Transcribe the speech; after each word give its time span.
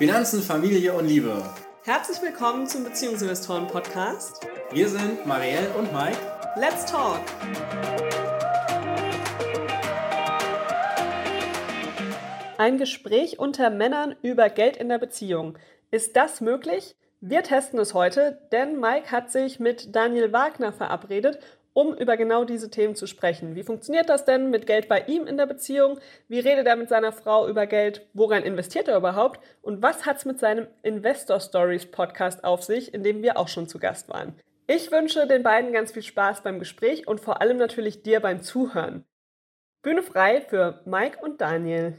Finanzen, 0.00 0.40
Familie 0.40 0.94
und 0.94 1.06
Liebe. 1.06 1.44
Herzlich 1.82 2.22
willkommen 2.22 2.66
zum 2.66 2.84
Beziehungsinvestoren 2.84 3.66
Podcast. 3.66 4.46
Wir 4.72 4.88
sind 4.88 5.26
Marielle 5.26 5.68
und 5.74 5.92
Mike. 5.92 6.16
Let's 6.56 6.86
talk! 6.86 7.20
Ein 12.56 12.78
Gespräch 12.78 13.38
unter 13.38 13.68
Männern 13.68 14.16
über 14.22 14.48
Geld 14.48 14.78
in 14.78 14.88
der 14.88 14.96
Beziehung. 14.96 15.58
Ist 15.90 16.16
das 16.16 16.40
möglich? 16.40 16.96
Wir 17.20 17.42
testen 17.42 17.78
es 17.78 17.92
heute, 17.92 18.40
denn 18.52 18.80
Mike 18.80 19.10
hat 19.10 19.30
sich 19.30 19.60
mit 19.60 19.94
Daniel 19.94 20.32
Wagner 20.32 20.72
verabredet 20.72 21.40
um 21.72 21.94
über 21.94 22.16
genau 22.16 22.44
diese 22.44 22.70
Themen 22.70 22.94
zu 22.94 23.06
sprechen. 23.06 23.54
Wie 23.54 23.62
funktioniert 23.62 24.08
das 24.08 24.24
denn 24.24 24.50
mit 24.50 24.66
Geld 24.66 24.88
bei 24.88 25.00
ihm 25.06 25.26
in 25.26 25.36
der 25.36 25.46
Beziehung? 25.46 25.98
Wie 26.28 26.40
redet 26.40 26.66
er 26.66 26.76
mit 26.76 26.88
seiner 26.88 27.12
Frau 27.12 27.48
über 27.48 27.66
Geld? 27.66 28.06
Woran 28.12 28.42
investiert 28.42 28.88
er 28.88 28.96
überhaupt? 28.96 29.40
Und 29.62 29.82
was 29.82 30.06
hat 30.06 30.18
es 30.18 30.24
mit 30.24 30.38
seinem 30.38 30.66
Investor 30.82 31.40
Stories 31.40 31.86
Podcast 31.86 32.44
auf 32.44 32.62
sich, 32.62 32.92
in 32.92 33.02
dem 33.02 33.22
wir 33.22 33.36
auch 33.36 33.48
schon 33.48 33.68
zu 33.68 33.78
Gast 33.78 34.08
waren? 34.08 34.34
Ich 34.66 34.92
wünsche 34.92 35.26
den 35.26 35.42
beiden 35.42 35.72
ganz 35.72 35.92
viel 35.92 36.02
Spaß 36.02 36.42
beim 36.42 36.58
Gespräch 36.58 37.08
und 37.08 37.20
vor 37.20 37.40
allem 37.40 37.56
natürlich 37.56 38.02
dir 38.02 38.20
beim 38.20 38.42
Zuhören. 38.42 39.04
Bühne 39.82 40.02
frei 40.02 40.40
für 40.42 40.82
Mike 40.84 41.18
und 41.22 41.40
Daniel. 41.40 41.98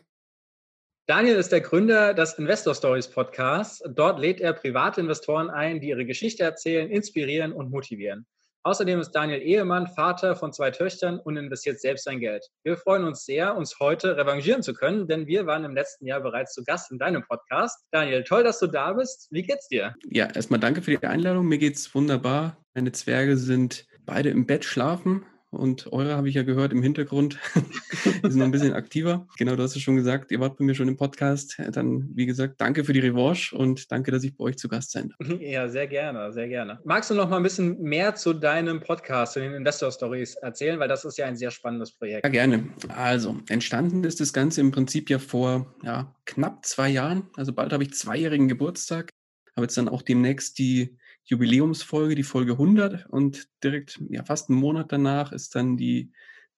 Daniel 1.08 1.36
ist 1.36 1.52
der 1.52 1.62
Gründer 1.62 2.14
des 2.14 2.36
Investor 2.36 2.76
Stories 2.76 3.10
Podcasts. 3.10 3.84
Dort 3.90 4.20
lädt 4.20 4.40
er 4.40 4.54
private 4.54 5.02
Investoren 5.02 5.50
ein, 5.50 5.82
die 5.82 5.90
ihre 5.90 6.06
Geschichte 6.06 6.44
erzählen, 6.44 6.90
inspirieren 6.90 7.52
und 7.52 7.72
motivieren. 7.72 8.26
Außerdem 8.64 9.00
ist 9.00 9.12
Daniel 9.12 9.42
Ehemann, 9.42 9.88
Vater 9.88 10.36
von 10.36 10.54
zwei 10.54 10.70
Töchtern 10.70 11.20
und 11.20 11.36
investiert 11.36 11.82
selbst 11.82 12.04
sein 12.04 12.20
Geld. 12.20 12.46
Wir 12.64 12.78
freuen 12.78 13.06
uns 13.06 13.26
sehr, 13.26 13.56
uns 13.56 13.80
heute 13.80 14.18
revanchieren 14.18 14.62
zu 14.62 14.76
können, 14.76 15.08
denn 15.08 15.26
wir 15.26 15.48
waren 15.48 15.64
im 15.64 15.74
letzten 15.74 16.06
Jahr 16.06 16.22
bereits 16.22 16.54
zu 16.54 16.64
Gast 16.64 16.92
in 16.92 17.00
deinem 17.00 17.24
Podcast. 17.24 17.84
Daniel, 17.90 18.24
toll, 18.24 18.44
dass 18.44 18.60
du 18.60 18.68
da 18.68 18.94
bist. 18.94 19.30
Wie 19.32 19.42
geht's 19.42 19.68
dir? 19.68 19.96
Ja, 20.12 20.28
erstmal 20.28 20.60
danke 20.60 20.84
für 20.84 20.92
die 20.92 21.08
Einladung. 21.08 21.48
Mir 21.48 21.58
geht's 21.58 21.96
wunderbar. 21.96 22.56
Meine 22.76 22.92
Zwerge 22.92 23.36
sind 23.36 23.88
beide 24.06 24.30
im 24.30 24.46
Bett 24.46 24.64
schlafen. 24.64 25.26
Und 25.52 25.92
eure 25.92 26.16
habe 26.16 26.30
ich 26.30 26.36
ja 26.36 26.44
gehört 26.44 26.72
im 26.72 26.82
Hintergrund. 26.82 27.38
sind 28.24 28.38
noch 28.38 28.46
ein 28.46 28.52
bisschen 28.52 28.74
aktiver. 28.74 29.28
Genau, 29.38 29.58
du 29.58 29.64
hast 29.64 29.76
es 29.76 29.82
schon 29.82 29.98
gesagt, 29.98 30.32
ihr 30.32 30.40
wart 30.40 30.58
bei 30.58 30.64
mir 30.64 30.76
schon 30.76 30.88
im 30.88 30.96
Podcast. 30.96 31.58
Dann, 31.74 32.10
wie 32.16 32.26
gesagt, 32.26 32.56
danke 32.60 32.86
für 32.86 32.94
die 32.94 33.02
Revanche 33.02 33.54
und 33.56 33.92
danke, 33.92 34.12
dass 34.12 34.24
ich 34.24 34.38
bei 34.38 34.46
euch 34.46 34.58
zu 34.58 34.70
Gast 34.70 34.92
sein 34.92 35.10
darf. 35.10 35.40
Ja, 35.42 35.68
sehr 35.68 35.88
gerne, 35.88 36.32
sehr 36.32 36.48
gerne. 36.48 36.80
Magst 36.86 37.10
du 37.10 37.16
noch 37.16 37.30
mal 37.30 37.36
ein 37.36 37.44
bisschen 37.44 37.82
mehr 37.82 38.16
zu 38.16 38.34
deinem 38.34 38.80
Podcast, 38.80 39.34
zu 39.34 39.42
den 39.42 39.54
Investor 39.54 39.92
Stories 39.92 40.36
erzählen? 40.36 40.80
Weil 40.80 40.88
das 40.88 41.04
ist 41.04 41.18
ja 41.18 41.26
ein 41.26 41.36
sehr 41.36 41.52
spannendes 41.52 41.92
Projekt. 41.92 42.24
Ja, 42.24 42.30
gerne. 42.30 42.70
Also, 42.88 43.38
entstanden 43.50 44.06
ist 44.06 44.22
das 44.22 44.32
Ganze 44.32 44.62
im 44.62 44.72
Prinzip 44.72 45.10
ja 45.10 45.20
vor 45.20 45.76
ja, 45.84 46.16
knapp 46.26 46.66
zwei 46.66 46.88
Jahren. 46.88 47.30
Also 47.36 47.52
bald 47.52 47.74
habe 47.74 47.84
ich 47.84 47.94
zweijährigen 47.94 48.48
Geburtstag. 48.48 49.10
Habe 49.56 49.66
jetzt 49.66 49.78
dann 49.78 49.90
auch 49.90 50.02
demnächst 50.02 50.60
die 50.60 50.98
Jubiläumsfolge, 51.26 52.16
die 52.16 52.24
Folge 52.24 52.54
100 52.54 53.08
und 53.08 53.48
direkt 53.64 54.02
ja, 54.10 54.24
fast 54.24 54.50
einen 54.50 54.60
Monat 54.60 54.92
danach 54.92 55.32
ist 55.32 55.56
dann 55.56 55.78
die, 55.78 56.12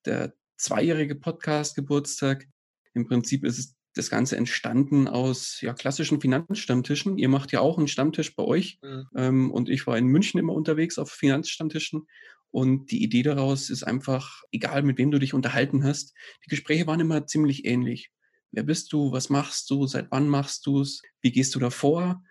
der 0.05 0.33
zweijährige 0.57 1.15
Podcast-Geburtstag. 1.15 2.47
Im 2.93 3.05
Prinzip 3.05 3.43
ist 3.43 3.59
es 3.59 3.75
das 3.95 4.09
Ganze 4.09 4.37
entstanden 4.37 5.07
aus 5.07 5.61
ja, 5.61 5.73
klassischen 5.73 6.19
Finanzstammtischen. 6.19 7.17
Ihr 7.17 7.29
macht 7.29 7.51
ja 7.51 7.59
auch 7.59 7.77
einen 7.77 7.87
Stammtisch 7.87 8.35
bei 8.35 8.43
euch. 8.43 8.79
Mhm. 8.81 9.07
Ähm, 9.15 9.51
und 9.51 9.69
ich 9.69 9.85
war 9.85 9.97
in 9.97 10.07
München 10.07 10.39
immer 10.39 10.53
unterwegs 10.53 10.97
auf 10.97 11.11
Finanzstammtischen. 11.11 12.07
Und 12.49 12.91
die 12.91 13.03
Idee 13.03 13.23
daraus 13.23 13.69
ist 13.69 13.83
einfach, 13.83 14.43
egal 14.51 14.83
mit 14.83 14.97
wem 14.97 15.11
du 15.11 15.19
dich 15.19 15.33
unterhalten 15.33 15.83
hast, 15.83 16.13
die 16.45 16.49
Gespräche 16.49 16.87
waren 16.87 16.99
immer 16.99 17.25
ziemlich 17.25 17.65
ähnlich. 17.65 18.11
Wer 18.51 18.63
bist 18.63 18.93
du? 18.93 19.11
Was 19.11 19.29
machst 19.29 19.69
du? 19.69 19.87
Seit 19.87 20.11
wann 20.11 20.27
machst 20.27 20.65
du 20.67 20.81
es? 20.81 21.01
Wie 21.21 21.31
gehst 21.31 21.55
du 21.55 21.59
davor? 21.59 22.23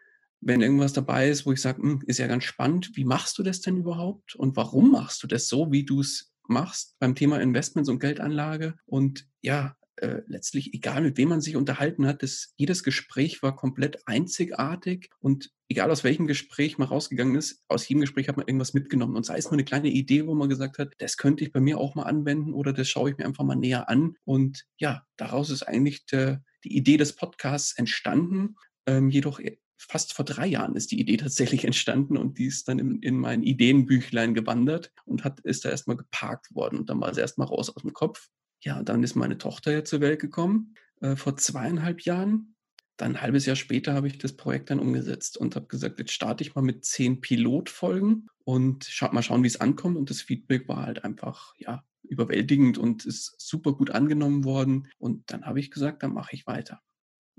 Wenn 0.43 0.61
irgendwas 0.61 0.93
dabei 0.93 1.29
ist, 1.29 1.47
wo 1.47 1.53
ich 1.53 1.61
sage, 1.61 1.83
hm, 1.83 2.03
ist 2.07 2.19
ja 2.19 2.27
ganz 2.27 2.45
spannend, 2.45 2.91
wie 2.95 3.05
machst 3.05 3.39
du 3.39 3.43
das 3.43 3.61
denn 3.61 3.77
überhaupt 3.77 4.35
und 4.35 4.57
warum 4.57 4.91
machst 4.91 5.23
du 5.23 5.27
das 5.27 5.49
so, 5.49 5.71
wie 5.73 5.85
du 5.85 6.01
es 6.01 6.33
machst 6.49 6.97
beim 6.99 7.15
Thema 7.15 7.41
Investments 7.41 7.89
und 7.89 8.01
Geldanlage? 8.01 8.75
Und 8.85 9.27
ja, 9.41 9.77
äh, 9.97 10.23
letztlich 10.27 10.75
egal, 10.75 11.03
mit 11.03 11.17
wem 11.17 11.29
man 11.29 11.41
sich 11.41 11.55
unterhalten 11.55 12.07
hat, 12.07 12.23
das, 12.23 12.55
jedes 12.57 12.83
Gespräch 12.83 13.43
war 13.43 13.55
komplett 13.55 14.07
einzigartig 14.09 15.11
und 15.21 15.51
egal 15.69 15.91
aus 15.91 16.03
welchem 16.03 16.27
Gespräch 16.27 16.77
man 16.77 16.89
rausgegangen 16.89 17.37
ist, 17.37 17.63
aus 17.69 17.87
jedem 17.87 18.01
Gespräch 18.01 18.29
hat 18.29 18.37
man 18.37 18.49
irgendwas 18.49 18.75
mitgenommen 18.75 19.17
und 19.17 19.25
sei 19.25 19.37
es 19.37 19.45
nur 19.45 19.53
eine 19.53 19.65
kleine 19.65 19.91
Idee, 19.91 20.27
wo 20.27 20.35
man 20.35 20.49
gesagt 20.49 20.79
hat, 20.79 20.95
das 20.99 21.19
könnte 21.19 21.45
ich 21.45 21.53
bei 21.53 21.61
mir 21.61 21.79
auch 21.79 21.95
mal 21.95 22.05
anwenden 22.05 22.53
oder 22.53 22.73
das 22.73 22.89
schaue 22.89 23.11
ich 23.11 23.19
mir 23.19 23.27
einfach 23.27 23.45
mal 23.45 23.55
näher 23.55 23.89
an 23.89 24.17
und 24.25 24.65
ja, 24.79 25.07
daraus 25.17 25.51
ist 25.51 25.63
eigentlich 25.63 26.07
der, 26.07 26.43
die 26.65 26.77
Idee 26.77 26.97
des 26.97 27.15
Podcasts 27.15 27.77
entstanden. 27.77 28.57
Ähm, 28.87 29.11
jedoch 29.11 29.41
fast 29.89 30.15
vor 30.15 30.25
drei 30.25 30.47
Jahren 30.47 30.77
ist 30.77 30.91
die 30.91 31.01
Idee 31.01 31.17
tatsächlich 31.17 31.65
entstanden 31.65 32.17
und 32.17 32.39
die 32.39 32.47
ist 32.47 32.69
dann 32.69 32.79
in, 32.79 33.01
in 33.01 33.19
mein 33.19 33.43
Ideenbüchlein 33.43 34.35
gewandert 34.35 34.93
und 35.05 35.25
hat, 35.25 35.41
ist 35.41 35.65
da 35.65 35.71
erstmal 35.71 35.97
geparkt 35.97 36.55
worden 36.55 36.79
und 36.79 36.91
dann 36.91 37.01
war 37.01 37.15
sie 37.15 37.21
erstmal 37.21 37.49
raus 37.49 37.71
aus 37.71 37.83
dem 37.83 37.93
Kopf. 37.93 38.29
Ja, 38.61 38.83
dann 38.83 39.03
ist 39.03 39.17
meine 39.17 39.39
Tochter 39.39 39.73
ja 39.73 39.85
zur 39.85 40.01
Welt 40.01 40.21
gekommen, 40.21 40.75
äh, 41.01 41.17
vor 41.17 41.37
zweieinhalb 41.37 42.03
Jahren. 42.03 42.55
Dann 42.97 43.17
ein 43.17 43.23
halbes 43.23 43.47
Jahr 43.47 43.57
später 43.57 43.95
habe 43.95 44.07
ich 44.07 44.19
das 44.19 44.37
Projekt 44.37 44.71
dann 44.71 44.79
umgesetzt 44.79 45.37
und 45.37 45.57
habe 45.57 45.67
gesagt, 45.67 45.99
jetzt 45.99 46.13
starte 46.13 46.45
ich 46.45 46.55
mal 46.55 46.63
mit 46.63 46.85
zehn 46.85 47.21
Pilotfolgen 47.21 48.29
und 48.45 48.85
scha 48.85 49.11
mal 49.13 49.23
schauen, 49.23 49.43
wie 49.43 49.49
es 49.49 49.61
ankommt. 49.61 49.97
Und 49.97 50.11
das 50.11 50.21
Feedback 50.21 50.69
war 50.69 50.87
halt 50.87 51.05
einfach, 51.05 51.55
ja, 51.57 51.85
überwältigend 52.03 52.79
und 52.79 53.05
ist 53.05 53.35
super 53.39 53.73
gut 53.73 53.91
angenommen 53.91 54.45
worden. 54.45 54.89
Und 54.99 55.31
dann 55.33 55.47
habe 55.47 55.59
ich 55.59 55.71
gesagt, 55.71 56.03
dann 56.03 56.13
mache 56.13 56.35
ich 56.35 56.47
weiter. 56.47 56.81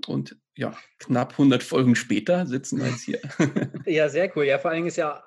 Und 0.06 0.36
ja, 0.56 0.76
knapp 0.98 1.32
100 1.32 1.62
Folgen 1.62 1.96
später 1.96 2.46
sitzen 2.46 2.78
wir 2.78 2.88
jetzt 2.88 3.02
hier. 3.02 3.20
ja, 3.86 4.08
sehr 4.08 4.34
cool. 4.36 4.44
Ja, 4.44 4.58
vor 4.58 4.70
allen 4.70 4.78
Dingen 4.78 4.88
ist 4.88 4.96
ja 4.96 5.24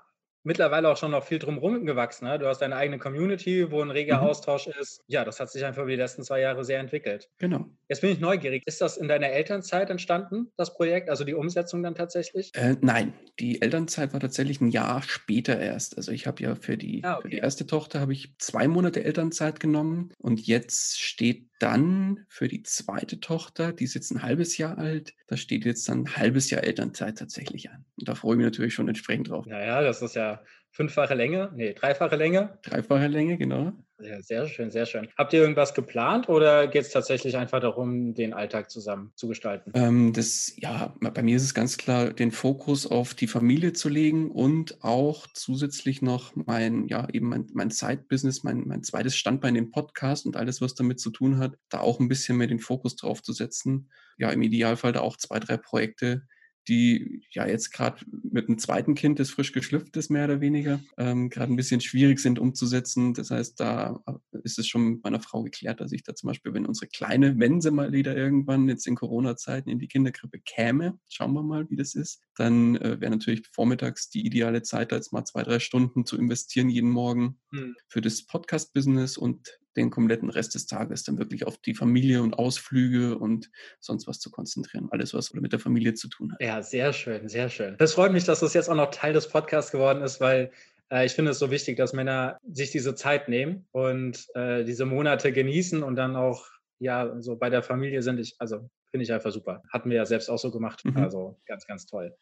mittlerweile 0.48 0.90
auch 0.90 0.98
schon 0.98 1.12
noch 1.12 1.26
viel 1.26 1.40
drumherum 1.40 1.86
gewachsen. 1.86 2.26
Ne? 2.26 2.40
Du 2.40 2.48
hast 2.48 2.60
deine 2.60 2.78
eigene 2.78 2.98
Community, 2.98 3.70
wo 3.70 3.82
ein 3.82 3.92
reger 3.92 4.22
mhm. 4.22 4.30
Austausch 4.30 4.68
ist. 4.68 5.04
Ja, 5.08 5.26
das 5.26 5.40
hat 5.40 5.52
sich 5.52 5.64
einfach 5.66 5.82
über 5.84 5.92
die 5.92 5.98
letzten 5.98 6.24
zwei 6.24 6.40
Jahre 6.40 6.64
sehr 6.64 6.80
entwickelt. 6.80 7.30
Genau. 7.38 7.66
Jetzt 7.90 8.02
bin 8.02 8.12
ich 8.12 8.20
neugierig. 8.20 8.64
Ist 8.66 8.80
das 8.80 8.98
in 8.98 9.10
deiner 9.10 9.28
Elternzeit 9.28 9.90
entstanden, 9.90 10.52
das 10.56 10.74
Projekt, 10.74 11.10
also 11.10 11.26
die 11.26 11.34
Umsetzung 11.34 11.84
dann 11.84 11.96
tatsächlich? 11.96 12.52
Äh, 12.56 12.78
nein, 12.80 13.14
die 13.40 13.62
Elternzeit 13.62 14.14
war 14.14 14.22
tatsächlich 14.22 14.62
ein 14.62 14.70
Jahr 14.70 15.04
später 15.04 15.60
erst. 15.60 15.98
Also 15.98 16.14
ich 16.14 16.26
habe 16.26 16.42
ja 16.42 16.56
für 16.56 16.78
die, 16.78 17.04
ah, 17.04 17.16
okay. 17.16 17.24
für 17.24 17.30
die 17.30 17.38
erste 17.38 17.68
Tochter 17.68 18.00
habe 18.00 18.14
ich 18.14 18.34
zwei 18.40 18.70
Monate 18.70 19.04
Elternzeit 19.04 19.60
genommen 19.60 20.14
und 20.18 20.48
jetzt 20.48 21.00
steht 21.02 21.50
dann 21.60 22.26
für 22.30 22.48
die 22.48 22.64
zweite 22.64 23.20
Tochter, 23.20 23.74
die 23.74 23.84
ist 23.84 23.94
jetzt 23.94 24.12
ein 24.12 24.22
halbes 24.22 24.58
Jahr 24.58 24.78
alt, 24.78 25.14
da 25.28 25.38
steht 25.38 25.66
jetzt 25.66 25.88
dann 25.90 26.04
ein 26.04 26.16
halbes 26.16 26.50
Jahr 26.50 26.64
Elternzeit 26.64 27.18
tatsächlich 27.18 27.70
an. 27.72 27.86
Und 27.98 28.08
da 28.08 28.16
freue 28.16 28.34
ich 28.34 28.38
mich 28.38 28.46
natürlich 28.46 28.74
schon 28.74 28.88
entsprechend 28.88 29.30
drauf. 29.30 29.46
Naja, 29.46 29.82
das 29.82 30.02
ist 30.02 30.16
ja 30.16 30.42
fünffache 30.78 31.16
Länge, 31.16 31.52
nee, 31.56 31.74
dreifache 31.74 32.16
Länge. 32.16 32.60
Dreifache 32.62 33.08
Länge, 33.08 33.40
genau. 33.40 33.74
Ja, 34.00 34.22
sehr 34.22 34.48
schön, 34.48 34.70
sehr 34.70 34.86
schön. 34.86 35.08
Habt 35.18 35.34
ihr 35.34 35.42
irgendwas 35.42 35.74
geplant 35.74 36.30
oder 36.30 36.68
geht 36.68 36.84
es 36.84 36.92
tatsächlich 36.92 37.36
einfach 37.36 37.60
darum, 37.60 38.14
den 38.14 38.36
Alltag 38.36 38.70
zusammen 38.70 39.12
zu 39.16 39.28
gestalten? 39.28 39.72
Ähm, 39.74 40.14
das, 40.14 40.54
ja, 40.58 40.94
bei 41.00 41.24
mir 41.24 41.36
ist 41.36 41.42
es 41.42 41.56
ganz 41.56 41.78
klar, 41.78 42.14
den 42.14 42.32
Fokus 42.32 42.86
auf 42.86 43.16
die 43.16 43.26
Familie 43.26 43.74
zu 43.74 43.90
legen 43.90 44.30
und 44.30 44.84
auch 44.84 45.26
zusätzlich 45.34 46.04
noch 46.04 46.36
mein, 46.36 46.88
ja, 46.88 47.08
eben 47.12 47.28
mein, 47.28 47.48
mein 47.54 47.72
Side-Business, 47.72 48.44
mein, 48.44 48.68
mein 48.68 48.84
zweites 48.84 49.16
Standbein 49.16 49.56
im 49.56 49.72
Podcast 49.72 50.28
und 50.28 50.38
alles, 50.38 50.62
was 50.62 50.76
damit 50.76 51.00
zu 51.00 51.10
tun 51.10 51.40
hat, 51.40 51.58
da 51.70 51.80
auch 51.80 52.00
ein 52.00 52.08
bisschen 52.08 52.38
mehr 52.38 52.46
den 52.46 52.60
Fokus 52.60 52.98
drauf 52.98 53.24
zu 53.24 53.34
setzen. 53.34 53.90
Ja, 54.20 54.30
im 54.30 54.44
Idealfall 54.44 54.92
da 54.92 55.00
auch 55.00 55.18
zwei, 55.18 55.40
drei 55.40 55.58
Projekte 55.58 56.22
die 56.68 57.24
ja 57.32 57.48
jetzt 57.48 57.72
gerade 57.72 58.04
mit 58.24 58.48
einem 58.48 58.58
zweiten 58.58 58.96
Kind, 58.96 59.20
das 59.20 59.30
frisch 59.30 59.52
geschlüpft 59.52 59.96
ist, 59.98 60.10
mehr 60.10 60.26
oder 60.26 60.42
weniger, 60.42 60.80
ähm, 60.98 61.30
gerade 61.30 61.52
ein 61.52 61.56
bisschen 61.56 61.82
schwierig 61.82 62.20
sind 62.20 62.40
umzusetzen. 62.40 63.14
Das 63.14 63.32
heißt, 63.32 63.60
da 63.60 64.04
ist 64.44 64.60
es 64.60 64.68
schon 64.68 64.94
mit 64.94 65.04
meiner 65.04 65.22
Frau 65.22 65.44
geklärt, 65.44 65.80
dass 65.80 65.92
ich 65.92 66.04
da 66.04 66.16
zum 66.16 66.28
Beispiel, 66.28 66.54
wenn 66.54 66.66
unsere 66.66 66.88
Kleine, 66.88 67.40
wenn 67.40 67.62
sie 67.62 67.72
mal 67.72 67.92
wieder 67.92 68.16
irgendwann 68.16 68.68
jetzt 68.68 68.88
in 68.88 68.96
Corona-Zeiten 68.96 69.70
in 69.70 69.80
die 69.80 69.88
Kinderkrippe 69.88 70.40
käme, 70.40 71.00
schauen 71.10 71.34
wir 71.34 71.44
mal, 71.44 71.70
wie 71.70 71.76
das 71.76 71.96
ist, 71.96 72.22
dann 72.36 72.76
äh, 72.78 73.00
wäre 73.00 73.12
natürlich 73.12 73.48
vormittags 73.52 74.10
die 74.10 74.26
ideale 74.26 74.62
Zeit, 74.62 74.92
da 74.92 74.98
jetzt 74.98 75.14
mal 75.14 75.26
zwei, 75.26 75.44
drei 75.44 75.60
Stunden 75.60 76.06
zu 76.06 76.18
investieren 76.18 76.70
jeden 76.70 76.90
Morgen 76.90 77.40
hm. 77.52 77.76
für 77.88 78.02
das 78.02 78.26
Podcast-Business 78.26 79.18
und 79.18 79.60
den 79.78 79.90
kompletten 79.90 80.30
Rest 80.30 80.56
des 80.56 80.66
Tages 80.66 81.04
dann 81.04 81.18
wirklich 81.18 81.46
auf 81.46 81.58
die 81.58 81.76
Familie 81.76 82.22
und 82.22 82.34
Ausflüge 82.34 83.18
und 83.18 83.50
sonst 83.80 84.08
was 84.08 84.20
zu 84.20 84.32
konzentrieren. 84.32 84.90
Alles, 84.92 85.14
was 85.14 85.34
mit 85.34 85.52
der 85.52 85.60
Familie 85.60 85.94
zu 85.94 86.10
tun 86.10 86.34
hat. 86.34 86.42
Ja, 86.42 86.62
sehr 86.62 86.92
schön, 86.94 87.30
sehr 87.30 87.50
schön. 87.50 87.76
Das 87.78 87.94
freut 87.94 88.12
mich, 88.12 88.26
dass 88.26 88.42
das 88.42 88.54
jetzt 88.54 88.70
auch 88.70 88.76
noch 88.76 88.92
Teil 88.92 89.14
des 89.14 89.30
Podcasts 89.30 89.72
geworden 89.72 90.02
ist, 90.02 90.20
weil 90.20 90.52
äh, 90.92 91.06
ich 91.06 91.14
finde 91.14 91.32
es 91.32 91.40
so 91.40 91.52
wichtig, 91.52 91.78
dass 91.78 91.94
Männer 91.94 92.38
sich 92.52 92.72
diese 92.72 92.96
Zeit 92.96 93.30
nehmen 93.30 93.68
und 93.72 94.26
äh, 94.34 94.64
diese 94.64 94.86
Monate 94.86 95.32
genießen 95.32 95.84
und 95.84 95.96
dann 95.96 96.16
auch 96.16 96.46
ja 96.80 97.16
so 97.22 97.36
bei 97.36 97.50
der 97.50 97.64
Familie 97.64 98.02
sind. 98.02 98.20
Ich, 98.20 98.36
also 98.40 98.70
finde 98.92 99.04
ich 99.04 99.14
einfach 99.14 99.32
super. 99.32 99.64
Hatten 99.72 99.90
wir 99.90 99.98
ja 99.98 100.06
selbst 100.06 100.30
auch 100.30 100.40
so 100.40 100.52
gemacht. 100.52 100.84
Mhm. 100.86 100.98
Also 100.98 101.40
ganz, 101.46 101.68
ganz 101.68 101.86
toll. 101.86 102.16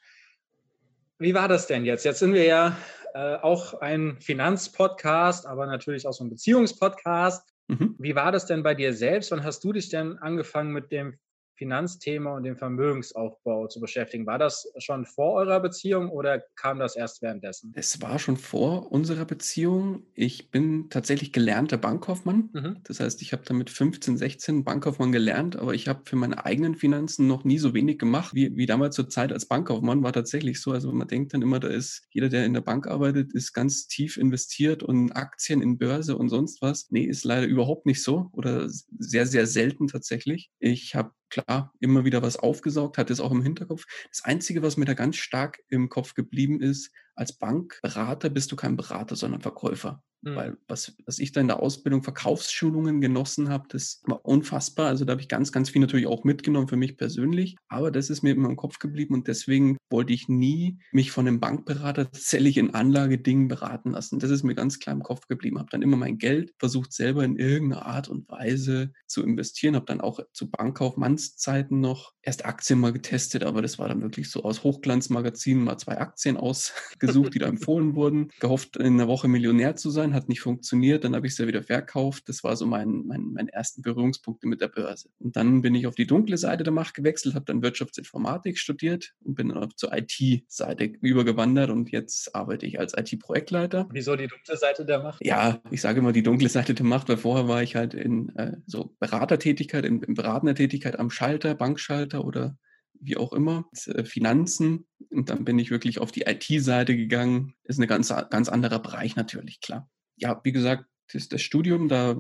Wie 1.18 1.34
war 1.34 1.48
das 1.48 1.68
denn 1.68 1.86
jetzt? 1.86 2.04
Jetzt 2.04 2.20
sind 2.20 2.34
wir 2.34 2.44
ja 2.44 2.78
äh, 3.14 3.36
auch 3.36 3.76
ein 3.76 4.20
Finanzpodcast, 4.20 5.46
aber 5.46 5.66
natürlich 5.66 6.08
auch 6.08 6.14
so 6.14 6.24
ein 6.26 6.30
Beziehungspodcast. 6.30 7.48
Mhm. 7.68 7.96
Wie 7.98 8.16
war 8.16 8.32
das 8.32 8.46
denn 8.46 8.64
bei 8.64 8.76
dir 8.76 8.94
selbst? 8.94 9.32
Wann 9.32 9.44
hast 9.44 9.64
du 9.64 9.72
dich 9.72 9.90
denn 9.90 10.18
angefangen 10.18 10.74
mit 10.74 10.92
dem 10.92 11.18
Finanzthema 11.56 12.36
und 12.36 12.44
dem 12.44 12.58
Vermögensaufbau 12.58 13.68
zu 13.68 13.80
beschäftigen. 13.80 14.26
War 14.26 14.38
das 14.38 14.72
schon 14.78 15.06
vor 15.06 15.34
eurer 15.34 15.60
Beziehung 15.60 16.10
oder 16.10 16.44
kam 16.56 16.80
das 16.80 16.96
erst 16.96 17.22
währenddessen? 17.22 17.72
Es 17.76 18.02
war 18.02 18.20
schon 18.20 18.38
vor 18.38 18.92
unserer 18.92 19.26
Beziehung. 19.26 20.04
Ich 20.14 20.52
bin 20.52 20.90
tatsächlich 20.90 21.32
gelernter 21.32 21.78
Bankkaufmann. 21.78 22.50
Mhm. 22.54 22.78
Das 22.84 23.00
heißt, 23.00 23.22
ich 23.22 23.34
habe 23.34 23.44
damit 23.46 23.70
15, 23.70 24.18
16 24.18 24.64
Bankkaufmann 24.64 25.12
gelernt, 25.12 25.56
aber 25.56 25.74
ich 25.74 25.88
habe 25.88 26.02
für 26.06 26.16
meine 26.16 26.46
eigenen 26.46 26.76
Finanzen 26.76 27.28
noch 27.28 27.44
nie 27.44 27.58
so 27.58 27.74
wenig 27.74 27.98
gemacht 27.98 28.34
wie, 28.34 28.56
wie 28.56 28.66
damals 28.66 28.96
zur 28.96 29.10
Zeit 29.10 29.32
als 29.32 29.46
Bankkaufmann. 29.46 30.04
War 30.04 30.14
tatsächlich 30.14 30.62
so. 30.62 30.72
Also 30.72 30.92
man 30.92 31.08
denkt 31.08 31.34
dann 31.34 31.42
immer, 31.42 31.60
da 31.60 31.68
ist 31.68 32.08
jeder, 32.12 32.30
der 32.30 32.46
in 32.46 32.54
der 32.54 32.62
Bank 32.62 32.88
arbeitet, 32.88 33.34
ist 33.34 33.54
ganz 33.54 33.88
tief 33.88 34.18
investiert 34.18 34.84
und 34.84 35.12
Aktien 35.14 35.62
in 35.62 35.78
Börse 35.78 36.18
und 36.18 36.30
sonst 36.30 36.62
was. 36.62 36.88
Nee, 36.92 37.06
ist 37.06 37.24
leider 37.24 37.48
überhaupt 37.48 37.86
nicht 37.86 38.04
so 38.04 38.30
oder 38.34 38.68
sehr, 38.70 39.26
sehr 39.26 39.48
selten 39.48 39.88
tatsächlich. 39.88 40.50
Ich 40.60 40.96
habe 40.96 41.12
klar 41.30 41.74
immer 41.80 42.06
wieder 42.06 42.22
was 42.22 42.38
aufgesaugt, 42.38 42.98
hatte 42.98 43.14
es 43.14 43.20
auch 43.20 43.32
im 43.32 43.42
Hinterkopf. 43.42 43.86
Das 44.10 44.24
Einzige, 44.24 44.62
was 44.62 44.78
mir 44.78 44.86
da 44.86 44.94
ganz 44.94 45.18
stark 45.18 45.60
im 45.70 45.90
Kopf 45.90 46.14
geblieben 46.14 46.62
ist, 46.62 46.92
als 47.16 47.34
Bankberater 47.34 48.30
bist 48.30 48.52
du 48.52 48.56
kein 48.56 48.78
Berater, 48.78 49.16
sondern 49.16 49.42
Verkäufer. 49.42 50.04
Mhm. 50.26 50.36
Weil 50.36 50.58
was, 50.68 50.96
was 51.06 51.20
ich 51.20 51.32
da 51.32 51.42
in 51.42 51.48
der 51.48 51.60
Ausbildung 51.60 52.04
Verkaufsschulungen 52.04 53.00
genossen 53.00 53.50
habe, 53.50 53.68
das 53.70 54.02
war 54.06 54.26
unfassbar. 54.26 54.88
Also 54.88 55.06
da 55.06 55.12
habe 55.12 55.22
ich 55.22 55.30
ganz, 55.30 55.52
ganz 55.52 55.70
viel 55.70 55.82
natürlich 55.82 56.08
auch 56.08 56.24
mitgenommen 56.24 56.68
für 56.68 56.78
mich 56.78 56.98
persönlich. 56.98 57.56
Aber 57.68 57.92
das 57.92 58.10
ist 58.10 58.24
mir 58.24 58.32
immer 58.32 58.50
im 58.50 58.56
Kopf 58.56 58.80
geblieben 58.80 59.14
und 59.14 59.28
deswegen 59.28 59.78
wollte 59.90 60.14
ich 60.14 60.28
nie 60.28 60.80
mich 60.92 61.12
von 61.12 61.28
einem 61.28 61.40
Bankberater 61.40 62.12
tatsächlich 62.12 62.58
in 62.58 62.74
Anlagedingen 62.74 63.48
beraten 63.48 63.92
lassen. 63.92 64.20
Das 64.20 64.32
ist 64.32 64.44
mir 64.44 64.56
ganz 64.56 64.80
klar 64.80 64.96
im 64.96 65.04
Kopf 65.04 65.28
geblieben. 65.28 65.60
Habe 65.60 65.70
dann 65.72 65.84
immer 65.84 65.98
mein 65.98 66.18
Geld 66.18 66.54
versucht 66.58 66.92
selber 66.92 67.24
in 67.24 67.38
irgendeiner 67.38 67.86
Art 67.86 68.10
und 68.10 68.28
Weise 68.28 68.92
zu 69.06 69.24
investieren. 69.24 69.76
Habe 69.76 69.86
dann 69.86 70.02
auch 70.02 70.20
zu 70.34 70.50
Bankkaufmannszeiten 70.50 71.80
noch 71.80 72.14
erst 72.24 72.46
Aktien 72.46 72.80
mal 72.80 72.94
getestet, 72.94 73.44
aber 73.44 73.62
das 73.62 73.78
war 73.78 73.88
dann 73.88 74.02
wirklich 74.02 74.32
so 74.32 74.44
aus 74.44 74.64
Hochglanzmagazinen 74.64 75.64
mal 75.64 75.78
zwei 75.78 76.00
Aktien 76.00 76.38
ausgesucht, 76.38 77.36
die 77.36 77.40
da 77.40 77.48
empfohlen 77.56 77.94
wurden. 77.94 78.30
Gehofft, 78.40 78.78
in 78.78 78.96
einer 78.96 79.08
Woche 79.08 79.28
Millionär 79.28 79.76
zu 79.76 79.92
sein, 79.92 80.15
hat 80.16 80.30
nicht 80.30 80.42
funktioniert. 80.42 81.04
Dann 81.04 81.16
habe 81.16 81.28
ich 81.28 81.34
es 81.34 81.38
ja 81.38 81.48
wieder 81.48 81.64
verkauft. 81.64 82.28
Das 82.28 82.44
war 82.44 82.56
so 82.56 82.66
mein, 82.66 83.04
mein, 83.06 83.34
mein 83.34 83.48
ersten 83.48 83.82
Berührungspunkte 83.82 84.48
mit 84.48 84.62
der 84.62 84.70
Börse. 84.70 85.10
Und 85.20 85.36
dann 85.36 85.62
bin 85.62 85.76
ich 85.76 85.88
auf 85.88 85.96
die 85.96 86.08
dunkle 86.08 86.38
Seite 86.38 86.64
der 86.64 86.74
Macht 86.74 86.96
gewechselt, 86.96 87.36
habe 87.36 87.46
dann 87.46 87.62
Wirtschaftsinformatik 87.62 88.58
studiert 88.58 89.14
und 89.24 89.36
bin 89.36 89.50
dann 89.50 89.70
zur 89.76 89.92
IT-Seite 89.94 90.86
übergewandert 91.02 91.70
und 91.70 91.92
jetzt 91.92 92.36
arbeite 92.36 92.66
ich 92.66 92.80
als 92.80 92.94
IT-Projektleiter. 92.98 93.88
Wieso 93.92 94.16
die 94.16 94.28
dunkle 94.28 94.58
Seite 94.58 94.86
der 94.86 95.04
Macht? 95.04 95.24
Ja, 95.24 95.62
ich 95.72 95.82
sage 95.82 96.00
immer 96.00 96.14
die 96.14 96.24
dunkle 96.24 96.50
Seite 96.50 96.74
der 96.74 96.86
Macht, 96.86 97.10
weil 97.10 97.18
vorher 97.18 97.48
war 97.48 97.62
ich 97.62 97.76
halt 97.76 97.94
in 97.94 98.30
äh, 98.36 98.58
so 98.66 98.96
Beratertätigkeit, 99.00 99.86
in, 99.86 100.02
in 100.02 100.14
beratender 100.14 100.56
Tätigkeit 100.56 100.98
am 100.98 101.10
Schalter, 101.10 101.56
Bankschalter 101.56 102.26
oder 102.26 102.58
wie 103.00 103.18
auch 103.18 103.34
immer, 103.34 103.66
äh, 103.88 104.04
Finanzen. 104.04 104.88
Und 105.10 105.30
dann 105.30 105.46
bin 105.46 105.60
ich 105.60 105.72
wirklich 105.72 106.00
auf 106.00 106.12
die 106.12 106.22
IT-Seite 106.22 106.96
gegangen. 106.96 107.54
Ist 107.64 107.80
ein 107.80 107.88
ganz, 107.88 108.14
ganz 108.30 108.50
anderer 108.50 108.80
Bereich 108.80 109.16
natürlich, 109.16 109.62
klar. 109.62 109.90
Ja, 110.18 110.40
wie 110.44 110.52
gesagt, 110.52 110.86
das, 111.14 111.30
das 111.30 111.42
Studium, 111.42 111.88
da 111.88 112.16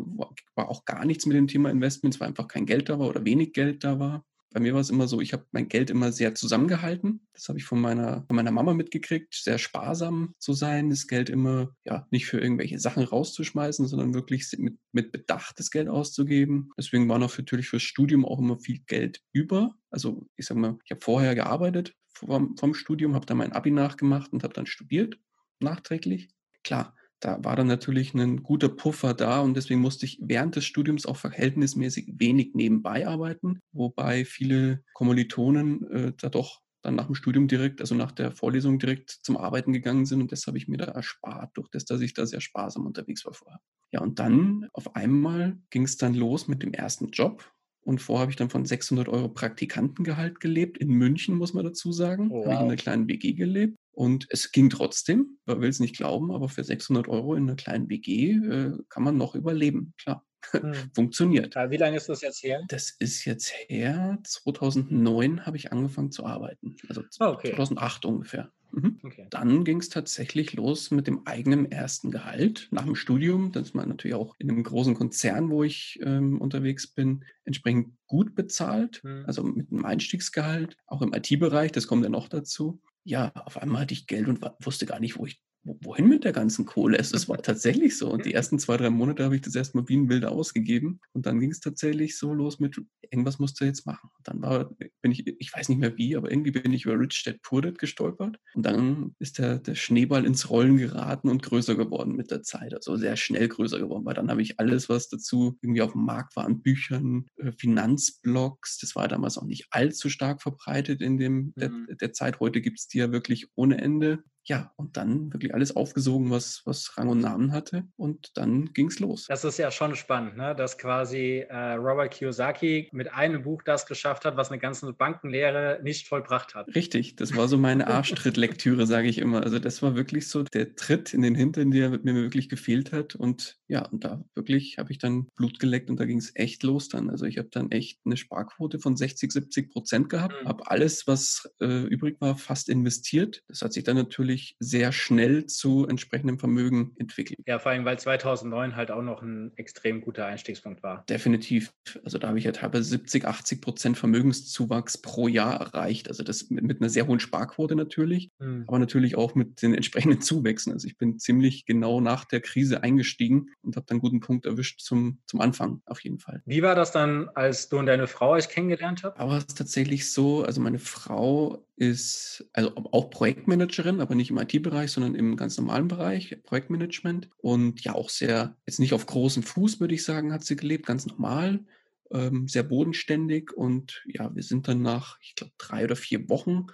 war 0.56 0.69
auch 0.69 0.86
gar 0.86 1.06
nichts 1.06 1.25
mit 1.25 1.36
dem 1.36 1.47
Thema 1.47 1.71
Investments, 1.71 2.19
weil 2.19 2.27
einfach 2.27 2.47
kein 2.47 2.65
Geld 2.65 2.89
da 2.89 3.00
war 3.00 3.07
oder 3.07 3.25
wenig 3.25 3.53
Geld 3.53 3.83
da 3.83 4.00
war 4.00 4.24
bei 4.56 4.62
mir 4.62 4.74
war 4.74 4.80
es 4.80 4.89
immer 4.89 5.06
so, 5.06 5.19
ich 5.19 5.33
habe 5.33 5.45
mein 5.51 5.68
Geld 5.68 5.89
immer 5.89 6.13
sehr 6.13 6.33
zusammengehalten. 6.33 7.27
Das 7.33 7.50
habe 7.50 7.59
ich 7.59 7.65
von 7.65 7.81
meiner, 7.81 8.24
von 8.25 8.38
meiner 8.38 8.53
Mama 8.53 8.74
mitgekriegt, 8.74 9.33
sehr 9.36 9.57
sparsam 9.57 10.33
zu 10.39 10.53
sein, 10.53 10.89
das 10.89 11.07
Geld 11.07 11.30
immer 11.30 11.75
ja 11.83 12.07
nicht 12.09 12.25
für 12.25 12.39
irgendwelche 12.39 12.80
Sachen 12.80 13.03
rauszuschmeißen, 13.03 13.86
sondern 13.86 14.13
wirklich 14.13 14.47
mit, 14.57 14.77
mit 14.94 15.12
Bedacht 15.12 15.59
das 15.59 15.71
Geld 15.71 15.89
auszugeben. 15.89 16.69
Deswegen 16.77 17.09
war 17.09 17.19
noch 17.19 17.38
natürlich 17.38 17.68
fürs 17.68 17.83
Studium 17.83 18.24
auch 18.24 18.39
immer 18.39 18.57
viel 18.57 18.80
Geld 18.88 19.19
über. 19.33 19.75
Also 19.89 20.25
ich 20.38 20.45
sage 20.45 20.62
mal, 20.62 20.77
ich 20.86 20.92
habe 20.92 21.01
vorher 21.01 21.36
gearbeitet 21.36 21.94
vom, 22.13 22.56
vom 22.56 22.74
Studium, 22.74 23.13
habe 23.13 23.25
dann 23.25 23.39
mein 23.39 23.51
Abi 23.51 23.71
nachgemacht 23.71 24.31
und 24.31 24.44
habe 24.44 24.53
dann 24.53 24.68
studiert 24.68 25.19
nachträglich. 25.59 26.30
Klar, 26.63 26.95
da 27.25 27.44
war 27.44 27.56
dann 27.56 27.66
natürlich 27.66 28.13
ein 28.13 28.44
guter 28.44 28.69
Puffer 28.69 29.16
da 29.16 29.42
und 29.42 29.57
deswegen 29.57 29.81
musste 29.81 30.06
ich 30.06 30.19
während 30.22 30.56
des 30.56 30.66
Studiums 30.66 31.07
auch 31.07 31.18
verhältnismäßig 31.18 32.13
wenig 32.19 32.54
nebenbei 32.54 33.07
arbeiten, 33.07 33.62
wobei 33.72 34.25
viele 34.25 34.83
Kommilitonen 34.94 35.89
äh, 35.89 36.13
da 36.16 36.30
doch 36.30 36.62
dann 36.83 36.94
nach 36.94 37.07
dem 37.07 37.16
Studium 37.16 37.48
direkt, 37.48 37.81
also 37.81 37.95
nach 37.95 38.12
der 38.12 38.31
Vorlesung 38.31 38.77
direkt 38.77 39.10
zum 39.10 39.38
Arbeiten 39.38 39.74
gegangen 39.74 40.06
sind 40.06 40.22
und 40.22 40.31
das 40.31 40.45
habe 40.45 40.60
ich 40.60 40.68
mir 40.68 40.77
da 40.77 40.86
erspart, 40.86 41.50
durch 41.57 41.68
das, 41.69 41.86
dass 41.86 42.00
ich 42.01 42.13
da 42.13 42.27
sehr 42.27 42.42
sparsam 42.42 42.86
unterwegs 42.86 43.25
war 43.25 43.33
vorher. 43.33 43.60
Ja, 43.92 44.01
und 44.01 44.19
dann 44.19 44.68
auf 44.74 44.95
einmal 44.95 45.57
ging 45.71 45.81
es 45.81 45.98
dann 45.98 46.13
los 46.13 46.48
mit 46.48 46.62
dem 46.62 46.74
ersten 46.74 47.10
Job 47.10 47.51
und 47.81 48.04
vorher 48.04 48.21
habe 48.21 48.31
ich 48.31 48.38
dann 48.38 48.51
von 48.51 48.66
600 48.66 49.10
Euro 49.10 49.30
Praktikantengehalt 49.30 50.39
gelebt. 50.39 50.78
In 50.78 50.89
München, 50.89 51.36
muss 51.36 51.54
man 51.54 51.66
dazu 51.66 51.92
sagen. 51.92 52.30
Wow. 52.30 52.45
Habe 52.45 52.54
ich 52.54 52.60
in 52.60 52.66
einer 52.66 52.75
kleinen 52.75 53.07
WG 53.07 53.33
gelebt. 53.33 53.75
Und 53.95 54.27
es 54.30 54.51
ging 54.51 54.69
trotzdem, 54.69 55.38
man 55.45 55.62
will 55.62 55.69
es 55.69 55.80
nicht 55.80 55.95
glauben, 55.95 56.31
aber 56.31 56.50
für 56.50 56.65
600 56.65 57.07
Euro 57.07 57.33
in 57.33 57.44
einer 57.44 57.56
kleinen 57.56 57.89
WG 57.89 58.33
äh, 58.33 58.77
kann 58.89 59.03
man 59.03 59.18
noch 59.18 59.36
überleben, 59.36 59.94
klar. 59.97 60.25
Hm. 60.51 60.74
Funktioniert. 60.94 61.56
Wie 61.56 61.77
lange 61.77 61.97
ist 61.97 62.09
das 62.09 62.21
jetzt 62.21 62.44
her? 62.44 62.62
Das 62.68 62.92
ist 63.00 63.25
jetzt 63.25 63.51
her. 63.68 64.19
2009 64.24 65.45
habe 65.45 65.57
ich 65.57 65.71
angefangen 65.71 66.12
zu 66.12 66.25
arbeiten. 66.25 66.75
Also 66.89 67.01
oh, 67.21 67.25
okay. 67.25 67.56
2008 67.56 68.06
ungefähr. 68.06 68.51
Mhm. 68.71 69.00
Okay. 69.01 69.27
Dann 69.30 69.63
ging 69.63 69.80
es 69.80 69.88
tatsächlich 69.88 70.53
los 70.53 70.92
mit 70.92 71.07
dem 71.07 71.25
eigenen 71.25 71.71
ersten 71.71 72.12
Gehalt 72.12 72.68
nach 72.71 72.83
dem 72.83 72.95
Studium. 72.95 73.53
Das 73.53 73.69
ist 73.69 73.75
man 73.75 73.88
natürlich 73.88 74.15
auch 74.15 74.36
in 74.39 74.51
einem 74.51 74.63
großen 74.63 74.94
Konzern, 74.94 75.50
wo 75.50 75.63
ich 75.63 76.00
ähm, 76.03 76.42
unterwegs 76.42 76.86
bin, 76.86 77.24
entsprechend 77.45 77.95
gut 78.07 78.36
bezahlt. 78.36 79.01
Mhm. 79.06 79.24
Also 79.25 79.44
mit 79.44 79.71
einem 79.71 79.86
Einstiegsgehalt, 79.86 80.75
auch 80.86 81.01
im 81.01 81.13
IT-Bereich, 81.13 81.71
das 81.71 81.88
kommt 81.88 82.03
ja 82.03 82.09
noch 82.09 82.27
dazu 82.27 82.81
ja, 83.06 83.31
auf 83.36 83.57
einmal 83.57 83.81
hatte 83.81 83.94
ich 83.94 84.07
Geld 84.07 84.28
und 84.28 84.42
wusste 84.60 84.86
gar 84.86 85.00
nicht, 85.00 85.18
wo 85.18 85.25
ich 85.25 85.42
wohin 85.66 86.08
mit 86.08 86.24
der 86.24 86.32
ganzen 86.32 86.66
Kohle? 86.66 86.98
Es 86.98 87.28
war 87.28 87.42
tatsächlich 87.42 87.98
so. 87.98 88.12
Und 88.12 88.26
die 88.26 88.34
ersten 88.34 88.60
zwei, 88.60 88.78
drei 88.78 88.90
Monate 88.90 89.24
habe 89.24 89.36
ich 89.36 89.42
das 89.42 89.56
erstmal 89.56 89.88
wie 89.90 89.98
ein 89.98 90.10
Wilder 90.10 90.32
ausgegeben. 90.32 91.00
Und 91.14 91.26
dann 91.26 91.40
ging 91.40 91.52
es 91.52 91.60
tatsächlich 91.60 92.18
so 92.18 92.34
los 92.34 92.60
mit, 92.60 92.80
irgendwas 93.02 93.40
musst 93.40 93.60
du 93.60 93.66
jetzt 93.66 93.86
machen. 93.86 94.10
Und 94.18 94.28
dann 94.28 94.42
war, 94.42 94.70
bin 95.02 95.12
ich, 95.12 95.26
ich 95.28 95.54
weiß 95.54 95.70
nicht 95.70 95.80
mehr 95.80 95.98
wie, 95.98 96.16
aber 96.16 96.30
irgendwie 96.30 96.52
bin 96.52 96.72
ich 96.72 96.86
über 96.86 97.00
Rich 97.00 97.24
Dad 97.26 97.42
Poor 97.42 97.64
Dad 97.64 97.80
gestolpert. 97.80 98.38
Und 98.54 98.66
dann 98.66 99.16
ist 99.20 99.40
der, 99.40 99.58
der 99.58 99.76
Schneeball 99.76 100.26
ins 100.26 100.50
Rollen 100.50 100.78
geraten 100.78 101.30
und 101.30 101.42
größer 101.42 101.76
geworden 101.76 102.16
mit 102.16 102.30
der 102.30 102.44
Zeit. 102.44 102.74
Also 102.74 102.96
sehr 102.96 103.16
schnell 103.16 103.48
größer 103.48 103.80
geworden, 103.80 104.06
weil 104.06 104.14
dann 104.14 104.30
habe 104.30 104.44
ich 104.44 104.60
alles, 104.60 104.88
was 104.88 105.10
dazu 105.10 105.58
irgendwie 105.62 105.82
auf 105.82 105.94
dem 105.94 106.06
Markt 106.06 106.36
war, 106.36 106.46
an 106.46 106.62
Büchern, 106.62 107.26
äh, 107.38 107.52
Finanzblogs, 107.52 108.78
das 108.78 108.96
war 108.96 109.08
damals 109.08 109.38
auch 109.38 109.46
nicht 109.46 109.68
allzu 109.72 110.10
stark 110.10 110.44
verbreitet 110.44 111.02
in 111.02 111.18
dem, 111.18 111.54
der, 111.56 111.72
mhm. 111.72 111.88
der 112.00 112.14
Zeit. 112.14 112.40
Heute 112.40 112.62
gibt 112.62 112.80
es 112.80 112.88
die 112.88 113.00
ja 113.00 113.12
wirklich 113.12 113.48
ohne 113.56 113.81
Ende 113.81 114.24
ja, 114.47 114.71
und 114.75 114.95
dann 114.95 115.33
wirklich 115.33 115.56
alles 115.56 115.75
aufgesogen, 115.75 116.30
was, 116.30 116.61
was 116.66 116.95
Rang 116.97 117.09
und 117.09 117.19
Namen 117.19 117.52
hatte. 117.52 117.83
Und 117.97 118.37
dann 118.37 118.73
ging 118.73 118.87
es 118.87 118.99
los. 118.99 119.25
Das 119.28 119.44
ist 119.44 119.57
ja 119.57 119.71
schon 119.71 119.95
spannend, 119.95 120.37
ne? 120.37 120.56
dass 120.56 120.78
quasi 120.78 121.45
äh, 121.49 121.73
Robert 121.73 122.11
Kiyosaki 122.11 122.90
mit 122.92 123.11
einem 123.11 123.42
Buch 123.42 123.64
das 123.64 123.87
geschafft 123.87 124.23
hat, 124.23 124.37
was 124.37 124.52
eine 124.52 124.59
ganze 124.59 124.94
Bankenlehre 124.94 125.80
nicht 125.81 126.07
vollbracht 126.07 126.54
hat. 126.54 126.68
Richtig, 126.75 127.16
das 127.16 127.35
war 127.35 127.47
so 127.47 127.57
meine 127.57 127.87
Arschtrittlektüre, 127.95 128.85
sage 128.85 129.07
ich 129.07 129.18
immer. 129.18 129.42
Also 129.42 129.57
das 129.57 129.81
war 129.81 129.95
wirklich 129.95 130.30
so 130.30 130.44
der 130.44 130.75
Tritt 130.75 131.16
in 131.16 131.23
den 131.23 131.33
Hintern, 131.33 131.71
der 131.71 131.90
mir 131.90 132.14
wirklich 132.14 132.47
gefehlt 132.47 132.92
hat. 132.92 133.16
Und 133.16 133.57
ja, 133.68 133.83
und 133.87 134.04
da 134.04 134.23
wirklich 134.35 134.78
habe 134.78 134.92
ich 134.92 134.99
dann 134.99 135.25
Blut 135.35 135.59
geleckt 135.59 135.90
und 135.90 135.99
da 135.99 136.06
ging 136.06 136.19
es 136.19 136.31
echt 136.35 136.61
los 136.61 136.87
dann. 136.87 137.09
Also 137.09 137.25
ich 137.25 137.40
habe 137.40 137.49
dann 137.52 137.71
echt 137.71 137.99
eine 138.06 138.16
Sparquote 138.16 138.78
von 138.78 138.95
60, 138.95 139.31
70 139.31 139.71
Prozent 139.71 140.09
gehabt, 140.09 140.35
mhm. 140.44 140.47
habe 140.47 140.69
alles, 140.69 141.07
was 141.07 141.49
äh, 141.59 141.87
übrig 141.87 142.21
war, 142.21 142.37
fast 142.37 142.69
investiert. 142.69 143.44
Das 143.47 143.64
hat 143.64 143.73
sich 143.73 143.83
dann 143.83 143.95
natürlich 143.95 144.34
natürlich 144.35 144.56
sehr 144.59 144.92
schnell 144.92 145.45
zu 145.45 145.87
entsprechendem 145.87 146.39
Vermögen 146.39 146.94
entwickeln. 146.97 147.37
Ja, 147.45 147.59
vor 147.59 147.71
allem, 147.71 147.85
weil 147.85 147.97
2009 147.97 148.75
halt 148.75 148.92
auch 148.92 149.01
noch 149.01 149.21
ein 149.21 149.51
extrem 149.56 150.01
guter 150.01 150.25
Einstiegspunkt 150.25 150.83
war. 150.83 151.06
Definitiv. 151.09 151.73
Also 152.04 152.18
da 152.18 152.27
habe 152.27 152.39
ich 152.39 152.45
ja 152.45 152.51
teilweise 152.51 152.83
70, 152.83 153.25
80 153.25 153.61
Prozent 153.61 153.97
Vermögenszuwachs 153.97 154.97
pro 154.97 155.27
Jahr 155.27 155.59
erreicht. 155.59 156.07
Also 156.09 156.23
das 156.23 156.49
mit, 156.49 156.63
mit 156.63 156.81
einer 156.81 156.89
sehr 156.89 157.07
hohen 157.07 157.19
Sparquote 157.19 157.75
natürlich, 157.75 158.30
mhm. 158.39 158.65
aber 158.68 158.80
natürlich 158.80 159.15
auch 159.15 159.35
mit 159.35 159.61
den 159.61 159.73
entsprechenden 159.73 160.21
Zuwächsen. 160.21 160.73
Also 160.73 160.87
ich 160.87 160.97
bin 160.97 161.18
ziemlich 161.19 161.65
genau 161.65 162.01
nach 162.01 162.25
der 162.25 162.42
Krise 162.42 162.83
eingestiegen 162.83 163.49
und 163.61 163.75
habe 163.75 163.85
dann 163.87 163.95
einen 163.95 164.01
guten 164.01 164.19
Punkt 164.19 164.45
erwischt 164.45 164.81
zum, 164.81 165.19
zum 165.27 165.42
Anfang 165.42 165.81
auf 165.85 166.04
jeden 166.04 166.19
Fall. 166.19 166.42
Wie 166.45 166.61
war 166.61 166.75
das 166.75 166.92
dann, 166.92 167.30
als 167.30 167.69
du 167.69 167.80
und 167.80 167.85
deine 167.85 168.07
Frau 168.07 168.31
euch 168.31 168.49
kennengelernt 168.49 169.04
habt? 169.04 169.19
Aber 169.19 169.37
es 169.37 169.45
ist 169.45 169.57
tatsächlich 169.57 170.11
so, 170.11 170.44
also 170.44 170.59
meine 170.59 170.80
Frau 170.80 171.65
ist 171.78 172.48
also 172.54 172.74
auch 172.76 173.10
Projektmanagerin, 173.10 174.00
aber 174.00 174.16
nicht 174.16 174.30
im 174.30 174.38
IT-Bereich, 174.38 174.92
sondern 174.92 175.16
im 175.16 175.36
ganz 175.36 175.58
normalen 175.58 175.88
Bereich, 175.88 176.38
Projektmanagement. 176.44 177.30
Und 177.38 177.82
ja, 177.84 177.94
auch 177.94 178.10
sehr, 178.10 178.56
jetzt 178.66 178.80
nicht 178.80 178.94
auf 178.94 179.06
großem 179.06 179.44
Fuß, 179.44 179.80
würde 179.80 179.94
ich 179.94 180.04
sagen, 180.04 180.32
hat 180.32 180.46
sie 180.46 180.56
gelebt, 180.56 180.86
ganz 180.86 181.06
normal, 181.06 181.66
ähm, 182.12 182.48
sehr 182.48 182.64
bodenständig. 182.64 183.52
Und 183.52 184.04
ja, 184.06 184.34
wir 184.34 184.44
sind 184.44 184.68
dann 184.68 184.82
nach, 184.82 185.18
ich 185.22 185.36
glaube, 185.36 185.54
drei 185.58 185.84
oder 185.84 185.98
vier 185.98 186.30
Wochen 186.30 186.68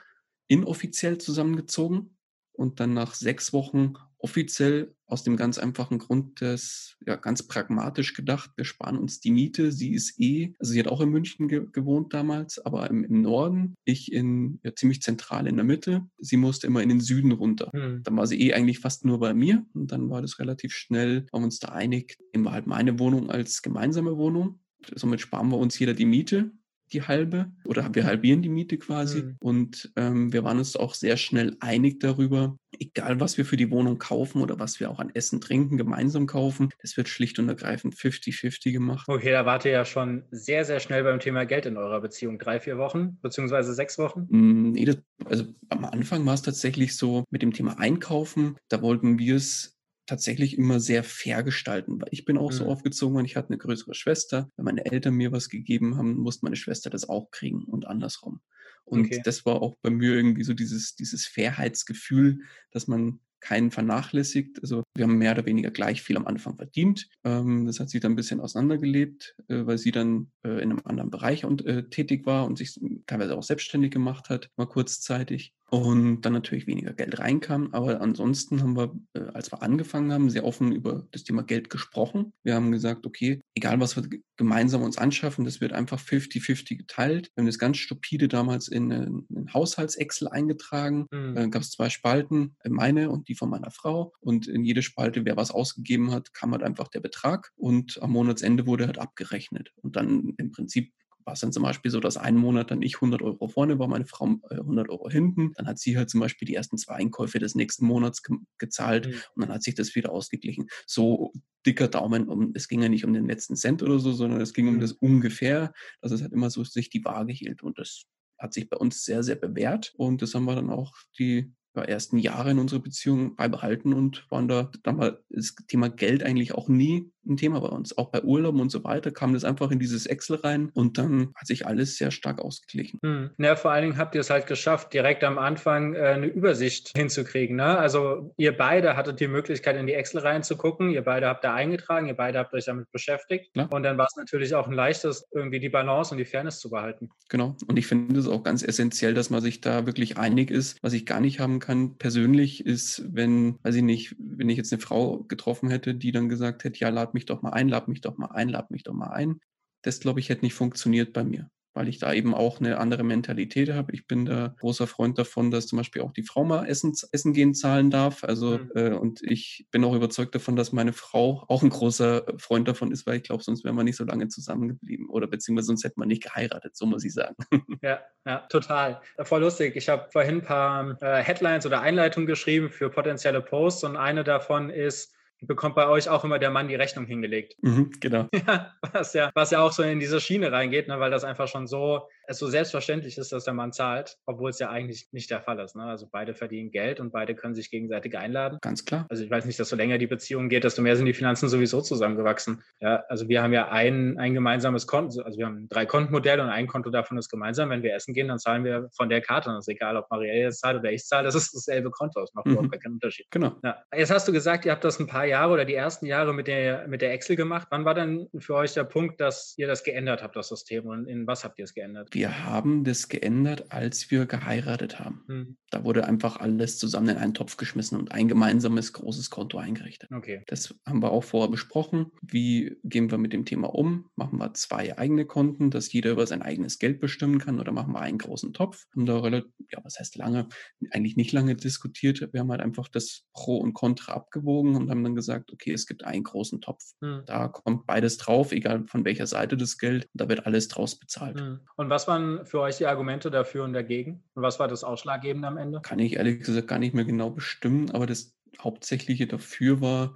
inoffiziell 0.47 1.17
zusammengezogen 1.17 2.17
und 2.51 2.79
dann 2.79 2.93
nach 2.93 3.15
sechs 3.15 3.53
Wochen 3.53 3.93
offiziell 4.23 4.95
aus 5.07 5.23
dem 5.23 5.35
ganz 5.35 5.57
einfachen 5.57 5.99
Grund, 5.99 6.41
dass 6.41 6.95
ja 7.05 7.15
ganz 7.15 7.43
pragmatisch 7.43 8.13
gedacht, 8.13 8.51
wir 8.55 8.65
sparen 8.65 8.97
uns 8.97 9.19
die 9.19 9.31
Miete. 9.31 9.71
Sie 9.71 9.93
ist 9.93 10.19
eh, 10.19 10.53
also 10.59 10.71
sie 10.71 10.79
hat 10.79 10.87
auch 10.87 11.01
in 11.01 11.09
München 11.09 11.47
ge 11.47 11.65
gewohnt 11.71 12.13
damals, 12.13 12.59
aber 12.59 12.89
im, 12.89 13.03
im, 13.03 13.21
Norden, 13.21 13.75
ich 13.83 14.11
in 14.11 14.59
ja, 14.63 14.73
ziemlich 14.73 15.01
zentral 15.01 15.47
in 15.47 15.55
der 15.55 15.65
Mitte. 15.65 16.07
Sie 16.17 16.37
musste 16.37 16.67
immer 16.67 16.81
in 16.81 16.89
den 16.89 17.01
Süden 17.01 17.31
runter. 17.31 17.71
Mhm. 17.73 18.03
Dann 18.03 18.15
war 18.15 18.27
sie 18.27 18.41
eh 18.41 18.53
eigentlich 18.53 18.79
fast 18.79 19.05
nur 19.05 19.19
bei 19.19 19.33
mir 19.33 19.65
und 19.73 19.91
dann 19.91 20.09
war 20.09 20.21
das 20.21 20.39
relativ 20.39 20.73
schnell, 20.73 21.25
haben 21.33 21.41
wir 21.41 21.45
uns 21.45 21.59
da 21.59 21.69
einig, 21.69 22.17
nehmen 22.33 22.45
wir 22.45 22.51
halt 22.51 22.67
meine 22.67 22.99
Wohnung 22.99 23.29
als 23.29 23.61
gemeinsame 23.61 24.17
Wohnung. 24.17 24.59
Somit 24.95 25.21
sparen 25.21 25.49
wir 25.49 25.57
uns 25.57 25.77
jeder 25.77 25.93
die 25.93 26.05
Miete 26.05 26.51
die 26.93 27.03
halbe 27.03 27.51
oder 27.65 27.93
wir 27.93 28.05
halbieren 28.05 28.41
die 28.41 28.49
Miete 28.49 28.77
quasi. 28.77 29.23
Mhm. 29.23 29.35
Und 29.39 29.91
ähm, 29.95 30.33
wir 30.33 30.43
waren 30.43 30.57
uns 30.57 30.75
auch 30.75 30.93
sehr 30.93 31.17
schnell 31.17 31.55
einig 31.59 31.99
darüber, 31.99 32.57
egal 32.79 33.19
was 33.19 33.37
wir 33.37 33.45
für 33.45 33.57
die 33.57 33.71
Wohnung 33.71 33.97
kaufen 33.97 34.41
oder 34.41 34.59
was 34.59 34.79
wir 34.79 34.89
auch 34.89 34.99
an 34.99 35.11
Essen, 35.13 35.41
Trinken 35.41 35.77
gemeinsam 35.77 36.27
kaufen, 36.27 36.69
das 36.81 36.97
wird 36.97 37.09
schlicht 37.09 37.39
und 37.39 37.49
ergreifend 37.49 37.95
50-50 37.95 38.71
gemacht. 38.71 39.07
Okay, 39.07 39.31
da 39.31 39.45
wart 39.45 39.65
ihr 39.65 39.71
ja 39.71 39.85
schon 39.85 40.23
sehr, 40.31 40.65
sehr 40.65 40.79
schnell 40.79 41.03
beim 41.03 41.19
Thema 41.19 41.45
Geld 41.45 41.65
in 41.65 41.77
eurer 41.77 42.01
Beziehung. 42.01 42.39
Drei, 42.39 42.59
vier 42.59 42.77
Wochen, 42.77 43.17
beziehungsweise 43.21 43.73
sechs 43.73 43.97
Wochen? 43.97 44.27
Mm, 44.29 44.71
nee, 44.71 44.85
das, 44.85 44.97
also 45.25 45.45
am 45.69 45.85
Anfang 45.85 46.25
war 46.25 46.33
es 46.33 46.41
tatsächlich 46.41 46.95
so 46.95 47.23
mit 47.29 47.41
dem 47.41 47.53
Thema 47.53 47.79
Einkaufen, 47.79 48.57
da 48.69 48.81
wollten 48.81 49.19
wir 49.19 49.35
es 49.35 49.77
tatsächlich 50.11 50.57
immer 50.57 50.81
sehr 50.81 51.05
fair 51.05 51.41
gestalten, 51.41 52.01
weil 52.01 52.09
ich 52.11 52.25
bin 52.25 52.37
auch 52.37 52.51
mhm. 52.51 52.55
so 52.55 52.65
aufgezogen 52.65 53.17
und 53.17 53.23
ich 53.23 53.37
hatte 53.37 53.49
eine 53.49 53.57
größere 53.57 53.93
Schwester. 53.93 54.49
Wenn 54.57 54.65
meine 54.65 54.85
Eltern 54.85 55.13
mir 55.13 55.31
was 55.31 55.47
gegeben 55.47 55.95
haben, 55.97 56.17
musste 56.17 56.45
meine 56.45 56.57
Schwester 56.57 56.89
das 56.89 57.07
auch 57.07 57.31
kriegen 57.31 57.63
und 57.63 57.87
andersrum. 57.87 58.41
Und 58.83 59.05
okay. 59.05 59.21
das 59.23 59.45
war 59.45 59.61
auch 59.61 59.75
bei 59.81 59.89
mir 59.89 60.13
irgendwie 60.13 60.43
so 60.43 60.53
dieses, 60.53 60.95
dieses 60.95 61.25
Fairheitsgefühl, 61.25 62.39
dass 62.71 62.87
man 62.87 63.21
keinen 63.39 63.71
vernachlässigt. 63.71 64.59
Also 64.61 64.83
wir 64.95 65.05
haben 65.05 65.17
mehr 65.17 65.31
oder 65.31 65.45
weniger 65.45 65.71
gleich 65.71 66.01
viel 66.01 66.17
am 66.17 66.27
Anfang 66.27 66.57
verdient. 66.57 67.07
Ähm, 67.23 67.65
das 67.65 67.79
hat 67.79 67.89
sich 67.89 68.01
dann 68.01 68.11
ein 68.11 68.17
bisschen 68.17 68.41
auseinandergelebt, 68.41 69.35
äh, 69.47 69.65
weil 69.65 69.77
sie 69.77 69.91
dann 69.91 70.29
äh, 70.43 70.61
in 70.61 70.71
einem 70.71 70.81
anderen 70.83 71.09
Bereich 71.09 71.45
und, 71.45 71.65
äh, 71.65 71.87
tätig 71.89 72.25
war 72.25 72.45
und 72.45 72.57
sich 72.57 72.77
teilweise 73.07 73.37
auch 73.37 73.43
selbstständig 73.43 73.91
gemacht 73.91 74.29
hat, 74.29 74.49
mal 74.57 74.67
kurzzeitig 74.67 75.53
und 75.71 76.21
dann 76.21 76.33
natürlich 76.33 76.67
weniger 76.67 76.91
Geld 76.91 77.17
reinkam. 77.17 77.69
Aber 77.71 78.01
ansonsten 78.01 78.61
haben 78.61 78.75
wir, 78.75 78.93
äh, 79.13 79.21
als 79.33 79.53
wir 79.53 79.63
angefangen 79.63 80.11
haben, 80.11 80.29
sehr 80.29 80.43
offen 80.43 80.73
über 80.73 81.07
das 81.11 81.23
Thema 81.23 81.43
Geld 81.43 81.69
gesprochen. 81.69 82.33
Wir 82.43 82.55
haben 82.55 82.73
gesagt, 82.73 83.05
okay, 83.05 83.39
egal 83.55 83.79
was 83.79 83.95
wir 83.95 84.03
gemeinsam 84.35 84.83
uns 84.83 84.97
anschaffen, 84.97 85.45
das 85.45 85.61
wird 85.61 85.71
einfach 85.71 85.97
50-50 85.97 86.75
geteilt. 86.75 87.31
Wir 87.33 87.41
haben 87.41 87.47
das 87.47 87.57
ganz 87.57 87.77
stupide 87.77 88.27
damals 88.27 88.67
in 88.67 88.91
einen 88.91 89.53
Haushalts-Excel 89.53 90.27
eingetragen. 90.27 91.07
Mhm. 91.09 91.35
Dann 91.35 91.51
gab 91.51 91.61
es 91.61 91.71
zwei 91.71 91.89
Spalten, 91.89 92.57
äh, 92.65 92.69
meine 92.69 93.09
und 93.09 93.29
die 93.29 93.35
von 93.35 93.49
meiner 93.49 93.71
Frau. 93.71 94.11
Und 94.19 94.47
in 94.47 94.65
jede 94.65 94.81
Spalte, 94.81 95.23
wer 95.23 95.37
was 95.37 95.51
ausgegeben 95.51 96.11
hat, 96.11 96.33
kam 96.33 96.51
halt 96.51 96.63
einfach 96.63 96.89
der 96.89 96.99
Betrag. 96.99 97.51
Und 97.55 97.97
am 98.01 98.11
Monatsende 98.11 98.67
wurde 98.67 98.87
halt 98.87 98.99
abgerechnet. 98.99 99.71
Und 99.77 99.95
dann 99.95 100.33
im 100.35 100.51
Prinzip 100.51 100.91
war 101.31 101.35
es 101.35 101.39
dann 101.39 101.53
zum 101.53 101.63
Beispiel 101.63 101.89
so, 101.89 102.01
dass 102.01 102.17
einen 102.17 102.35
Monat 102.35 102.71
dann 102.71 102.81
ich 102.81 102.95
100 102.95 103.21
Euro 103.21 103.47
vorne 103.47 103.79
war, 103.79 103.87
meine 103.87 104.05
Frau 104.05 104.25
100 104.25 104.85
äh, 104.85 104.91
Euro 104.91 105.09
hinten. 105.09 105.53
Dann 105.55 105.65
hat 105.65 105.79
sie 105.79 105.97
halt 105.97 106.09
zum 106.09 106.19
Beispiel 106.19 106.45
die 106.45 106.55
ersten 106.55 106.77
zwei 106.77 106.95
Einkäufe 106.95 107.39
des 107.39 107.55
nächsten 107.55 107.85
Monats 107.85 108.21
ge 108.21 108.35
gezahlt 108.57 109.07
mhm. 109.07 109.13
und 109.35 109.41
dann 109.43 109.53
hat 109.53 109.63
sich 109.63 109.73
das 109.73 109.95
wieder 109.95 110.11
ausgeglichen. 110.11 110.67
So 110.85 111.31
dicker 111.65 111.87
Daumen. 111.87 112.27
Um, 112.27 112.51
es 112.53 112.67
ging 112.67 112.81
ja 112.81 112.89
nicht 112.89 113.05
um 113.05 113.13
den 113.13 113.27
letzten 113.27 113.55
Cent 113.55 113.81
oder 113.81 113.97
so, 113.99 114.11
sondern 114.11 114.41
es 114.41 114.53
ging 114.53 114.67
um 114.67 114.75
mhm. 114.75 114.79
das 114.81 114.91
ungefähr, 114.91 115.71
dass 116.01 116.11
es 116.11 116.21
halt 116.21 116.33
immer 116.33 116.49
so 116.49 116.65
sich 116.65 116.89
die 116.89 117.05
Waage 117.05 117.31
hielt 117.31 117.63
und 117.63 117.79
das 117.79 118.03
hat 118.37 118.53
sich 118.53 118.69
bei 118.69 118.75
uns 118.75 119.05
sehr, 119.05 119.23
sehr 119.23 119.37
bewährt 119.37 119.93
und 119.95 120.21
das 120.21 120.35
haben 120.35 120.43
wir 120.43 120.55
dann 120.55 120.69
auch 120.69 120.93
die 121.17 121.53
ersten 121.73 122.17
Jahre 122.17 122.51
in 122.51 122.59
unserer 122.59 122.81
Beziehung 122.81 123.37
beibehalten 123.37 123.93
und 123.93 124.29
waren 124.29 124.49
da, 124.49 124.69
da 124.83 124.97
war 124.97 125.19
das 125.29 125.55
Thema 125.69 125.89
Geld 125.89 126.23
eigentlich 126.23 126.53
auch 126.53 126.67
nie 126.67 127.09
ein 127.27 127.37
Thema 127.37 127.59
bei 127.59 127.67
uns. 127.67 127.97
Auch 127.97 128.09
bei 128.09 128.21
Urlauben 128.23 128.61
und 128.61 128.71
so 128.71 128.83
weiter 128.83 129.11
kam 129.11 129.33
das 129.33 129.43
einfach 129.43 129.71
in 129.71 129.79
dieses 129.79 130.05
Excel 130.05 130.37
rein 130.37 130.69
und 130.73 130.97
dann 130.97 131.31
hat 131.35 131.47
sich 131.47 131.65
alles 131.67 131.97
sehr 131.97 132.11
stark 132.11 132.39
ausgeglichen. 132.39 132.99
Hm. 133.03 133.31
Ja, 133.37 133.55
vor 133.55 133.71
allen 133.71 133.83
Dingen 133.83 133.97
habt 133.97 134.15
ihr 134.15 134.21
es 134.21 134.29
halt 134.29 134.47
geschafft, 134.47 134.93
direkt 134.93 135.23
am 135.23 135.37
Anfang 135.37 135.93
äh, 135.93 135.99
eine 135.99 136.27
Übersicht 136.27 136.91
hinzukriegen. 136.95 137.55
Ne? 137.55 137.77
Also 137.77 138.33
ihr 138.37 138.55
beide 138.55 138.95
hattet 138.95 139.19
die 139.19 139.27
Möglichkeit, 139.27 139.77
in 139.77 139.87
die 139.87 139.93
Excel 139.93 140.21
reinzugucken, 140.21 140.89
ihr 140.89 141.03
beide 141.03 141.27
habt 141.27 141.43
da 141.43 141.53
eingetragen, 141.53 142.07
ihr 142.07 142.15
beide 142.15 142.39
habt 142.39 142.53
euch 142.53 142.65
damit 142.65 142.91
beschäftigt. 142.91 143.53
Klar. 143.53 143.71
Und 143.71 143.83
dann 143.83 143.97
war 143.97 144.07
es 144.09 144.15
natürlich 144.15 144.53
auch 144.55 144.67
ein 144.67 144.73
leichtes, 144.73 145.27
irgendwie 145.31 145.59
die 145.59 145.69
Balance 145.69 146.11
und 146.13 146.17
die 146.17 146.25
Fairness 146.25 146.59
zu 146.59 146.69
behalten. 146.69 147.09
Genau. 147.29 147.55
Und 147.67 147.77
ich 147.77 147.87
finde 147.87 148.19
es 148.19 148.27
auch 148.27 148.43
ganz 148.43 148.63
essentiell, 148.63 149.13
dass 149.13 149.29
man 149.29 149.41
sich 149.41 149.61
da 149.61 149.85
wirklich 149.85 150.17
einig 150.17 150.51
ist. 150.51 150.77
Was 150.81 150.93
ich 150.93 151.05
gar 151.05 151.19
nicht 151.19 151.39
haben 151.39 151.59
kann 151.59 151.97
persönlich 151.97 152.65
ist, 152.65 153.03
wenn, 153.11 153.57
weiß 153.63 153.75
ich 153.75 153.83
nicht, 153.83 154.15
wenn 154.19 154.49
ich 154.49 154.57
jetzt 154.57 154.73
eine 154.73 154.81
Frau 154.81 155.23
getroffen 155.23 155.69
hätte, 155.69 155.95
die 155.95 156.11
dann 156.11 156.29
gesagt 156.29 156.63
hätte, 156.63 156.79
ja, 156.79 156.89
lad 156.89 157.10
lad 157.11 157.13
mich 157.13 157.25
doch 157.25 157.41
mal 157.41 157.51
ein, 157.51 157.67
lad 157.67 157.87
mich 157.89 158.01
doch 158.01 158.17
mal 158.17 158.31
ein, 158.31 158.49
lad 158.49 158.71
mich 158.71 158.83
doch 158.83 158.93
mal 158.93 159.09
ein. 159.09 159.41
Das, 159.83 159.99
glaube 159.99 160.19
ich, 160.19 160.29
hätte 160.29 160.45
nicht 160.45 160.53
funktioniert 160.53 161.11
bei 161.11 161.23
mir, 161.23 161.49
weil 161.73 161.89
ich 161.89 161.97
da 161.97 162.13
eben 162.13 162.33
auch 162.33 162.59
eine 162.59 162.77
andere 162.77 163.03
Mentalität 163.03 163.73
habe. 163.73 163.91
Ich 163.93 164.07
bin 164.07 164.25
da 164.25 164.55
großer 164.59 164.87
Freund 164.87 165.17
davon, 165.17 165.51
dass 165.51 165.67
zum 165.67 165.77
Beispiel 165.77 166.03
auch 166.03 166.13
die 166.13 166.23
Frau 166.23 166.45
mal 166.45 166.65
essen, 166.65 166.93
essen 167.11 167.33
gehen 167.33 167.53
zahlen 167.53 167.89
darf. 167.89 168.23
Also, 168.23 168.59
mhm. 168.59 168.71
äh, 168.75 168.93
und 168.93 169.21
ich 169.23 169.67
bin 169.71 169.83
auch 169.83 169.93
überzeugt 169.93 170.35
davon, 170.35 170.55
dass 170.55 170.71
meine 170.71 170.93
Frau 170.93 171.43
auch 171.49 171.63
ein 171.63 171.69
großer 171.69 172.23
Freund 172.37 172.67
davon 172.67 172.91
ist, 172.91 173.05
weil 173.05 173.17
ich 173.17 173.23
glaube, 173.23 173.43
sonst 173.43 173.65
wären 173.65 173.75
wir 173.75 173.83
nicht 173.83 173.97
so 173.97 174.05
lange 174.05 174.29
zusammengeblieben 174.29 175.09
oder 175.09 175.27
beziehungsweise 175.27 175.67
sonst 175.67 175.83
hätten 175.83 175.99
wir 175.99 176.05
nicht 176.05 176.23
geheiratet, 176.23 176.77
so 176.77 176.85
muss 176.85 177.03
ich 177.03 177.13
sagen. 177.13 177.35
Ja, 177.81 177.99
ja, 178.27 178.45
total. 178.49 179.01
Voll 179.23 179.41
lustig. 179.41 179.75
Ich 179.75 179.89
habe 179.89 180.07
vorhin 180.11 180.35
ein 180.35 180.41
paar 180.43 181.01
äh, 181.01 181.23
Headlines 181.23 181.65
oder 181.65 181.81
Einleitungen 181.81 182.27
geschrieben 182.27 182.69
für 182.69 182.91
potenzielle 182.91 183.41
Posts 183.41 183.85
und 183.85 183.97
eine 183.97 184.23
davon 184.23 184.69
ist, 184.69 185.15
bekommt 185.41 185.75
bei 185.75 185.87
euch 185.87 186.07
auch 186.07 186.23
immer 186.23 186.39
der 186.39 186.51
Mann 186.51 186.67
die 186.67 186.75
Rechnung 186.75 187.05
hingelegt. 187.05 187.55
Mhm, 187.61 187.91
genau. 187.99 188.27
Ja, 188.47 188.73
was 188.93 189.13
ja, 189.13 189.31
was 189.33 189.51
ja 189.51 189.61
auch 189.61 189.71
so 189.71 189.83
in 189.83 189.99
diese 189.99 190.19
Schiene 190.21 190.51
reingeht, 190.51 190.87
ne, 190.87 190.99
weil 190.99 191.11
das 191.11 191.23
einfach 191.23 191.47
schon 191.47 191.67
so 191.67 192.07
es 192.31 192.39
so 192.39 192.47
selbstverständlich 192.47 193.17
ist, 193.17 193.31
dass 193.31 193.43
der 193.43 193.53
Mann 193.53 193.71
zahlt, 193.71 194.17
obwohl 194.25 194.49
es 194.49 194.59
ja 194.59 194.69
eigentlich 194.69 195.07
nicht 195.11 195.29
der 195.29 195.41
Fall 195.41 195.59
ist. 195.59 195.75
Ne? 195.75 195.83
Also 195.83 196.07
beide 196.11 196.33
verdienen 196.33 196.71
Geld 196.71 196.99
und 196.99 197.11
beide 197.11 197.35
können 197.35 197.53
sich 197.53 197.69
gegenseitig 197.69 198.17
einladen. 198.17 198.57
Ganz 198.61 198.85
klar. 198.85 199.05
Also 199.09 199.23
ich 199.23 199.29
weiß 199.29 199.45
nicht, 199.45 199.59
dass 199.59 199.69
so 199.69 199.75
länger 199.75 199.97
die 199.97 200.07
Beziehung 200.07 200.49
geht, 200.49 200.63
desto 200.63 200.81
mehr 200.81 200.95
sind 200.95 201.05
die 201.05 201.13
Finanzen 201.13 201.49
sowieso 201.49 201.81
zusammengewachsen. 201.81 202.63
Ja, 202.79 203.03
also 203.09 203.27
wir 203.27 203.43
haben 203.43 203.53
ja 203.53 203.69
ein, 203.69 204.17
ein 204.17 204.33
gemeinsames 204.33 204.87
Konto, 204.87 205.21
also 205.21 205.37
wir 205.37 205.45
haben 205.45 205.67
drei 205.69 205.85
Kontenmodelle 205.85 206.41
und 206.41 206.49
ein 206.49 206.67
Konto 206.67 206.89
davon 206.89 207.17
ist 207.17 207.29
gemeinsam. 207.29 207.69
Wenn 207.69 207.83
wir 207.83 207.93
essen 207.93 208.13
gehen, 208.13 208.27
dann 208.27 208.39
zahlen 208.39 208.63
wir 208.63 208.89
von 208.95 209.09
der 209.09 209.21
Karte. 209.21 209.49
Und 209.49 209.55
es 209.55 209.67
ist 209.67 209.73
egal, 209.73 209.97
ob 209.97 210.09
Marielle 210.09 210.41
jetzt 210.41 210.59
zahlt 210.59 210.79
oder 210.79 210.91
ich 210.91 211.05
zahle, 211.05 211.25
das 211.25 211.35
ist 211.35 211.53
dasselbe 211.53 211.91
Konto. 211.91 212.19
Das 212.19 212.33
macht 212.33 212.45
mhm. 212.45 212.53
überhaupt 212.53 212.81
keinen 212.81 212.93
Unterschied. 212.93 213.27
Genau. 213.31 213.55
Ja. 213.63 213.83
Jetzt 213.95 214.11
hast 214.11 214.27
du 214.27 214.31
gesagt, 214.31 214.65
ihr 214.65 214.71
habt 214.71 214.83
das 214.83 214.99
ein 214.99 215.07
paar 215.07 215.25
Jahre 215.25 215.53
oder 215.53 215.65
die 215.65 215.75
ersten 215.75 216.05
Jahre 216.05 216.33
mit 216.33 216.47
der, 216.47 216.87
mit 216.87 217.01
der 217.01 217.13
Excel 217.13 217.35
gemacht. 217.35 217.67
Wann 217.71 217.85
war 217.85 217.93
denn 217.93 218.27
für 218.39 218.55
euch 218.55 218.73
der 218.73 218.83
Punkt, 218.83 219.19
dass 219.19 219.53
ihr 219.57 219.67
das 219.67 219.83
geändert 219.83 220.23
habt, 220.23 220.35
das 220.35 220.49
System? 220.49 220.85
Und 220.85 221.07
in 221.07 221.27
was 221.27 221.43
habt 221.43 221.59
ihr 221.59 221.65
es 221.65 221.73
geändert? 221.73 222.09
Wir 222.11 222.20
haben 222.29 222.83
das 222.83 223.09
geändert, 223.09 223.71
als 223.71 224.11
wir 224.11 224.25
geheiratet 224.25 224.99
haben. 224.99 225.23
Mhm. 225.27 225.57
Da 225.71 225.85
wurde 225.85 226.05
einfach 226.05 226.37
alles 226.37 226.77
zusammen 226.77 227.09
in 227.09 227.17
einen 227.17 227.33
Topf 227.33 227.55
geschmissen 227.55 227.97
und 227.97 228.11
ein 228.11 228.27
gemeinsames 228.27 228.91
großes 228.91 229.29
Konto 229.29 229.57
eingerichtet. 229.57 230.09
Okay. 230.11 230.43
Das 230.47 230.75
haben 230.85 231.01
wir 231.01 231.11
auch 231.11 231.23
vorher 231.23 231.49
besprochen. 231.49 232.11
Wie 232.21 232.77
gehen 232.83 233.09
wir 233.09 233.17
mit 233.17 233.31
dem 233.31 233.45
Thema 233.45 233.73
um? 233.73 234.09
Machen 234.17 234.37
wir 234.39 234.53
zwei 234.53 234.97
eigene 234.97 235.25
Konten, 235.25 235.71
dass 235.71 235.93
jeder 235.93 236.11
über 236.11 236.27
sein 236.27 236.41
eigenes 236.41 236.77
Geld 236.77 236.99
bestimmen 236.99 237.39
kann 237.39 237.59
oder 237.59 237.71
machen 237.71 237.93
wir 237.93 238.01
einen 238.01 238.17
großen 238.17 238.51
Topf? 238.51 238.85
Haben 238.93 239.05
da 239.05 239.19
relativ, 239.19 239.51
ja, 239.71 239.79
was 239.83 239.97
heißt 239.97 240.17
lange? 240.17 240.49
Eigentlich 240.91 241.15
nicht 241.15 241.31
lange 241.31 241.55
diskutiert. 241.55 242.21
Wir 242.33 242.41
haben 242.41 242.51
halt 242.51 242.61
einfach 242.61 242.89
das 242.89 243.23
Pro 243.33 243.57
und 243.57 243.73
Contra 243.73 244.13
abgewogen 244.13 244.75
und 244.75 244.89
haben 244.89 245.03
dann 245.03 245.15
gesagt, 245.15 245.53
okay, 245.53 245.71
es 245.71 245.85
gibt 245.85 246.03
einen 246.03 246.23
großen 246.23 246.59
Topf. 246.59 246.83
Mhm. 246.99 247.23
Da 247.25 247.47
kommt 247.47 247.85
beides 247.85 248.17
drauf, 248.17 248.51
egal 248.51 248.85
von 248.87 249.05
welcher 249.05 249.27
Seite 249.27 249.55
das 249.55 249.77
Geld. 249.77 250.09
Da 250.13 250.27
wird 250.27 250.45
alles 250.45 250.67
draus 250.67 250.99
bezahlt. 250.99 251.39
Mhm. 251.39 251.61
Und 251.77 251.89
was 251.89 252.07
waren 252.11 252.45
für 252.45 252.59
euch 252.59 252.77
die 252.77 252.85
Argumente 252.85 253.31
dafür 253.31 253.63
und 253.63 253.73
dagegen? 253.73 254.23
Und 254.33 254.43
was 254.43 254.59
war 254.59 254.67
das 254.67 254.83
Ausschlaggebende 254.83 255.47
am 255.47 255.57
Ende? 255.57 255.81
Kann 255.81 255.99
ich 255.99 256.17
ehrlich 256.17 256.39
gesagt 256.39 256.67
gar 256.67 256.79
nicht 256.79 256.93
mehr 256.93 257.05
genau 257.05 257.29
bestimmen, 257.29 257.91
aber 257.91 258.05
das 258.05 258.35
Hauptsächliche 258.59 259.27
dafür 259.27 259.81
war 259.81 260.15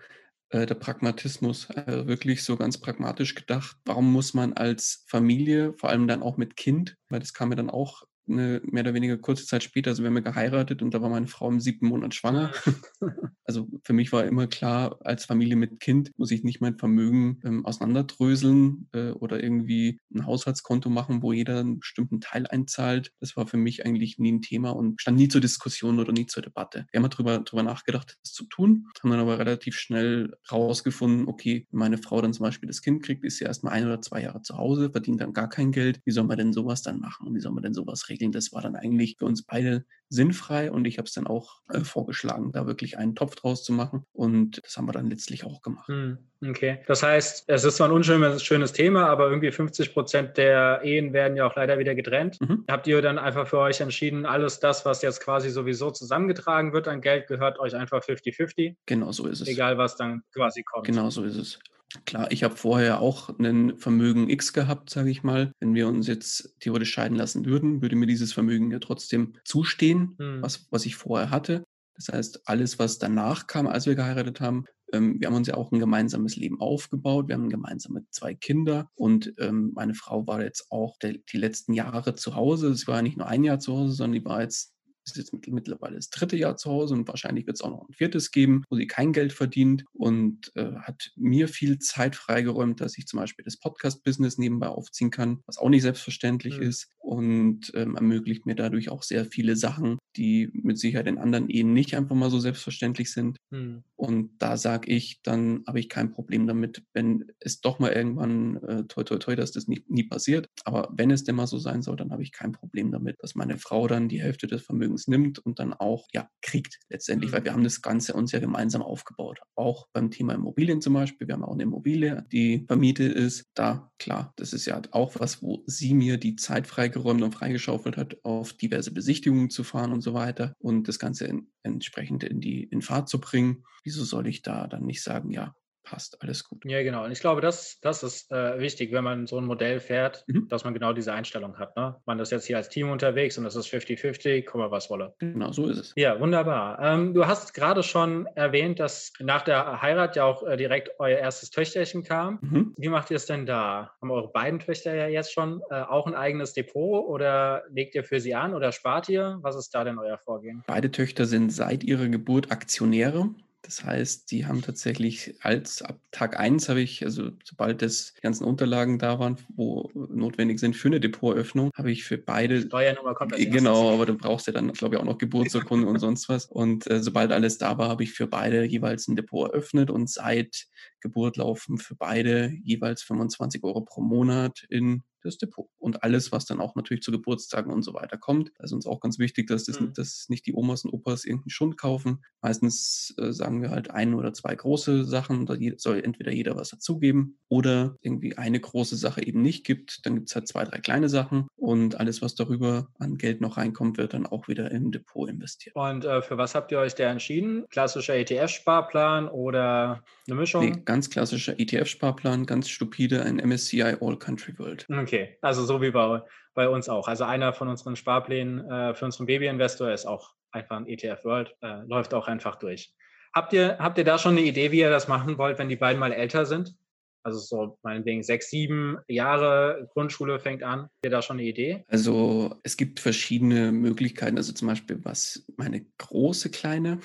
äh, 0.50 0.66
der 0.66 0.76
Pragmatismus. 0.76 1.70
Also 1.72 2.08
wirklich 2.08 2.44
so 2.44 2.58
ganz 2.58 2.78
pragmatisch 2.78 3.36
gedacht, 3.36 3.78
warum 3.86 4.12
muss 4.12 4.34
man 4.34 4.54
als 4.54 5.06
Familie, 5.08 5.74
vor 5.78 5.90
allem 5.90 6.08
dann 6.08 6.22
auch 6.22 6.38
mit 6.38 6.58
Kind, 6.58 6.98
weil 7.10 7.20
das 7.20 7.34
kam 7.34 7.50
mir 7.50 7.56
dann 7.56 7.70
auch 7.70 8.04
eine 8.28 8.62
mehr 8.64 8.84
oder 8.84 8.94
weniger 8.94 9.18
kurze 9.18 9.46
Zeit 9.46 9.64
später, 9.64 9.92
also 9.92 10.04
wir 10.04 10.10
haben 10.10 10.24
geheiratet 10.24 10.82
und 10.82 10.94
da 10.94 11.02
war 11.02 11.10
meine 11.10 11.28
Frau 11.28 11.50
im 11.50 11.60
siebten 11.60 11.88
Monat 11.88 12.14
schwanger. 12.14 12.52
also 13.46 13.68
für 13.84 13.94
mich 13.94 14.12
war 14.12 14.26
immer 14.26 14.48
klar, 14.48 14.98
als 15.02 15.26
Familie 15.26 15.56
mit 15.56 15.80
Kind 15.80 16.12
muss 16.18 16.32
ich 16.32 16.44
nicht 16.44 16.62
mein 16.62 16.78
Vermögen 16.78 17.40
ähm, 17.44 17.66
auseinanderdröseln 17.66 18.90
äh, 18.94 19.12
oder 19.12 19.42
irgendwie 19.44 20.00
ein 20.14 20.26
Haushaltskonto 20.26 20.90
machen, 20.90 21.22
wo 21.22 21.34
jeder 21.34 21.60
einen 21.60 21.80
bestimmten 21.80 22.22
Teil 22.22 22.48
einzahlt. 22.48 23.12
Das 23.20 23.36
war 23.36 23.48
für 23.48 23.58
mich 23.58 23.86
eigentlich 23.86 24.18
nie 24.18 24.32
ein 24.32 24.42
Thema 24.42 24.72
und 24.72 25.00
stand 25.02 25.18
nie 25.18 25.28
zur 25.28 25.42
Diskussion 25.42 26.00
oder 26.00 26.12
nie 26.12 26.26
zur 26.26 26.44
Debatte. 26.44 26.86
Wir 26.92 27.02
haben 27.02 27.10
darüber, 27.10 27.40
darüber 27.40 27.64
nachgedacht, 27.64 28.18
das 28.24 28.34
zu 28.34 28.46
tun, 28.46 28.88
haben 29.02 29.12
dann 29.12 29.20
aber 29.20 29.40
relativ 29.40 29.78
schnell 29.78 30.36
rausgefunden, 30.52 31.28
okay, 31.28 31.68
wenn 31.72 31.80
meine 31.80 31.98
Frau 31.98 32.22
dann 32.22 32.34
zum 32.34 32.44
Beispiel 32.44 32.68
das 32.68 32.82
Kind 32.82 33.04
kriegt, 33.04 33.24
ist 33.24 33.38
sie 33.38 33.46
erstmal 33.46 33.74
ein 33.74 33.86
oder 33.86 34.02
zwei 34.02 34.22
Jahre 34.24 34.42
zu 34.42 34.58
Hause, 34.58 34.90
verdient 34.92 35.22
dann 35.22 35.34
gar 35.34 35.50
kein 35.50 35.72
Geld. 35.72 36.02
Wie 36.06 36.12
soll 36.12 36.24
man 36.24 36.38
denn 36.38 36.54
sowas 36.54 36.82
dann 36.82 37.00
machen? 37.00 37.34
Wie 37.36 37.40
soll 37.40 37.52
man 37.52 37.64
denn 37.64 37.74
sowas 37.74 38.10
regeln? 38.10 38.15
Regeln. 38.16 38.32
Das 38.32 38.54
war 38.54 38.62
dann 38.62 38.76
eigentlich 38.76 39.18
für 39.20 39.26
uns 39.26 39.44
beide 39.44 39.86
sinnfrei 40.10 40.72
und 40.72 40.86
ich 40.86 40.98
habe 40.98 41.08
es 41.08 41.14
dann 41.14 41.28
auch 41.28 41.62
äh, 41.70 41.82
vorgeschlagen, 41.82 42.52
da 42.52 42.68
wirklich 42.68 42.98
einen 42.98 43.16
Topf 43.16 43.36
draus 43.36 43.64
zu 43.64 43.74
machen 43.74 44.06
und 44.14 44.62
das 44.64 44.78
haben 44.78 44.88
wir 44.88 44.94
dann 44.94 45.10
letztlich 45.10 45.44
auch 45.44 45.62
gemacht. 45.62 45.88
Hm, 45.88 46.20
okay, 46.48 46.80
das 46.88 47.02
heißt, 47.02 47.46
es 47.48 47.64
ist 47.64 47.78
zwar 47.78 47.90
ein 47.90 47.94
unschönes 47.94 48.44
schönes 48.44 48.72
Thema, 48.72 49.08
aber 49.08 49.30
irgendwie 49.30 49.52
50 49.52 49.94
Prozent 49.94 50.38
der 50.38 50.82
Ehen 50.84 51.12
werden 51.14 51.36
ja 51.36 51.48
auch 51.48 51.56
leider 51.56 51.80
wieder 51.80 51.96
getrennt. 51.96 52.40
Mhm. 52.40 52.66
Habt 52.70 52.88
ihr 52.88 53.02
dann 53.02 53.18
einfach 53.18 53.48
für 53.48 53.58
euch 53.58 53.82
entschieden, 53.82 54.26
alles 54.26 54.60
das, 54.60 54.86
was 54.86 55.02
jetzt 55.02 55.22
quasi 55.22 55.50
sowieso 55.50 55.92
zusammengetragen 55.92 56.72
wird 56.72 56.88
an 56.88 57.02
Geld, 57.02 57.28
gehört 57.28 57.60
euch 57.60 57.76
einfach 57.76 58.04
50-50? 58.04 58.76
Genau 58.86 59.12
so 59.12 59.28
ist 59.28 59.42
es. 59.42 59.48
Egal, 59.48 59.78
was 59.78 59.96
dann 59.96 60.24
quasi 60.34 60.64
kommt. 60.64 60.86
Genau 60.86 61.10
so 61.10 61.24
ist 61.24 61.36
es. 61.36 61.60
Klar, 62.06 62.32
ich 62.32 62.44
habe 62.44 62.56
vorher 62.56 63.00
auch 63.00 63.30
ein 63.40 63.78
Vermögen 63.78 64.30
X 64.30 64.54
gehabt, 64.54 64.90
sage 64.90 65.10
ich 65.10 65.24
mal. 65.24 65.52
Wenn 65.60 65.76
wir 65.76 65.88
uns 65.88 66.08
jetzt 66.08 66.56
theoretisch 66.60 66.92
scheiden 66.92 67.18
lassen 67.18 67.46
würden, 67.46 67.82
würde 67.82 67.96
mir 67.96 68.08
dieses 68.08 68.34
Vermögen 68.34 68.72
ja 68.72 68.80
trotzdem 68.80 69.34
zustehen, 69.46 70.16
hm. 70.18 70.42
was, 70.42 70.68
was 70.72 70.86
ich 70.86 70.96
vorher 70.96 71.30
hatte. 71.30 71.64
Das 71.96 72.10
heißt, 72.10 72.48
alles, 72.50 72.80
was 72.80 73.00
danach 73.00 73.48
kam, 73.48 73.68
als 73.68 73.86
wir 73.86 73.96
geheiratet 73.96 74.42
haben, 74.42 74.66
ähm, 74.92 75.20
wir 75.20 75.28
haben 75.28 75.36
uns 75.36 75.48
ja 75.48 75.56
auch 75.56 75.72
ein 75.72 75.80
gemeinsames 75.80 76.36
Leben 76.36 76.60
aufgebaut. 76.60 77.28
Wir 77.28 77.36
haben 77.36 77.50
gemeinsame 77.50 78.06
zwei 78.12 78.34
Kinder 78.36 78.90
und 78.96 79.34
ähm, 79.40 79.72
meine 79.74 79.94
Frau 79.94 80.28
war 80.28 80.44
jetzt 80.44 80.72
auch 80.72 80.98
der, 81.00 81.16
die 81.32 81.38
letzten 81.38 81.74
Jahre 81.74 82.16
zu 82.16 82.36
Hause. 82.36 82.76
Sie 82.76 82.88
war 82.88 83.02
nicht 83.02 83.18
nur 83.18 83.28
ein 83.28 83.44
Jahr 83.44 83.60
zu 83.60 83.74
Hause, 83.74 83.94
sondern 83.94 84.20
die 84.20 84.26
war 84.26 84.42
jetzt 84.42 84.75
ist 85.06 85.18
jetzt 85.18 85.34
mittlerweile 85.48 85.96
das 85.96 86.10
dritte 86.10 86.36
Jahr 86.38 86.58
zu 86.58 86.70
Hause 86.70 86.96
und 86.96 87.08
wahrscheinlich 87.08 87.46
wird 87.48 87.58
es 87.58 87.62
auch 87.62 87.70
noch 87.70 87.88
ein 87.88 87.94
viertes 87.94 88.32
geben, 88.32 88.64
wo 88.70 88.76
sie 88.76 88.88
kein 88.88 89.14
Geld 89.14 89.34
verdient 89.34 89.86
und 89.94 90.52
äh, 90.56 90.74
hat 90.76 91.12
mir 91.16 91.48
viel 91.48 91.80
Zeit 91.80 92.16
freigeräumt, 92.16 92.82
dass 92.82 92.98
ich 92.98 93.08
zum 93.08 93.20
Beispiel 93.20 93.46
das 93.46 93.58
Podcast-Business 93.58 94.38
nebenbei 94.38 94.68
aufziehen 94.68 95.12
kann, 95.12 95.42
was 95.46 95.58
auch 95.58 95.70
nicht 95.70 95.84
selbstverständlich 95.84 96.58
mhm. 96.58 96.64
ist 96.64 96.90
und 96.98 97.72
ähm, 97.76 97.96
ermöglicht 97.96 98.46
mir 98.46 98.56
dadurch 98.56 98.90
auch 98.90 99.04
sehr 99.04 99.26
viele 99.26 99.56
Sachen, 99.56 100.00
die 100.16 100.50
mit 100.54 100.80
Sicherheit 100.80 101.08
in 101.08 101.18
anderen 101.18 101.50
Ehen 101.50 101.74
nicht 101.74 101.96
einfach 101.96 102.16
mal 102.16 102.32
so 102.32 102.40
selbstverständlich 102.40 103.12
sind. 103.12 103.38
Mhm. 103.52 103.84
Und 104.06 104.38
da 104.38 104.58
sage 104.58 104.92
ich, 104.92 105.22
dann 105.24 105.64
habe 105.66 105.80
ich 105.80 105.90
kein 105.90 106.12
Problem 106.12 106.46
damit, 106.46 106.84
wenn 106.94 107.26
es 107.40 107.62
doch 107.62 107.80
mal 107.80 107.92
irgendwann, 107.92 108.58
äh, 108.58 108.84
toi 108.84 109.04
toi 109.04 109.18
toi, 109.18 109.36
dass 109.36 109.52
das 109.52 109.68
nie, 109.68 109.84
nie 109.88 110.04
passiert. 110.04 110.48
Aber 110.64 110.90
wenn 110.96 111.10
es 111.10 111.24
denn 111.24 111.36
mal 111.36 111.48
so 111.48 111.58
sein 111.58 111.82
soll, 111.82 111.96
dann 111.96 112.12
habe 112.12 112.22
ich 112.22 112.32
kein 112.32 112.52
Problem 112.52 112.92
damit, 112.92 113.18
dass 113.20 113.36
meine 113.36 113.58
Frau 113.58 113.88
dann 113.88 114.10
die 114.10 114.22
Hälfte 114.22 114.48
des 114.48 114.64
Vermögens 114.64 115.08
nimmt 115.08 115.40
und 115.40 115.60
dann 115.60 115.74
auch 115.74 116.08
ja 116.14 116.30
kriegt 116.42 116.80
letztendlich, 116.90 117.32
mhm. 117.32 117.36
weil 117.36 117.44
wir 117.46 117.54
haben 117.54 117.64
das 117.64 117.82
Ganze 117.82 118.14
uns 118.14 118.32
ja 118.32 118.40
gemeinsam 118.40 118.82
aufgebaut. 118.82 119.40
Auch 119.56 119.88
beim 119.92 120.12
Thema 120.12 120.34
Immobilien 120.34 120.82
zum 120.82 120.94
Beispiel. 120.94 121.28
Wir 121.28 121.34
haben 121.34 121.44
auch 121.44 121.54
eine 121.54 121.64
Immobilie, 121.64 122.26
die 122.32 122.66
vermietet 122.68 123.14
ist. 123.16 123.46
Da, 123.56 123.90
klar, 123.98 124.34
das 124.36 124.54
ist 124.54 124.66
ja 124.66 124.80
auch 124.92 125.16
was, 125.20 125.42
wo 125.42 125.64
sie 125.66 125.94
mir 125.94 126.18
die 126.18 126.36
Zeit 126.36 126.68
freigeräumt 126.68 127.24
und 127.24 127.34
freigeschaufelt 127.34 127.98
hat, 127.98 128.18
auf 128.24 128.54
diverse 128.54 128.92
Besichtigungen 128.92 129.50
zu 129.50 129.64
fahren 129.64 129.92
und 129.92 130.02
so 130.02 130.14
weiter 130.14 130.54
und 130.60 130.88
das 130.88 131.00
Ganze 131.00 131.26
in, 131.26 131.48
entsprechend 131.66 132.24
in 132.24 132.40
die 132.40 132.64
in 132.64 132.82
Fahrt 132.82 133.10
zu 133.10 133.20
bringen. 133.20 133.66
Wieso 133.84 134.04
soll 134.04 134.28
ich 134.28 134.42
da 134.42 134.68
dann 134.68 134.86
nicht 134.86 135.04
sagen, 135.04 135.32
ja, 135.32 135.56
passt, 135.86 136.22
alles 136.22 136.44
gut. 136.44 136.66
Ja, 136.66 136.84
genau. 136.84 137.06
Und 137.06 137.12
ich 137.12 137.22
glaube, 137.22 137.40
das, 137.40 137.80
das 137.82 138.04
ist 138.04 138.32
äh, 138.32 138.60
wichtig, 138.60 138.92
wenn 138.92 139.04
man 139.04 139.28
so 139.28 139.38
ein 139.38 139.46
Modell 139.46 139.80
fährt, 139.80 140.26
mhm. 140.28 140.48
dass 140.50 140.66
man 140.66 140.74
genau 140.74 140.92
diese 140.92 141.14
Einstellung 141.14 141.58
hat. 141.58 141.78
Ne? 141.78 141.96
Man 142.06 142.20
ist 142.20 142.32
jetzt 142.32 142.46
hier 142.46 142.58
als 142.58 142.68
Team 142.68 142.90
unterwegs 142.90 143.38
und 143.38 143.46
das 143.46 143.56
ist 143.56 143.68
50-50, 143.68 144.44
komm 144.46 144.62
mal 144.62 144.72
was 144.72 144.90
wolle. 144.90 145.14
Genau, 145.20 145.52
so 145.52 145.68
ist 145.68 145.78
es. 145.78 145.94
Ja, 145.96 146.20
wunderbar. 146.20 146.80
Ähm, 146.82 147.14
du 147.14 147.26
hast 147.26 147.54
gerade 147.54 147.84
schon 147.84 148.26
erwähnt, 148.36 148.80
dass 148.80 149.14
nach 149.20 149.44
der 149.44 149.82
Heirat 149.82 150.16
ja 150.16 150.26
auch 150.26 150.44
äh, 150.44 150.58
direkt 150.58 150.90
euer 151.00 151.20
erstes 151.20 151.52
Töchterchen 151.52 152.04
kam. 152.04 152.40
Mhm. 152.42 152.74
Wie 152.78 152.90
macht 152.90 153.12
ihr 153.12 153.18
es 153.18 153.26
denn 153.26 153.46
da? 153.46 153.92
Haben 154.02 154.12
eure 154.12 154.32
beiden 154.32 154.60
Töchter 154.60 154.96
ja 154.96 155.08
jetzt 155.08 155.32
schon 155.32 155.62
äh, 155.70 155.76
auch 155.76 156.08
ein 156.08 156.16
eigenes 156.16 156.54
Depot 156.54 157.06
oder 157.06 157.64
legt 157.70 157.96
ihr 157.96 158.04
für 158.04 158.20
sie 158.20 158.36
an 158.36 158.54
oder 158.54 158.72
spart 158.72 159.08
ihr? 159.08 159.38
Was 159.42 159.56
ist 159.56 159.74
da 159.76 159.84
denn 159.84 160.00
euer 160.00 160.18
Vorgehen? 160.18 160.64
Beide 160.68 160.92
Töchter 160.92 161.26
sind 161.26 161.52
seit 161.52 161.84
ihrer 161.84 162.08
Geburt 162.08 162.52
Aktionäre. 162.52 163.30
Das 163.66 163.84
heißt, 163.84 164.30
die 164.30 164.46
haben 164.46 164.62
tatsächlich 164.62 165.34
als 165.42 165.82
ab 165.82 166.00
Tag 166.12 166.40
1 166.40 166.70
habe 166.70 166.82
ich, 166.82 167.04
also 167.04 167.32
sobald 167.44 167.82
das 167.82 168.14
die 168.14 168.22
ganzen 168.22 168.44
Unterlagen 168.44 169.00
da 169.00 169.18
waren, 169.18 169.38
wo 169.56 169.90
notwendig 169.96 170.60
sind 170.60 170.76
für 170.76 170.88
eine 170.88 171.00
Depotöffnung, 171.00 171.72
habe 171.76 171.92
ich 171.92 172.04
für 172.04 172.20
beide. 172.20 172.62
Steuernummer 172.62 173.16
kommt 173.16 173.34
als 173.34 173.44
Genau, 173.44 173.92
aber 173.92 174.06
du 174.06 174.16
brauchst 174.16 174.46
ja 174.46 174.54
dann, 174.54 174.72
glaube 174.74 174.96
ich, 174.96 175.02
auch 175.02 175.06
noch 175.06 175.18
Geburtsurkunde 175.18 175.88
und 175.90 175.98
sonst 176.00 176.30
was. 176.30 176.46
Und 176.46 176.90
äh, 176.92 177.02
sobald 177.02 177.32
alles 177.32 177.58
da 177.58 177.80
war, 177.80 177.90
habe 177.90 178.04
ich 178.04 178.14
für 178.14 178.28
beide 178.28 178.64
jeweils 178.64 179.08
ein 179.08 179.16
Depot 179.16 179.50
eröffnet 179.50 179.90
und 179.90 180.12
seit 180.12 180.68
Geburt 181.00 181.38
laufen 181.38 181.80
für 181.80 181.96
beide 181.96 182.54
jeweils 182.64 183.02
25 183.02 183.64
Euro 183.64 183.82
pro 183.82 184.02
Monat 184.02 184.64
in 184.70 185.04
das 185.26 185.38
Depot. 185.38 185.68
Und 185.78 186.04
alles, 186.04 186.32
was 186.32 186.46
dann 186.46 186.60
auch 186.60 186.76
natürlich 186.76 187.04
zu 187.04 187.12
Geburtstagen 187.12 187.72
und 187.72 187.84
so 187.84 187.94
weiter 187.94 188.18
kommt. 188.18 188.52
Da 188.58 188.66
ist 188.66 188.74
uns 188.74 188.86
auch 188.86 189.00
ganz 189.00 189.20
wichtig, 189.20 189.48
dass, 189.48 189.66
das, 189.66 189.80
mhm. 189.80 189.94
dass 189.94 190.28
nicht 190.30 190.46
die 190.46 190.54
Omas 190.54 190.86
und 190.86 190.92
Opas 190.92 191.26
irgendeinen 191.26 191.50
Schund 191.50 191.78
kaufen. 191.78 192.24
Meistens 192.42 193.14
äh, 193.18 193.32
sagen 193.32 193.62
wir 193.62 193.72
halt 193.72 193.92
ein 193.92 194.14
oder 194.14 194.34
zwei 194.34 194.56
große 194.56 195.06
Sachen. 195.06 195.46
Da 195.46 195.56
soll 195.78 196.02
entweder 196.04 196.32
jeder 196.32 196.56
was 196.56 196.70
dazugeben 196.70 197.40
oder 197.50 197.98
irgendwie 198.02 198.38
eine 198.38 198.60
große 198.60 198.96
Sache 198.96 199.26
eben 199.26 199.42
nicht 199.42 199.66
gibt. 199.66 200.06
Dann 200.06 200.16
gibt 200.16 200.30
es 200.30 200.36
halt 200.36 200.48
zwei, 200.48 200.64
drei 200.64 200.80
kleine 200.80 201.10
Sachen 201.10 201.48
und 201.66 202.00
alles, 202.00 202.22
was 202.22 202.36
darüber 202.36 202.90
an 203.00 203.18
Geld 203.18 203.42
noch 203.42 203.58
reinkommt, 203.58 203.98
wird 203.98 204.14
dann 204.14 204.26
auch 204.26 204.48
wieder 204.48 204.70
im 204.72 204.92
Depot 204.92 205.28
investiert. 205.28 205.76
Und 205.76 206.06
äh, 206.06 206.22
für 206.22 206.38
was 206.38 206.54
habt 206.54 206.72
ihr 206.72 206.80
euch 206.80 206.94
da 206.94 207.10
entschieden? 207.10 207.66
Klassischer 207.70 208.16
ETF-Sparplan 208.16 209.28
oder 209.28 210.04
eine 210.28 210.36
Mischung? 210.36 210.64
Nee, 210.64 210.82
ganz 210.86 211.10
klassischer 211.10 211.60
ETF-Sparplan, 211.60 212.46
ganz 212.46 212.70
stupide, 212.70 213.24
ein 213.24 213.38
MSCI 213.38 213.98
All 214.00 214.18
Country 214.18 214.58
World. 214.60 214.86
Okay. 214.90 215.15
Okay, 215.16 215.38
also 215.42 215.64
so 215.66 215.82
wie 215.82 215.92
bei, 215.92 216.22
bei 216.54 216.68
uns 216.68 216.90
auch. 216.90 217.08
Also 217.08 217.24
einer 217.24 217.54
von 217.54 217.70
unseren 217.70 217.96
Sparplänen 217.96 218.70
äh, 218.70 218.94
für 218.94 219.06
unseren 219.06 219.28
Baby-Investor 219.28 219.92
ist 219.92 220.06
auch 220.06 220.34
einfach 220.52 220.76
ein 220.76 220.88
ETF 220.88 221.24
World, 221.24 221.56
äh, 221.62 221.84
läuft 221.86 222.14
auch 222.14 222.28
einfach 222.28 222.58
durch. 222.58 222.94
Habt 223.34 223.54
ihr, 223.54 223.78
habt 223.80 223.98
ihr 223.98 224.04
da 224.04 224.18
schon 224.18 224.34
eine 224.38 224.46
Idee, 224.46 224.74
wie 224.74 224.80
ihr 224.80 224.90
das 224.90 225.08
machen 225.08 225.38
wollt, 225.38 225.58
wenn 225.58 225.70
die 225.70 225.78
beiden 225.78 226.00
mal 226.00 226.12
älter 226.12 226.46
sind? 226.46 226.76
Also 227.24 227.40
so 227.40 227.80
meinetwegen 227.82 228.24
sechs, 228.24 228.50
sieben 228.50 228.98
Jahre 229.08 229.90
Grundschule 229.94 230.40
fängt 230.40 230.64
an. 230.64 230.82
Habt 230.82 231.06
ihr 231.06 231.10
da 231.10 231.22
schon 231.22 231.38
eine 231.40 231.48
Idee? 231.48 231.86
Also 231.88 232.56
es 232.64 232.78
gibt 232.78 233.00
verschiedene 233.00 233.72
Möglichkeiten. 233.72 234.38
Also 234.38 234.52
zum 234.54 234.68
Beispiel, 234.68 235.00
was 235.04 235.46
meine 235.58 235.86
große 235.98 236.52
Kleine, 236.52 237.00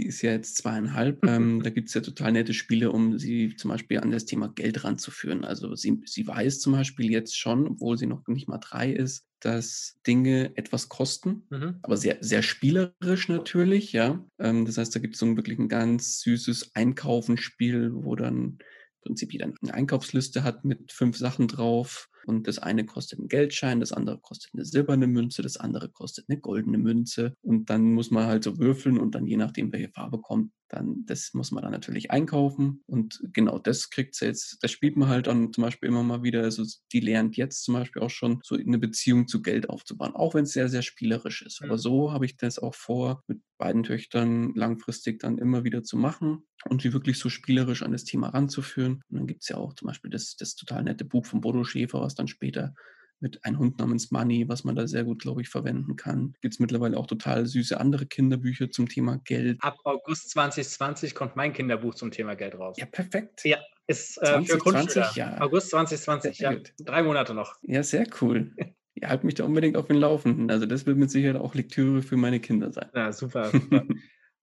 die 0.00 0.06
ist 0.06 0.22
ja 0.22 0.30
jetzt 0.32 0.56
zweieinhalb. 0.56 1.24
Ähm, 1.26 1.62
da 1.62 1.68
gibt 1.68 1.88
es 1.88 1.94
ja 1.94 2.00
total 2.00 2.32
nette 2.32 2.54
Spiele, 2.54 2.90
um 2.90 3.18
sie 3.18 3.54
zum 3.56 3.70
Beispiel 3.70 4.00
an 4.00 4.10
das 4.10 4.24
Thema 4.24 4.48
Geld 4.48 4.82
ranzuführen. 4.82 5.44
Also 5.44 5.74
sie, 5.74 6.00
sie 6.06 6.26
weiß 6.26 6.60
zum 6.60 6.72
Beispiel 6.72 7.10
jetzt 7.10 7.38
schon, 7.38 7.66
obwohl 7.66 7.98
sie 7.98 8.06
noch 8.06 8.26
nicht 8.26 8.48
mal 8.48 8.58
drei 8.58 8.90
ist, 8.90 9.26
dass 9.40 9.98
Dinge 10.06 10.56
etwas 10.56 10.88
kosten, 10.88 11.46
mhm. 11.50 11.78
aber 11.82 11.98
sehr, 11.98 12.16
sehr 12.20 12.42
spielerisch 12.42 13.28
natürlich, 13.28 13.92
ja. 13.92 14.24
Ähm, 14.38 14.64
das 14.64 14.78
heißt, 14.78 14.94
da 14.94 15.00
gibt 15.00 15.14
es 15.14 15.20
so 15.20 15.26
ein 15.26 15.36
wirklich 15.36 15.58
ein 15.58 15.68
ganz 15.68 16.20
süßes 16.20 16.74
Einkaufenspiel, 16.74 17.90
wo 17.92 18.16
dann 18.16 18.36
im 18.36 18.58
Prinzip 19.02 19.32
jeder 19.32 19.52
eine 19.62 19.74
Einkaufsliste 19.74 20.44
hat 20.44 20.64
mit 20.64 20.92
fünf 20.92 21.18
Sachen 21.18 21.46
drauf 21.46 22.09
und 22.26 22.46
das 22.46 22.58
eine 22.58 22.84
kostet 22.86 23.18
einen 23.18 23.28
Geldschein, 23.28 23.80
das 23.80 23.92
andere 23.92 24.18
kostet 24.18 24.52
eine 24.54 24.64
silberne 24.64 25.06
Münze, 25.06 25.42
das 25.42 25.56
andere 25.56 25.88
kostet 25.90 26.26
eine 26.28 26.40
goldene 26.40 26.78
Münze. 26.78 27.34
Und 27.42 27.70
dann 27.70 27.92
muss 27.94 28.10
man 28.10 28.26
halt 28.26 28.44
so 28.44 28.58
würfeln 28.58 28.98
und 28.98 29.14
dann 29.14 29.26
je 29.26 29.36
nachdem, 29.36 29.72
welche 29.72 29.90
Farbe 29.90 30.20
kommt, 30.20 30.52
dann 30.70 31.04
das 31.06 31.34
muss 31.34 31.50
man 31.50 31.62
dann 31.62 31.72
natürlich 31.72 32.10
einkaufen. 32.10 32.82
Und 32.86 33.20
genau 33.32 33.58
das 33.58 33.90
kriegt 33.90 34.14
sie 34.14 34.26
jetzt, 34.26 34.58
das 34.62 34.70
spielt 34.70 34.96
man 34.96 35.08
halt 35.08 35.26
dann 35.26 35.52
zum 35.52 35.62
Beispiel 35.62 35.88
immer 35.88 36.02
mal 36.02 36.22
wieder. 36.22 36.42
Also 36.42 36.64
die 36.92 37.00
lernt 37.00 37.36
jetzt 37.36 37.64
zum 37.64 37.74
Beispiel 37.74 38.02
auch 38.02 38.10
schon 38.10 38.40
so 38.42 38.56
eine 38.56 38.78
Beziehung 38.78 39.26
zu 39.26 39.42
Geld 39.42 39.68
aufzubauen, 39.68 40.14
auch 40.14 40.34
wenn 40.34 40.44
es 40.44 40.52
sehr, 40.52 40.68
sehr 40.68 40.82
spielerisch 40.82 41.42
ist. 41.42 41.62
Aber 41.62 41.74
mhm. 41.74 41.78
so 41.78 42.12
habe 42.12 42.24
ich 42.24 42.36
das 42.36 42.58
auch 42.58 42.74
vor, 42.74 43.22
mit 43.26 43.40
beiden 43.58 43.82
Töchtern 43.82 44.54
langfristig 44.54 45.20
dann 45.20 45.38
immer 45.38 45.64
wieder 45.64 45.82
zu 45.82 45.96
machen 45.96 46.44
und 46.68 46.82
sie 46.82 46.92
wirklich 46.92 47.18
so 47.18 47.28
spielerisch 47.28 47.82
an 47.82 47.92
das 47.92 48.04
Thema 48.04 48.28
ranzuführen. 48.28 49.02
Und 49.08 49.18
dann 49.18 49.26
gibt 49.26 49.42
es 49.42 49.48
ja 49.48 49.56
auch 49.56 49.74
zum 49.74 49.86
Beispiel 49.86 50.10
das, 50.10 50.36
das 50.36 50.54
total 50.54 50.84
nette 50.84 51.04
Buch 51.04 51.26
von 51.26 51.40
Bodo 51.40 51.64
Schäfer, 51.64 52.00
was 52.00 52.14
dann 52.14 52.28
später 52.28 52.74
mit 53.20 53.44
einem 53.44 53.58
Hund 53.58 53.78
namens 53.78 54.10
Money, 54.10 54.48
was 54.48 54.64
man 54.64 54.76
da 54.76 54.86
sehr 54.86 55.04
gut, 55.04 55.20
glaube 55.20 55.42
ich, 55.42 55.48
verwenden 55.48 55.96
kann. 55.96 56.34
Gibt 56.40 56.54
es 56.54 56.60
mittlerweile 56.60 56.96
auch 56.96 57.06
total 57.06 57.46
süße 57.46 57.78
andere 57.78 58.06
Kinderbücher 58.06 58.70
zum 58.70 58.88
Thema 58.88 59.18
Geld. 59.24 59.58
Ab 59.60 59.76
August 59.84 60.30
2020 60.30 61.14
kommt 61.14 61.36
mein 61.36 61.52
Kinderbuch 61.52 61.94
zum 61.94 62.10
Thema 62.10 62.34
Geld 62.34 62.58
raus. 62.58 62.76
Ja, 62.78 62.86
perfekt. 62.86 63.44
Ja, 63.44 63.58
ist 63.86 64.18
äh, 64.22 64.26
20, 64.26 64.50
für 64.50 64.58
Grundschüler. 64.58 65.10
Ja. 65.14 65.40
August 65.40 65.70
2020, 65.70 66.38
ja. 66.38 66.56
Drei 66.78 67.02
Monate 67.02 67.34
noch. 67.34 67.56
Ja, 67.62 67.82
sehr 67.82 68.06
cool. 68.20 68.54
Ihr 68.94 69.08
haltet 69.08 69.24
mich 69.24 69.34
da 69.34 69.44
unbedingt 69.44 69.76
auf 69.76 69.86
den 69.86 69.96
Laufenden. 69.96 70.50
Also 70.50 70.66
das 70.66 70.86
wird 70.86 70.96
mit 70.96 71.10
Sicherheit 71.10 71.40
auch 71.40 71.54
Lektüre 71.54 72.02
für 72.02 72.16
meine 72.16 72.40
Kinder 72.40 72.72
sein. 72.72 72.88
Ja, 72.94 73.12
super. 73.12 73.50
super. 73.50 73.84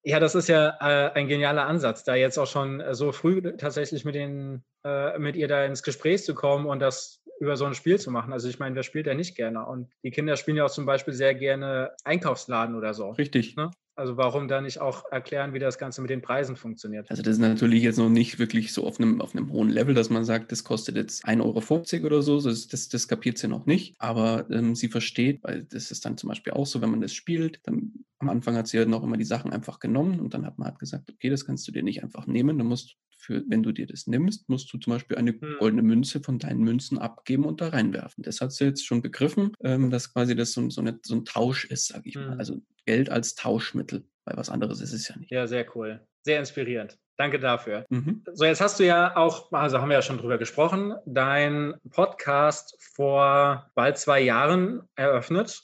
Ja, 0.03 0.21
das 0.21 0.35
ist 0.35 0.47
ja 0.47 0.69
äh, 0.79 1.11
ein 1.15 1.27
genialer 1.27 1.65
Ansatz, 1.65 2.05
da 2.05 2.15
jetzt 2.15 2.37
auch 2.37 2.47
schon 2.47 2.79
äh, 2.79 2.95
so 2.95 3.11
früh 3.11 3.41
tatsächlich 3.57 4.05
mit, 4.05 4.15
den, 4.15 4.63
äh, 4.85 5.19
mit 5.19 5.35
ihr 5.35 5.49
da 5.49 5.65
ins 5.65 5.83
Gespräch 5.83 6.23
zu 6.23 6.33
kommen 6.33 6.65
und 6.65 6.79
das 6.79 7.21
über 7.39 7.57
so 7.57 7.65
ein 7.65 7.73
Spiel 7.73 7.99
zu 7.99 8.11
machen. 8.11 8.33
Also 8.33 8.49
ich 8.49 8.59
meine, 8.59 8.75
wer 8.75 8.83
spielt 8.83 9.07
ja 9.07 9.13
nicht 9.13 9.35
gerne? 9.35 9.65
Und 9.65 9.89
die 10.03 10.11
Kinder 10.11 10.35
spielen 10.37 10.57
ja 10.57 10.65
auch 10.65 10.71
zum 10.71 10.85
Beispiel 10.85 11.13
sehr 11.13 11.35
gerne 11.35 11.91
Einkaufsladen 12.03 12.75
oder 12.75 12.93
so. 12.93 13.11
Richtig. 13.11 13.55
Ne? 13.55 13.71
Also 13.97 14.15
warum 14.15 14.47
da 14.47 14.61
nicht 14.61 14.79
auch 14.79 15.11
erklären, 15.11 15.55
wie 15.55 15.59
das 15.59 15.79
Ganze 15.79 16.01
mit 16.01 16.11
den 16.11 16.21
Preisen 16.21 16.55
funktioniert? 16.55 17.09
Also 17.09 17.23
das 17.23 17.33
ist 17.33 17.39
natürlich 17.39 17.81
jetzt 17.81 17.97
noch 17.97 18.09
nicht 18.09 18.37
wirklich 18.37 18.71
so 18.71 18.85
auf 18.85 18.99
einem, 18.99 19.21
auf 19.21 19.35
einem 19.35 19.51
hohen 19.51 19.69
Level, 19.69 19.95
dass 19.95 20.11
man 20.11 20.23
sagt, 20.23 20.51
das 20.51 20.63
kostet 20.63 20.95
jetzt 20.95 21.25
1,50 21.25 21.95
Euro 21.95 22.05
oder 22.05 22.21
so. 22.21 22.39
Das, 22.39 22.67
das, 22.67 22.89
das 22.89 23.07
kapiert 23.07 23.39
sie 23.39 23.47
noch 23.47 23.65
nicht. 23.65 23.95
Aber 23.97 24.45
ähm, 24.51 24.75
sie 24.75 24.87
versteht, 24.87 25.43
weil 25.43 25.63
das 25.63 25.89
ist 25.89 26.05
dann 26.05 26.15
zum 26.15 26.29
Beispiel 26.29 26.53
auch 26.53 26.67
so, 26.67 26.79
wenn 26.79 26.91
man 26.91 27.01
das 27.01 27.13
spielt, 27.13 27.59
dann 27.63 27.91
am 28.19 28.29
Anfang 28.29 28.55
hat 28.55 28.67
sie 28.67 28.77
ja 28.77 28.85
noch 28.85 29.03
immer 29.03 29.17
die 29.17 29.23
Sachen 29.23 29.51
einfach 29.51 29.79
genommen 29.79 30.19
und 30.19 30.33
dann 30.33 30.45
hat 30.45 30.59
man 30.59 30.67
halt 30.67 30.79
gesagt, 30.79 31.09
okay, 31.09 31.29
das 31.31 31.45
kannst 31.45 31.67
du 31.67 31.71
dir 31.71 31.83
nicht 31.83 32.03
einfach 32.03 32.27
nehmen. 32.27 32.59
Du 32.59 32.65
musst 32.65 32.97
für, 33.17 33.43
wenn 33.49 33.63
du 33.63 33.71
dir 33.71 33.87
das 33.87 34.07
nimmst, 34.07 34.47
musst 34.49 34.71
du 34.71 34.77
zum 34.77 34.93
Beispiel 34.93 35.17
eine 35.17 35.31
hm. 35.31 35.57
goldene 35.59 35.81
Münze 35.81 36.21
von 36.21 36.39
deinen 36.39 36.61
Münzen 36.61 36.97
abgeben 36.97 37.45
und 37.45 37.61
da 37.61 37.69
reinwerfen. 37.69 38.23
Das 38.23 38.41
hat 38.41 38.51
sie 38.51 38.65
jetzt 38.65 38.85
schon 38.85 39.01
begriffen, 39.01 39.53
ähm, 39.61 39.89
dass 39.89 40.13
quasi 40.13 40.35
das 40.35 40.53
so, 40.53 40.69
so, 40.69 40.81
eine, 40.81 40.99
so 41.03 41.15
ein 41.15 41.25
Tausch 41.25 41.65
ist, 41.65 41.87
sage 41.87 42.09
ich 42.09 42.15
mal. 42.15 42.31
Hm. 42.31 42.39
Also 42.39 42.61
Geld 42.85 43.09
als 43.09 43.35
Tauschmittel, 43.35 44.05
weil 44.25 44.37
was 44.37 44.49
anderes 44.49 44.81
ist 44.81 44.93
es 44.93 45.07
ja 45.07 45.17
nicht. 45.17 45.31
Ja, 45.31 45.47
sehr 45.47 45.65
cool. 45.75 46.01
Sehr 46.23 46.39
inspirierend. 46.39 46.97
Danke 47.17 47.39
dafür. 47.39 47.85
Mhm. 47.89 48.23
So, 48.31 48.45
jetzt 48.45 48.61
hast 48.61 48.79
du 48.79 48.85
ja 48.85 49.17
auch, 49.17 49.51
also 49.51 49.81
haben 49.81 49.89
wir 49.89 49.95
ja 49.95 50.01
schon 50.03 50.19
drüber 50.19 50.37
gesprochen, 50.37 50.93
dein 51.05 51.73
Podcast 51.89 52.77
vor 52.79 53.71
bald 53.73 53.97
zwei 53.97 54.21
Jahren 54.21 54.83
eröffnet. 54.95 55.63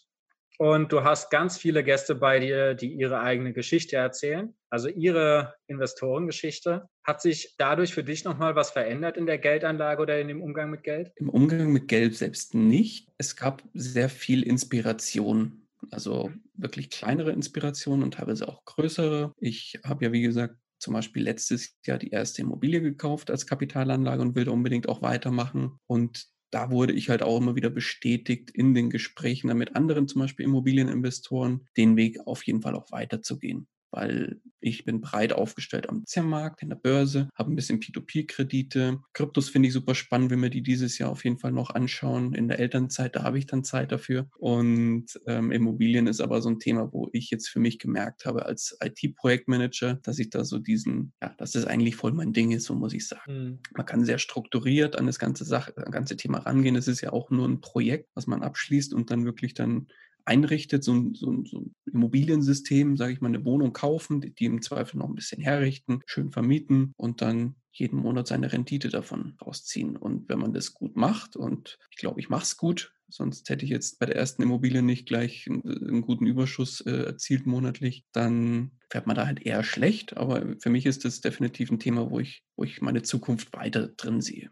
Und 0.57 0.91
du 0.91 1.03
hast 1.03 1.29
ganz 1.29 1.57
viele 1.57 1.83
Gäste 1.83 2.15
bei 2.15 2.39
dir, 2.39 2.73
die 2.73 2.93
ihre 2.93 3.19
eigene 3.19 3.53
Geschichte 3.53 3.97
erzählen, 3.97 4.55
also 4.69 4.87
ihre 4.87 5.55
Investorengeschichte. 5.67 6.87
Hat 7.03 7.21
sich 7.21 7.55
dadurch 7.57 7.93
für 7.93 8.03
dich 8.03 8.23
nochmal 8.23 8.55
was 8.55 8.71
verändert 8.71 9.17
in 9.17 9.25
der 9.25 9.37
Geldanlage 9.37 10.01
oder 10.01 10.19
in 10.19 10.27
dem 10.27 10.41
Umgang 10.41 10.69
mit 10.69 10.83
Geld? 10.83 11.11
Im 11.15 11.29
Umgang 11.29 11.71
mit 11.71 11.87
Geld 11.87 12.15
selbst 12.15 12.53
nicht. 12.53 13.09
Es 13.17 13.35
gab 13.35 13.63
sehr 13.73 14.09
viel 14.09 14.43
Inspiration 14.43 15.63
also 15.91 16.31
wirklich 16.55 16.89
kleinere 16.89 17.31
Inspirationen 17.31 18.03
und 18.03 18.15
teilweise 18.15 18.47
auch 18.47 18.63
größere. 18.65 19.33
Ich 19.37 19.79
habe 19.83 20.05
ja, 20.05 20.11
wie 20.11 20.21
gesagt, 20.21 20.55
zum 20.79 20.93
Beispiel 20.93 21.23
letztes 21.23 21.77
Jahr 21.85 21.97
die 21.97 22.09
erste 22.09 22.41
Immobilie 22.41 22.81
gekauft 22.81 23.31
als 23.31 23.47
Kapitalanlage 23.47 24.21
und 24.21 24.35
will 24.35 24.45
da 24.45 24.51
unbedingt 24.51 24.89
auch 24.89 25.01
weitermachen. 25.01 25.79
Und 25.87 26.27
da 26.51 26.69
wurde 26.71 26.93
ich 26.93 27.09
halt 27.09 27.23
auch 27.23 27.37
immer 27.37 27.55
wieder 27.55 27.69
bestätigt 27.69 28.51
in 28.51 28.73
den 28.73 28.89
Gesprächen 28.89 29.55
mit 29.57 29.75
anderen, 29.75 30.07
zum 30.07 30.21
Beispiel 30.21 30.45
Immobilieninvestoren, 30.45 31.67
den 31.77 31.95
Weg 31.95 32.19
auf 32.27 32.43
jeden 32.43 32.61
Fall 32.61 32.75
auch 32.75 32.91
weiterzugehen 32.91 33.67
weil 33.93 34.41
ich 34.59 34.85
bin 34.85 35.01
breit 35.01 35.33
aufgestellt 35.33 35.87
am 35.89 35.99
Aktienmarkt, 35.99 36.61
in 36.61 36.69
der 36.69 36.75
Börse, 36.75 37.29
habe 37.35 37.51
ein 37.51 37.55
bisschen 37.55 37.79
P2P-Kredite. 37.79 38.99
Kryptos 39.13 39.49
finde 39.49 39.67
ich 39.67 39.73
super 39.73 39.93
spannend, 39.93 40.31
wenn 40.31 40.41
wir 40.41 40.49
die 40.49 40.63
dieses 40.63 40.97
Jahr 40.97 41.11
auf 41.11 41.23
jeden 41.23 41.37
Fall 41.37 41.51
noch 41.51 41.69
anschauen. 41.69 42.33
In 42.33 42.47
der 42.47 42.59
Elternzeit, 42.59 43.15
da 43.15 43.23
habe 43.23 43.37
ich 43.37 43.45
dann 43.45 43.63
Zeit 43.63 43.91
dafür. 43.91 44.27
Und 44.37 45.05
ähm, 45.27 45.51
Immobilien 45.51 46.07
ist 46.07 46.21
aber 46.21 46.41
so 46.41 46.49
ein 46.49 46.59
Thema, 46.59 46.91
wo 46.91 47.09
ich 47.13 47.29
jetzt 47.29 47.49
für 47.49 47.59
mich 47.59 47.77
gemerkt 47.77 48.25
habe 48.25 48.45
als 48.45 48.77
IT-Projektmanager, 48.81 49.95
dass 50.01 50.17
ich 50.17 50.29
da 50.29 50.43
so 50.43 50.59
diesen, 50.59 51.13
ja, 51.21 51.33
dass 51.37 51.51
das 51.51 51.65
eigentlich 51.65 51.95
voll 51.95 52.13
mein 52.13 52.33
Ding 52.33 52.51
ist, 52.51 52.65
so 52.65 52.73
muss 52.73 52.93
ich 52.93 53.07
sagen. 53.07 53.33
Mhm. 53.33 53.59
Man 53.75 53.85
kann 53.85 54.05
sehr 54.05 54.17
strukturiert 54.17 54.97
an 54.97 55.05
das 55.05 55.19
ganze 55.19 55.45
Sache, 55.45 55.73
das 55.75 55.91
ganze 55.91 56.17
Thema 56.17 56.39
rangehen. 56.39 56.75
Es 56.75 56.87
ist 56.87 57.01
ja 57.01 57.11
auch 57.11 57.29
nur 57.29 57.47
ein 57.47 57.61
Projekt, 57.61 58.09
was 58.15 58.27
man 58.27 58.41
abschließt 58.41 58.93
und 58.93 59.11
dann 59.11 59.25
wirklich 59.25 59.53
dann 59.53 59.87
einrichtet, 60.25 60.83
so 60.83 60.93
ein, 60.93 61.13
so 61.15 61.31
ein, 61.31 61.45
so 61.45 61.59
ein 61.59 61.75
Immobiliensystem, 61.85 62.97
sage 62.97 63.13
ich 63.13 63.21
mal, 63.21 63.29
eine 63.29 63.45
Wohnung 63.45 63.73
kaufen, 63.73 64.21
die, 64.21 64.33
die 64.33 64.45
im 64.45 64.61
Zweifel 64.61 64.97
noch 64.97 65.07
ein 65.07 65.15
bisschen 65.15 65.41
herrichten, 65.41 66.01
schön 66.05 66.31
vermieten 66.31 66.93
und 66.97 67.21
dann 67.21 67.55
jeden 67.71 67.99
Monat 67.99 68.27
seine 68.27 68.53
Rendite 68.53 68.89
davon 68.89 69.35
rausziehen. 69.41 69.97
Und 69.97 70.29
wenn 70.29 70.39
man 70.39 70.53
das 70.53 70.73
gut 70.73 70.95
macht, 70.95 71.35
und 71.35 71.79
ich 71.91 71.97
glaube, 71.97 72.19
ich 72.19 72.29
mache 72.29 72.43
es 72.43 72.57
gut, 72.57 72.93
sonst 73.09 73.49
hätte 73.49 73.65
ich 73.65 73.71
jetzt 73.71 73.99
bei 73.99 74.05
der 74.05 74.15
ersten 74.15 74.43
Immobilie 74.43 74.81
nicht 74.81 75.07
gleich 75.07 75.47
einen, 75.47 75.63
einen 75.63 76.01
guten 76.01 76.25
Überschuss 76.25 76.81
äh, 76.81 77.03
erzielt 77.05 77.45
monatlich, 77.45 78.05
dann 78.11 78.71
fährt 78.89 79.07
man 79.07 79.15
da 79.15 79.25
halt 79.25 79.41
eher 79.41 79.63
schlecht. 79.63 80.17
Aber 80.17 80.55
für 80.59 80.69
mich 80.69 80.85
ist 80.85 81.03
das 81.05 81.21
definitiv 81.21 81.71
ein 81.71 81.79
Thema, 81.79 82.09
wo 82.09 82.19
ich, 82.19 82.43
wo 82.55 82.63
ich 82.63 82.81
meine 82.81 83.01
Zukunft 83.01 83.53
weiter 83.53 83.87
drin 83.87 84.21
sehe. 84.21 84.51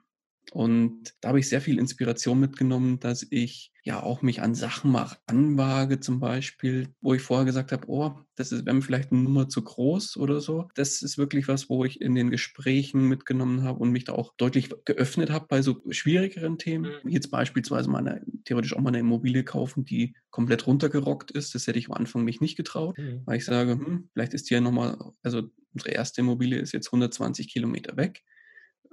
Und 0.52 1.14
da 1.22 1.30
habe 1.30 1.40
ich 1.40 1.48
sehr 1.48 1.62
viel 1.62 1.80
Inspiration 1.80 2.40
mitgenommen, 2.40 3.00
dass 3.00 3.26
ich 3.30 3.72
ja 3.84 4.04
auch 4.04 4.22
mich 4.22 4.42
an 4.42 4.54
Sachen 4.54 4.92
mal 4.92 5.18
anwage, 5.26 6.00
zum 6.00 6.20
Beispiel, 6.20 6.90
wo 7.00 7.14
ich 7.14 7.22
vorher 7.22 7.46
gesagt 7.46 7.72
habe, 7.72 7.88
oh, 7.88 8.14
das 8.36 8.52
wäre 8.52 8.76
mir 8.76 8.82
vielleicht 8.82 9.12
eine 9.12 9.22
Nummer 9.22 9.50
zu 9.50 9.64
groß 9.64 10.18
oder 10.18 10.42
so. 10.42 10.68
Das 10.76 11.02
ist 11.02 11.18
wirklich 11.18 11.48
was, 11.48 11.70
wo 11.70 11.86
ich 11.86 12.02
in 12.02 12.16
den 12.16 12.30
Gesprächen 12.30 13.08
mitgenommen 13.08 13.64
habe 13.64 13.80
und 13.80 13.92
mich 13.92 14.04
da 14.04 14.14
auch 14.14 14.34
deutlich 14.38 14.70
geöffnet 14.86 15.30
habe 15.32 15.48
bei 15.48 15.62
so 15.62 15.82
schwierigeren 15.90 16.58
Themen. 16.58 16.92
Mhm. 17.04 17.10
Jetzt 17.10 17.32
beispielsweise 17.32 17.90
mal 17.90 18.00
eine, 18.00 18.22
theoretisch 18.44 18.76
auch 18.76 18.82
mal 18.82 18.90
eine 18.90 19.00
Immobilie 19.00 19.44
kaufen, 19.44 19.86
die 19.86 20.16
komplett 20.32 20.68
runtergerockt 20.68 21.32
ist. 21.32 21.56
Das 21.56 21.66
hätte 21.66 21.80
ich 21.80 21.88
am 21.88 21.94
Anfang 21.94 22.24
mich 22.24 22.42
nicht 22.42 22.58
getraut, 22.58 22.98
mhm. 22.98 23.22
weil 23.26 23.38
ich 23.38 23.46
sage, 23.46 23.72
hm, 23.72 24.10
vielleicht 24.14 24.34
ist 24.34 24.50
ja 24.50 24.62
nochmal, 24.62 24.98
also 25.24 25.44
unsere 25.74 25.92
erste 25.92 26.22
Immobilie 26.22 26.60
ist 26.60 26.74
jetzt 26.74 26.88
120 26.90 27.52
Kilometer 27.52 27.96
weg 27.96 28.24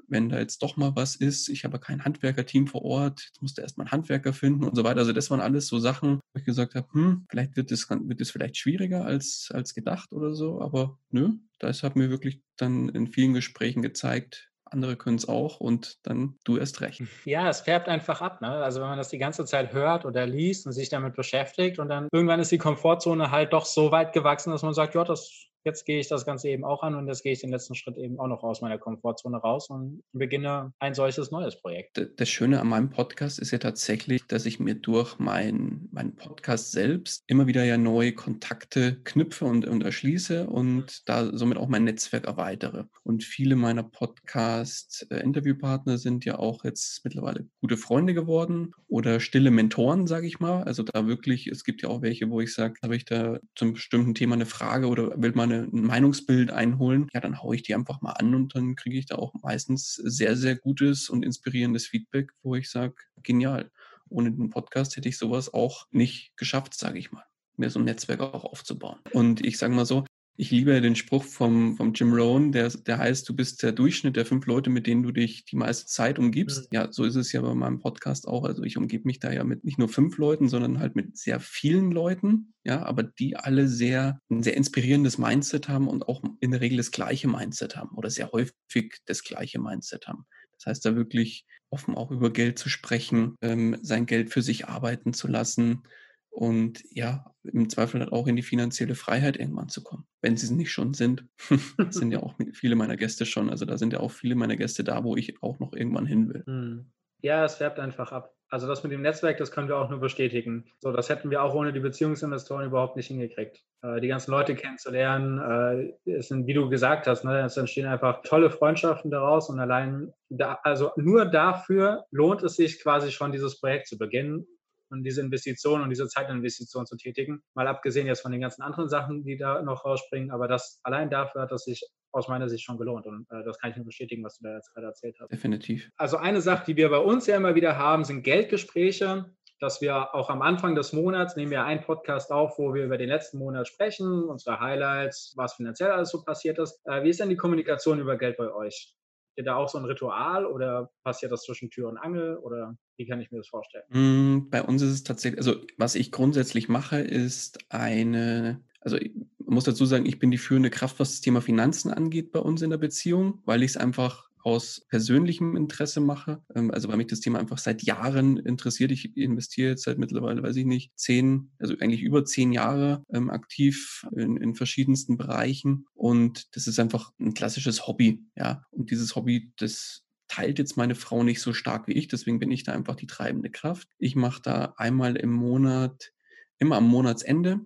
wenn 0.09 0.29
da 0.29 0.39
jetzt 0.39 0.63
doch 0.63 0.77
mal 0.77 0.95
was 0.97 1.17
ist, 1.17 1.49
ich 1.49 1.65
habe 1.65 1.79
kein 1.79 2.05
Handwerkerteam 2.05 2.67
vor 2.67 2.83
Ort, 2.83 3.23
jetzt 3.27 3.43
musste 3.43 3.63
erst 3.63 3.79
mal 3.79 3.85
einen 3.85 3.93
Handwerker 3.93 4.33
finden 4.33 4.65
und 4.65 4.75
so 4.75 4.85
weiter. 4.85 5.01
Also 5.01 5.13
das 5.13 5.31
waren 5.31 5.41
alles 5.41 5.69
so 5.69 5.79
Sachen, 5.79 6.17
wo 6.33 6.39
ich 6.39 6.45
gesagt 6.45 6.75
habe, 6.75 6.89
hm, 6.93 7.27
vielleicht 7.31 7.57
wird 7.57 7.71
es 7.73 7.89
wird 7.89 8.27
vielleicht 8.29 8.57
schwieriger 8.57 9.05
als, 9.05 9.51
als 9.53 9.75
gedacht 9.75 10.13
oder 10.13 10.35
so, 10.35 10.61
aber 10.61 10.99
nö, 11.11 11.35
das 11.59 11.83
hat 11.83 11.97
mir 11.97 12.11
wirklich 12.11 12.43
dann 12.57 12.89
in 12.89 13.07
vielen 13.07 13.35
Gesprächen 13.35 13.83
gezeigt, 13.83 14.49
andere 14.71 14.97
können 14.97 15.17
es 15.17 15.29
auch 15.29 15.61
und 15.61 15.99
dann 16.07 16.37
du 16.45 16.57
erst 16.57 16.81
recht. 16.81 17.03
Ja, 17.25 17.49
es 17.49 17.61
färbt 17.61 17.89
einfach 17.89 18.21
ab. 18.21 18.41
Ne? 18.41 18.49
Also 18.49 18.81
wenn 18.81 18.89
man 18.89 18.99
das 18.99 19.09
die 19.09 19.19
ganze 19.19 19.45
Zeit 19.45 19.73
hört 19.73 20.05
oder 20.05 20.27
liest 20.27 20.67
und 20.67 20.73
sich 20.73 20.89
damit 20.89 21.15
beschäftigt 21.15 21.79
und 21.79 21.89
dann 21.89 22.09
irgendwann 22.13 22.41
ist 22.41 22.53
die 22.53 22.59
Komfortzone 22.59 23.31
halt 23.31 23.53
doch 23.53 23.65
so 23.65 23.91
weit 23.91 24.13
gewachsen, 24.13 24.51
dass 24.51 24.63
man 24.63 24.75
sagt, 24.75 24.95
ja, 24.95 25.05
das 25.05 25.49
jetzt 25.69 25.85
gehe 25.85 26.01
ich 26.01 26.09
das 26.09 26.25
Ganze 26.25 26.49
eben 26.49 26.65
auch 26.65 26.83
an 26.83 26.95
und 26.95 27.07
jetzt 27.07 27.23
gehe 27.23 27.33
ich 27.33 27.41
den 27.41 27.51
letzten 27.51 27.75
Schritt 27.75 27.99
eben 27.99 28.19
auch 28.19 28.27
noch 28.27 28.43
aus 28.43 28.63
meiner 28.63 28.79
Komfortzone 28.79 29.37
raus 29.37 29.69
und 29.69 30.03
beginne 30.13 30.73
ein 30.79 30.95
solches 30.95 31.31
neues 31.31 31.61
Projekt. 31.61 32.01
Das 32.17 32.29
Schöne 32.29 32.61
an 32.61 32.69
meinem 32.69 32.91
Podcast 32.91 33.39
ist 33.39 33.51
ja 33.51 33.59
tatsächlich, 33.59 34.25
dass 34.27 34.47
ich 34.47 34.61
mir 34.61 34.75
durch 34.75 35.19
meinen 35.19 35.91
mein 35.93 36.17
Podcast 36.17 36.73
selbst 36.73 37.23
immer 37.27 37.47
wieder 37.47 37.65
ja 37.65 37.77
neue 37.77 38.15
Kontakte 38.15 39.03
knüpfe 39.05 39.45
und, 39.45 39.67
und 39.67 39.85
erschließe 39.85 40.47
und 40.47 41.07
da 41.09 41.37
somit 41.37 41.59
auch 41.59 41.69
mein 41.69 41.85
Netzwerk 41.85 42.27
erweitere. 42.27 42.87
Und 43.05 43.25
viele 43.25 43.57
meiner 43.57 43.83
Podcast-Interviewpartner 43.83 45.99
sind 45.99 46.25
ja 46.25 46.39
auch 46.39 46.65
jetzt 46.65 47.05
mittlerweile 47.05 47.47
gute 47.61 47.77
Freunde 47.77 48.15
geworden 48.15 48.73
oder 48.89 49.21
stille 49.21 49.51
Mentoren, 49.51 50.07
sage 50.07 50.27
ich 50.27 50.41
mal. 50.41 50.63
Also 50.63 50.83
da 50.83 51.07
wirklich, 51.07 51.47
es 51.47 51.65
gibt 51.65 51.83
ja 51.83 51.91
auch 51.91 52.01
welche, 52.03 52.31
wo 52.31 52.41
ich 52.41 52.55
sage, 52.55 52.77
habe 52.83 52.97
ich 52.97 53.05
da 53.05 53.39
zum 53.55 53.75
bestimmten 53.75 54.15
Thema 54.15 54.35
eine 54.35 54.47
Frage 54.47 54.87
oder 54.87 55.21
will 55.21 55.33
mal 55.33 55.45
eine, 55.45 55.58
ein 55.63 55.83
Meinungsbild 55.83 56.51
einholen, 56.51 57.09
ja, 57.13 57.21
dann 57.21 57.43
haue 57.43 57.57
ich 57.57 57.63
die 57.63 57.75
einfach 57.75 58.01
mal 58.01 58.13
an 58.13 58.35
und 58.35 58.55
dann 58.55 58.77
kriege 58.77 58.99
ich 58.99 59.07
da 59.07 59.17
auch 59.17 59.35
meistens 59.43 59.95
sehr, 59.95 60.37
sehr 60.37 60.57
gutes 60.57 61.11
und 61.11 61.25
inspirierendes 61.25 61.87
Feedback, 61.87 62.33
wo 62.43 62.55
ich 62.55 62.71
sage, 62.71 62.95
genial. 63.23 63.71
Ohne 64.09 64.33
den 64.33 64.51
Podcast 64.51 64.97
hätte 64.97 65.09
ich 65.09 65.19
sowas 65.19 65.53
auch 65.53 65.87
nicht 65.91 66.37
geschafft, 66.37 66.75
sage 66.75 66.99
ich 66.99 67.13
mal 67.13 67.25
mir 67.59 67.71
so 67.71 67.79
ein 67.79 67.85
Netzwerk 67.85 68.21
auch 68.21 68.45
aufzubauen. 68.45 68.99
Und 69.13 69.45
ich 69.45 69.59
sage 69.59 69.75
mal 69.75 69.85
so, 69.85 70.05
ich 70.41 70.53
liebe 70.53 70.81
den 70.81 70.95
Spruch 70.95 71.25
vom, 71.25 71.77
vom 71.77 71.93
Jim 71.95 72.15
Rohn, 72.15 72.53
der, 72.53 72.69
der 72.69 72.99
heißt, 72.99 73.29
du 73.29 73.35
bist 73.35 73.61
der 73.65 73.73
Durchschnitt 73.73 74.15
der 74.15 74.25
fünf 74.25 74.47
Leute, 74.47 74.71
mit 74.71 74.87
denen 74.87 75.03
du 75.03 75.11
dich 75.11 75.45
die 75.45 75.57
meiste 75.57 75.87
Zeit 75.87 76.17
umgibst. 76.17 76.71
Mhm. 76.71 76.77
Ja, 76.77 76.93
so 76.93 77.03
ist 77.03 77.17
es 77.17 77.33
ja 77.33 77.41
bei 77.41 77.53
meinem 77.55 77.81
Podcast 77.81 78.29
auch. 78.29 78.45
Also 78.45 78.63
ich 78.63 78.77
umgebe 78.77 79.03
mich 79.05 79.19
da 79.19 79.33
ja 79.33 79.43
mit 79.43 79.65
nicht 79.65 79.79
nur 79.79 79.89
fünf 79.89 80.17
Leuten, 80.17 80.49
sondern 80.49 80.79
halt 80.79 80.95
mit 80.95 81.19
sehr 81.19 81.41
vielen 81.41 81.91
Leuten. 81.91 82.55
Ja, 82.63 82.85
aber 82.85 83.03
die 83.03 83.37
alle 83.37 83.67
sehr, 83.67 84.21
ein 84.31 84.45
sehr 84.45 84.57
inspirierendes 84.57 85.19
Mindset 85.19 85.69
haben 85.69 85.89
und 85.89 86.07
auch 86.07 86.23
in 86.39 86.53
der 86.53 86.61
Regel 86.61 86.77
das 86.77 86.93
gleiche 86.93 87.27
Mindset 87.27 87.75
haben 87.75 87.97
oder 87.97 88.09
sehr 88.09 88.31
häufig 88.31 89.01
das 89.07 89.25
gleiche 89.25 89.61
Mindset 89.61 90.07
haben. 90.07 90.25
Das 90.57 90.67
heißt, 90.67 90.85
da 90.85 90.95
wirklich 90.95 91.47
offen 91.69 91.97
auch 91.97 92.13
über 92.13 92.33
Geld 92.33 92.61
zu 92.61 92.69
sprechen, 92.69 93.35
ähm, 93.43 93.77
sein 93.83 94.07
Geld 94.07 94.31
für 94.31 94.43
sich 94.43 94.69
arbeiten 94.69 95.13
zu 95.15 95.27
lassen, 95.27 95.83
und 96.31 96.83
ja, 96.91 97.35
im 97.43 97.69
Zweifel 97.69 98.01
halt 98.01 98.13
auch 98.13 98.27
in 98.27 98.37
die 98.37 98.43
finanzielle 98.43 98.95
Freiheit 98.95 99.37
irgendwann 99.37 99.69
zu 99.69 99.83
kommen, 99.83 100.07
wenn 100.23 100.37
sie 100.37 100.47
es 100.47 100.53
nicht 100.53 100.71
schon 100.71 100.95
sind. 100.95 101.25
das 101.79 101.97
sind 101.97 102.13
ja 102.13 102.23
auch 102.23 102.35
viele 102.53 102.77
meiner 102.77 102.97
Gäste 102.97 103.27
schon. 103.27 103.51
Also 103.51 103.65
da 103.65 103.77
sind 103.79 103.93
ja 103.93 104.01
auch 104.01 104.11
viele 104.11 104.35
meiner 104.35 104.57
Gäste 104.57 104.85
da, 104.85 105.05
wo 105.05 105.17
ich 105.17 105.43
auch 105.43 105.59
noch 105.59 105.73
irgendwann 105.73 106.07
hin 106.07 106.33
will. 106.33 106.45
Hm. 106.47 106.93
Ja, 107.21 107.45
es 107.45 107.57
färbt 107.57 107.81
einfach 107.81 108.13
ab. 108.13 108.33
Also 108.51 108.67
das 108.67 108.83
mit 108.83 108.93
dem 108.93 109.03
Netzwerk, 109.03 109.37
das 109.37 109.51
können 109.51 109.69
wir 109.69 109.77
auch 109.77 109.91
nur 109.91 110.01
bestätigen. 110.01 110.65
So, 110.79 110.91
das 110.91 111.11
hätten 111.11 111.31
wir 111.31 111.43
auch 111.43 111.55
ohne 111.55 111.73
die 111.73 111.81
Beziehungsinvestoren 111.81 112.65
überhaupt 112.65 112.97
nicht 112.97 113.09
hingekriegt. 113.09 113.63
Äh, 113.83 114.01
die 114.01 114.09
ganzen 114.09 114.31
Leute 114.31 114.55
kennenzulernen, 114.55 115.93
äh, 116.07 116.11
es 116.11 116.29
sind, 116.29 116.47
wie 116.47 116.55
du 116.55 116.69
gesagt 116.71 117.07
hast, 117.07 117.25
ne, 117.25 117.41
es 117.45 117.57
entstehen 117.59 117.87
einfach 117.87 118.23
tolle 118.23 118.51
Freundschaften 118.51 119.11
daraus 119.11 119.51
und 119.51 119.61
allein, 119.61 120.13
da, 120.31 120.59
also 120.63 120.93
nur 120.97 121.27
dafür 121.27 122.05
lohnt 122.11 122.43
es 122.43 122.57
sich 122.57 122.83
quasi 122.83 123.11
schon 123.11 123.33
dieses 123.33 123.61
Projekt 123.61 123.89
zu 123.89 123.99
beginnen 123.99 124.47
und 124.91 125.05
diese 125.05 125.21
Investition 125.21 125.83
und 125.83 125.91
diese 125.91 126.09
Zeitinvestition 126.09 126.87
zu 126.87 126.97
tätigen. 126.97 127.43
Mal 127.55 127.69
abgesehen 127.69 128.07
jetzt 128.07 128.21
von 128.21 128.33
den 128.33 128.41
ganzen 128.41 128.63
anderen 128.63 128.89
Sachen, 128.89 129.25
die 129.25 129.37
da 129.37 129.63
noch 129.63 129.85
rausspringen, 129.85 130.31
aber 130.31 130.49
das 130.49 130.81
allein 130.83 131.11
dafür 131.11 131.43
hat 131.43 131.53
es 131.53 131.65
sich 131.65 131.83
aus 132.11 132.29
meiner 132.29 132.49
Sicht 132.49 132.65
schon 132.65 132.79
gelohnt 132.79 133.07
und 133.07 133.27
äh, 133.31 133.45
das 133.45 133.59
kann 133.59 133.71
ich 133.71 133.77
nur 133.77 133.87
bestätigen, 133.87 134.25
was 134.25 134.39
du 134.39 134.45
da 134.45 134.55
jetzt 134.55 134.73
gerade 134.73 134.87
erzählt 134.87 135.17
hast. 135.21 135.31
Definitiv. 135.31 135.91
Also 135.97 136.17
eine 136.17 136.41
Sache, 136.41 136.65
die 136.67 136.77
wir 136.77 136.89
bei 136.89 136.99
uns 136.99 137.27
ja 137.27 137.37
immer 137.37 137.55
wieder 137.55 137.77
haben, 137.77 138.05
sind 138.05 138.23
Geldgespräche 138.23 139.27
dass 139.61 139.81
wir 139.81 140.15
auch 140.15 140.31
am 140.31 140.43
Anfang 140.43 140.75
des 140.75 140.93
Monats 140.93 141.37
nehmen 141.37 141.51
wir 141.51 141.65
einen 141.65 141.83
Podcast 141.83 142.31
auf, 142.31 142.59
wo 142.59 142.75
wir 142.75 142.85
über 142.85 142.99
den 142.99 143.09
letzten 143.09 143.39
Monat 143.39 143.67
sprechen, 143.67 144.25
unsere 144.25 144.61
Highlights, 144.61 145.35
was 145.37 145.55
finanziell 145.55 145.91
alles 145.91 146.11
so 146.11 146.23
passiert 146.23 146.59
ist. 146.59 146.81
Äh, 146.85 147.03
wie 147.03 147.11
ist 147.11 147.21
denn 147.21 147.29
die 147.29 147.37
Kommunikation 147.37 147.99
über 147.99 148.17
Geld 148.17 148.37
bei 148.37 148.53
euch? 148.53 148.95
Ihr 149.39 149.45
da 149.45 149.57
auch 149.57 149.69
so 149.69 149.79
ein 149.79 149.85
Ritual 149.85 150.45
oder 150.45 150.91
passiert 151.05 151.33
das 151.33 151.45
zwischen 151.45 151.71
Tür 151.71 151.89
und 151.89 151.97
Angel 151.97 152.37
oder 152.37 152.77
wie 152.97 153.07
kann 153.07 153.21
ich 153.21 153.31
mir 153.31 153.39
das 153.39 153.49
vorstellen? 153.49 153.85
Mm, 153.89 154.51
bei 154.51 154.63
uns 154.63 154.83
ist 154.83 154.91
es 154.91 155.05
tatsächlich, 155.05 155.39
also 155.39 155.61
was 155.79 155.95
ich 155.95 156.13
grundsätzlich 156.13 156.69
mache, 156.69 156.99
ist 156.99 157.59
eine, 157.71 158.63
also 158.81 158.97
ich 158.97 159.13
muss 159.39 159.65
dazu 159.65 159.87
sagen, 159.87 160.05
ich 160.05 160.19
bin 160.19 160.31
die 160.31 160.39
führende 160.39 160.71
Kraft, 160.71 161.01
was 161.01 161.13
das 161.13 161.21
Thema 161.21 161.41
Finanzen 161.41 161.91
angeht 161.93 162.33
bei 162.33 162.41
uns 162.41 162.61
in 162.63 162.71
der 162.71 162.79
Beziehung, 162.79 163.41
weil 163.45 163.63
ich 163.63 163.71
es 163.71 163.77
einfach 163.77 164.29
aus 164.49 164.87
persönlichem 164.89 165.57
Interesse 165.57 166.01
mache. 166.01 166.43
Ähm, 166.55 166.71
also 166.71 166.89
weil 166.89 166.97
mich 166.97 167.09
das 167.09 167.21
Thema 167.21 167.39
einfach 167.39 167.59
seit 167.59 167.83
Jahren 167.83 168.39
interessiert. 168.39 168.91
Ich 168.91 169.17
investiere 169.17 169.71
jetzt 169.71 169.85
seit 169.85 169.99
mittlerweile, 169.99 170.43
weiß 170.43 170.57
ich 170.57 170.65
nicht, 170.65 170.93
zehn, 170.97 171.51
also 171.59 171.75
eigentlich 171.81 172.03
über 172.03 172.25
zehn 172.25 172.53
Jahre 172.53 173.05
ähm, 173.13 173.31
aktiv 173.31 174.07
in, 174.17 174.37
in 174.37 174.55
verschiedensten 174.55 175.17
Bereichen. 175.17 175.87
Und 175.95 176.57
das 176.57 176.67
ist 176.67 176.79
einfach 176.79 177.13
ein 177.21 177.35
klassisches 177.35 177.87
Hobby. 177.87 178.25
Ja, 178.37 178.63
dieses 178.89 179.17
Hobby, 179.17 179.53
das 179.57 180.05
teilt 180.29 180.59
jetzt 180.59 180.77
meine 180.77 180.95
Frau 180.95 181.23
nicht 181.23 181.41
so 181.41 181.53
stark 181.53 181.89
wie 181.89 181.93
ich, 181.93 182.09
deswegen 182.09 182.39
bin 182.39 182.51
ich 182.51 182.65
da 182.65 182.73
einfach 182.73 182.97
die 182.97 183.07
treibende 183.07 183.51
Kraft. 183.51 183.89
Ich 183.99 184.15
mache 184.15 184.43
da 184.43 184.75
einmal 184.77 185.17
im 185.17 185.33
Monat, 185.33 186.13
immer 186.59 186.77
am 186.77 186.89
Monatsende, 186.89 187.61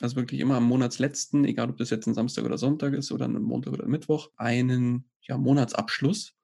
also 0.00 0.16
wirklich 0.16 0.40
immer 0.40 0.56
am 0.56 0.64
Monatsletzten, 0.64 1.44
egal 1.44 1.70
ob 1.70 1.76
das 1.78 1.90
jetzt 1.90 2.06
ein 2.06 2.14
Samstag 2.14 2.44
oder 2.44 2.58
Sonntag 2.58 2.94
ist 2.94 3.12
oder 3.12 3.26
ein 3.26 3.42
Montag 3.42 3.72
oder 3.72 3.86
Mittwoch, 3.86 4.30
einen 4.36 5.10
ja, 5.22 5.38
Monatsabschluss, 5.38 6.34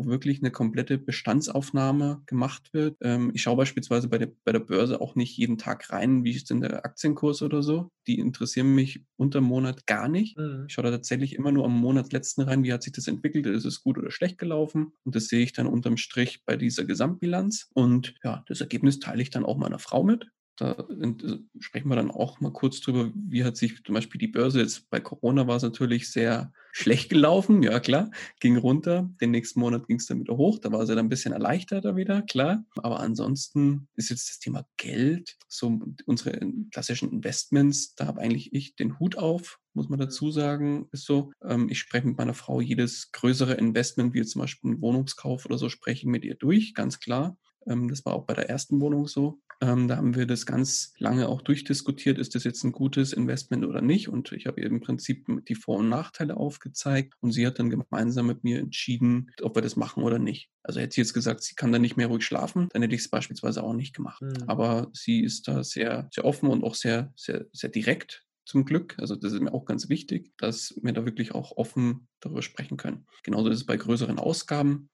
wo 0.00 0.06
wirklich 0.06 0.40
eine 0.40 0.50
komplette 0.50 0.98
Bestandsaufnahme 0.98 2.22
gemacht 2.26 2.72
wird. 2.72 2.96
Ähm, 3.02 3.32
ich 3.34 3.42
schaue 3.42 3.56
beispielsweise 3.56 4.08
bei 4.08 4.18
der, 4.18 4.30
bei 4.44 4.52
der 4.52 4.60
Börse 4.60 5.00
auch 5.00 5.14
nicht 5.14 5.36
jeden 5.36 5.58
Tag 5.58 5.90
rein, 5.90 6.24
wie 6.24 6.32
ist 6.32 6.48
denn 6.50 6.62
der 6.62 6.84
Aktienkurs 6.84 7.42
oder 7.42 7.62
so. 7.62 7.90
Die 8.06 8.18
interessieren 8.18 8.74
mich 8.74 9.04
unter 9.16 9.40
Monat 9.40 9.86
gar 9.86 10.08
nicht. 10.08 10.38
Mhm. 10.38 10.64
Ich 10.66 10.74
schaue 10.74 10.84
da 10.84 10.90
tatsächlich 10.90 11.34
immer 11.34 11.52
nur 11.52 11.66
am 11.66 11.78
Monatsletzten 11.78 12.44
rein, 12.44 12.64
wie 12.64 12.72
hat 12.72 12.82
sich 12.82 12.92
das 12.92 13.08
entwickelt, 13.08 13.46
ist 13.46 13.66
es 13.66 13.82
gut 13.82 13.98
oder 13.98 14.10
schlecht 14.10 14.38
gelaufen. 14.38 14.92
Und 15.04 15.14
das 15.14 15.26
sehe 15.26 15.42
ich 15.42 15.52
dann 15.52 15.66
unterm 15.66 15.98
Strich 15.98 16.42
bei 16.46 16.56
dieser 16.56 16.84
Gesamtbilanz. 16.84 17.68
Und 17.74 18.14
ja, 18.24 18.42
das 18.46 18.60
Ergebnis 18.62 19.00
teile 19.00 19.22
ich 19.22 19.30
dann 19.30 19.44
auch 19.44 19.58
meiner 19.58 19.78
Frau 19.78 20.02
mit. 20.02 20.26
Da 20.60 20.72
äh, 20.72 21.38
sprechen 21.58 21.88
wir 21.88 21.96
dann 21.96 22.10
auch 22.10 22.40
mal 22.40 22.52
kurz 22.52 22.82
drüber, 22.82 23.10
wie 23.14 23.44
hat 23.44 23.56
sich 23.56 23.82
zum 23.82 23.94
Beispiel 23.94 24.18
die 24.18 24.28
Börse 24.28 24.60
jetzt 24.60 24.90
bei 24.90 25.00
Corona 25.00 25.46
war 25.46 25.56
es 25.56 25.62
natürlich 25.62 26.10
sehr 26.10 26.52
schlecht 26.72 27.08
gelaufen, 27.08 27.62
ja 27.62 27.80
klar, 27.80 28.10
ging 28.40 28.58
runter. 28.58 29.08
Den 29.22 29.30
nächsten 29.30 29.58
Monat 29.58 29.86
ging 29.86 29.96
es 29.96 30.06
dann 30.06 30.20
wieder 30.20 30.36
hoch, 30.36 30.58
da 30.58 30.70
war 30.70 30.84
sie 30.84 30.94
dann 30.94 31.06
ein 31.06 31.08
bisschen 31.08 31.32
erleichterter 31.32 31.96
wieder, 31.96 32.20
klar. 32.20 32.62
Aber 32.76 33.00
ansonsten 33.00 33.88
ist 33.96 34.10
jetzt 34.10 34.28
das 34.28 34.38
Thema 34.38 34.66
Geld, 34.76 35.38
so 35.48 35.80
unsere 36.04 36.38
klassischen 36.70 37.10
Investments, 37.10 37.94
da 37.94 38.06
habe 38.06 38.20
eigentlich 38.20 38.52
ich 38.52 38.76
den 38.76 38.98
Hut 38.98 39.16
auf, 39.16 39.60
muss 39.72 39.88
man 39.88 39.98
dazu 39.98 40.30
sagen, 40.30 40.88
ist 40.92 41.06
so. 41.06 41.32
Ähm, 41.42 41.70
ich 41.70 41.78
spreche 41.78 42.06
mit 42.06 42.18
meiner 42.18 42.34
Frau 42.34 42.60
jedes 42.60 43.12
größere 43.12 43.54
Investment, 43.54 44.12
wie 44.12 44.22
zum 44.24 44.42
Beispiel 44.42 44.72
ein 44.72 44.82
Wohnungskauf 44.82 45.46
oder 45.46 45.56
so, 45.56 45.70
spreche 45.70 46.00
ich 46.00 46.06
mit 46.06 46.22
ihr 46.22 46.34
durch, 46.34 46.74
ganz 46.74 47.00
klar. 47.00 47.38
Ähm, 47.66 47.88
das 47.88 48.04
war 48.04 48.12
auch 48.12 48.26
bei 48.26 48.34
der 48.34 48.50
ersten 48.50 48.78
Wohnung 48.80 49.06
so. 49.06 49.40
Ähm, 49.62 49.88
da 49.88 49.96
haben 49.96 50.14
wir 50.14 50.26
das 50.26 50.46
ganz 50.46 50.94
lange 50.98 51.28
auch 51.28 51.42
durchdiskutiert, 51.42 52.18
ist 52.18 52.34
das 52.34 52.44
jetzt 52.44 52.64
ein 52.64 52.72
gutes 52.72 53.12
Investment 53.12 53.64
oder 53.64 53.82
nicht. 53.82 54.08
Und 54.08 54.32
ich 54.32 54.46
habe 54.46 54.60
ihr 54.60 54.66
im 54.66 54.80
Prinzip 54.80 55.26
die 55.46 55.54
Vor- 55.54 55.78
und 55.78 55.88
Nachteile 55.88 56.36
aufgezeigt 56.36 57.14
und 57.20 57.32
sie 57.32 57.46
hat 57.46 57.58
dann 57.58 57.68
gemeinsam 57.68 58.26
mit 58.26 58.42
mir 58.42 58.58
entschieden, 58.58 59.30
ob 59.42 59.56
wir 59.56 59.62
das 59.62 59.76
machen 59.76 60.02
oder 60.02 60.18
nicht. 60.18 60.50
Also 60.62 60.80
hätte 60.80 60.94
sie 60.94 61.02
jetzt 61.02 61.14
gesagt, 61.14 61.42
sie 61.42 61.54
kann 61.54 61.72
da 61.72 61.78
nicht 61.78 61.96
mehr 61.96 62.06
ruhig 62.06 62.24
schlafen, 62.24 62.68
dann 62.72 62.82
hätte 62.82 62.94
ich 62.94 63.02
es 63.02 63.10
beispielsweise 63.10 63.62
auch 63.62 63.74
nicht 63.74 63.94
gemacht. 63.94 64.22
Mhm. 64.22 64.44
Aber 64.46 64.88
sie 64.94 65.20
ist 65.22 65.46
da 65.46 65.62
sehr, 65.62 66.08
sehr 66.12 66.24
offen 66.24 66.48
und 66.48 66.64
auch 66.64 66.74
sehr, 66.74 67.12
sehr, 67.16 67.46
sehr 67.52 67.70
direkt 67.70 68.24
zum 68.46 68.64
Glück. 68.64 68.96
Also 68.98 69.14
das 69.14 69.32
ist 69.32 69.40
mir 69.40 69.52
auch 69.52 69.64
ganz 69.64 69.88
wichtig, 69.88 70.32
dass 70.38 70.74
wir 70.82 70.92
da 70.92 71.04
wirklich 71.04 71.34
auch 71.34 71.56
offen 71.56 72.08
darüber 72.20 72.42
sprechen 72.42 72.76
können. 72.76 73.06
Genauso 73.22 73.48
ist 73.50 73.58
es 73.58 73.66
bei 73.66 73.76
größeren 73.76 74.18
Ausgaben. 74.18 74.90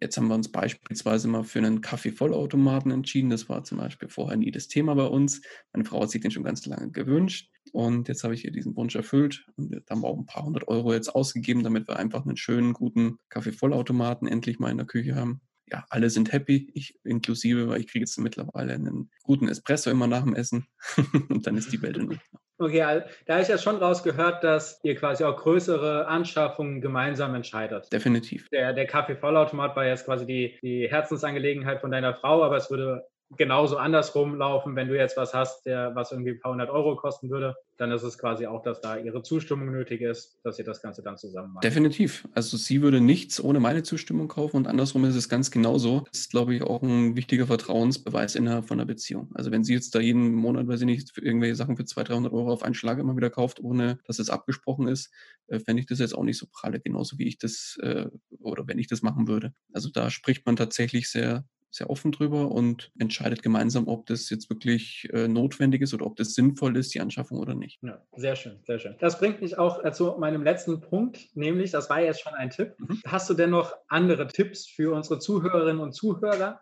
Jetzt 0.00 0.16
haben 0.16 0.28
wir 0.28 0.34
uns 0.34 0.50
beispielsweise 0.50 1.28
mal 1.28 1.44
für 1.44 1.58
einen 1.58 1.80
Kaffee-Vollautomaten 1.80 2.90
entschieden. 2.90 3.30
Das 3.30 3.48
war 3.48 3.64
zum 3.64 3.78
Beispiel 3.78 4.08
vorher 4.08 4.36
nie 4.36 4.50
das 4.50 4.68
Thema 4.68 4.94
bei 4.94 5.06
uns. 5.06 5.42
Meine 5.72 5.84
Frau 5.84 6.02
hat 6.02 6.10
sich 6.10 6.20
den 6.20 6.30
schon 6.30 6.44
ganz 6.44 6.64
lange 6.66 6.90
gewünscht. 6.90 7.50
Und 7.72 8.08
jetzt 8.08 8.24
habe 8.24 8.34
ich 8.34 8.44
ihr 8.44 8.52
diesen 8.52 8.76
Wunsch 8.76 8.94
erfüllt. 8.94 9.46
Und 9.56 9.72
da 9.72 9.80
haben 9.90 10.02
wir 10.02 10.08
auch 10.08 10.18
ein 10.18 10.26
paar 10.26 10.44
hundert 10.44 10.68
Euro 10.68 10.92
jetzt 10.92 11.08
ausgegeben, 11.08 11.64
damit 11.64 11.88
wir 11.88 11.96
einfach 11.96 12.24
einen 12.24 12.36
schönen, 12.36 12.74
guten 12.74 13.18
Kaffee-Vollautomaten 13.28 14.28
endlich 14.28 14.58
mal 14.58 14.70
in 14.70 14.78
der 14.78 14.86
Küche 14.86 15.16
haben. 15.16 15.40
Ja, 15.70 15.84
alle 15.90 16.08
sind 16.08 16.32
happy, 16.32 16.70
ich 16.72 16.98
inklusive, 17.04 17.68
weil 17.68 17.80
ich 17.80 17.88
kriege 17.88 18.04
jetzt 18.04 18.18
mittlerweile 18.18 18.74
einen 18.74 19.10
guten 19.22 19.48
Espresso 19.48 19.90
immer 19.90 20.06
nach 20.06 20.22
dem 20.22 20.34
Essen. 20.34 20.66
und 21.28 21.46
dann 21.46 21.56
ist 21.56 21.72
die 21.72 21.82
Welt 21.82 21.96
in 21.96 22.04
Ordnung. 22.04 22.37
Okay, 22.60 23.02
da 23.26 23.34
habe 23.34 23.42
ich 23.42 23.48
ja 23.48 23.56
schon 23.56 23.76
rausgehört, 23.76 24.42
dass 24.42 24.80
ihr 24.82 24.96
quasi 24.96 25.22
auch 25.24 25.36
größere 25.36 26.08
Anschaffungen 26.08 26.80
gemeinsam 26.80 27.34
entscheidet. 27.36 27.92
Definitiv. 27.92 28.48
Der, 28.50 28.72
der 28.72 28.86
Kaffee-Vollautomat 28.86 29.76
war 29.76 29.86
jetzt 29.86 30.06
quasi 30.06 30.26
die, 30.26 30.58
die 30.62 30.88
Herzensangelegenheit 30.90 31.80
von 31.80 31.92
deiner 31.92 32.14
Frau, 32.14 32.42
aber 32.42 32.56
es 32.56 32.68
würde 32.68 33.06
genauso 33.36 33.76
andersrum 33.76 34.36
laufen, 34.36 34.74
wenn 34.74 34.88
du 34.88 34.96
jetzt 34.96 35.16
was 35.16 35.34
hast, 35.34 35.66
der 35.66 35.94
was 35.94 36.12
irgendwie 36.12 36.30
ein 36.30 36.40
paar 36.40 36.52
hundert 36.52 36.70
Euro 36.70 36.96
kosten 36.96 37.30
würde, 37.30 37.56
dann 37.76 37.92
ist 37.92 38.02
es 38.02 38.18
quasi 38.18 38.46
auch, 38.46 38.62
dass 38.62 38.80
da 38.80 38.96
ihre 38.96 39.22
Zustimmung 39.22 39.70
nötig 39.70 40.00
ist, 40.00 40.40
dass 40.42 40.58
ihr 40.58 40.64
das 40.64 40.82
Ganze 40.82 41.02
dann 41.02 41.16
zusammen 41.16 41.52
macht. 41.52 41.64
Definitiv. 41.64 42.26
Also 42.32 42.56
sie 42.56 42.82
würde 42.82 43.00
nichts 43.00 43.42
ohne 43.42 43.60
meine 43.60 43.82
Zustimmung 43.82 44.28
kaufen 44.28 44.56
und 44.56 44.66
andersrum 44.66 45.04
ist 45.04 45.14
es 45.14 45.28
ganz 45.28 45.50
genauso. 45.50 46.04
Das 46.10 46.20
ist, 46.20 46.30
glaube 46.30 46.54
ich, 46.54 46.62
auch 46.62 46.82
ein 46.82 47.16
wichtiger 47.16 47.46
Vertrauensbeweis 47.46 48.34
innerhalb 48.34 48.66
von 48.66 48.80
einer 48.80 48.86
Beziehung. 48.86 49.30
Also 49.34 49.50
wenn 49.50 49.62
sie 49.62 49.74
jetzt 49.74 49.94
da 49.94 50.00
jeden 50.00 50.34
Monat, 50.34 50.66
weiß 50.66 50.80
ich 50.80 50.86
nicht, 50.86 51.14
für 51.14 51.22
irgendwelche 51.22 51.54
Sachen 51.54 51.76
für 51.76 51.84
200, 51.84 52.08
300 52.08 52.32
Euro 52.32 52.52
auf 52.52 52.62
einen 52.62 52.74
Schlag 52.74 52.98
immer 52.98 53.16
wieder 53.16 53.30
kauft, 53.30 53.60
ohne 53.60 53.98
dass 54.06 54.18
es 54.18 54.30
abgesprochen 54.30 54.88
ist, 54.88 55.12
äh, 55.48 55.60
fände 55.60 55.80
ich 55.80 55.86
das 55.86 55.98
jetzt 55.98 56.14
auch 56.14 56.24
nicht 56.24 56.38
so 56.38 56.46
pralle, 56.50 56.80
genauso 56.80 57.18
wie 57.18 57.28
ich 57.28 57.38
das 57.38 57.78
äh, 57.82 58.06
oder 58.38 58.66
wenn 58.66 58.78
ich 58.78 58.86
das 58.86 59.02
machen 59.02 59.28
würde. 59.28 59.52
Also 59.72 59.90
da 59.90 60.10
spricht 60.10 60.46
man 60.46 60.56
tatsächlich 60.56 61.10
sehr 61.10 61.44
sehr 61.70 61.90
offen 61.90 62.12
drüber 62.12 62.50
und 62.50 62.90
entscheidet 62.98 63.42
gemeinsam, 63.42 63.88
ob 63.88 64.06
das 64.06 64.30
jetzt 64.30 64.50
wirklich 64.50 65.08
äh, 65.12 65.28
notwendig 65.28 65.82
ist 65.82 65.94
oder 65.94 66.06
ob 66.06 66.16
das 66.16 66.34
sinnvoll 66.34 66.76
ist, 66.76 66.94
die 66.94 67.00
Anschaffung 67.00 67.38
oder 67.38 67.54
nicht. 67.54 67.78
Ja, 67.82 68.02
sehr 68.16 68.36
schön, 68.36 68.58
sehr 68.66 68.78
schön. 68.78 68.96
Das 69.00 69.18
bringt 69.18 69.40
mich 69.40 69.58
auch 69.58 69.84
äh, 69.84 69.92
zu 69.92 70.16
meinem 70.18 70.42
letzten 70.42 70.80
Punkt, 70.80 71.34
nämlich, 71.34 71.70
das 71.70 71.90
war 71.90 72.00
jetzt 72.00 72.20
schon 72.20 72.34
ein 72.34 72.50
Tipp. 72.50 72.74
Mhm. 72.78 73.00
Hast 73.06 73.28
du 73.28 73.34
denn 73.34 73.50
noch 73.50 73.74
andere 73.88 74.26
Tipps 74.26 74.66
für 74.66 74.94
unsere 74.94 75.18
Zuhörerinnen 75.18 75.80
und 75.80 75.92
Zuhörer? 75.92 76.60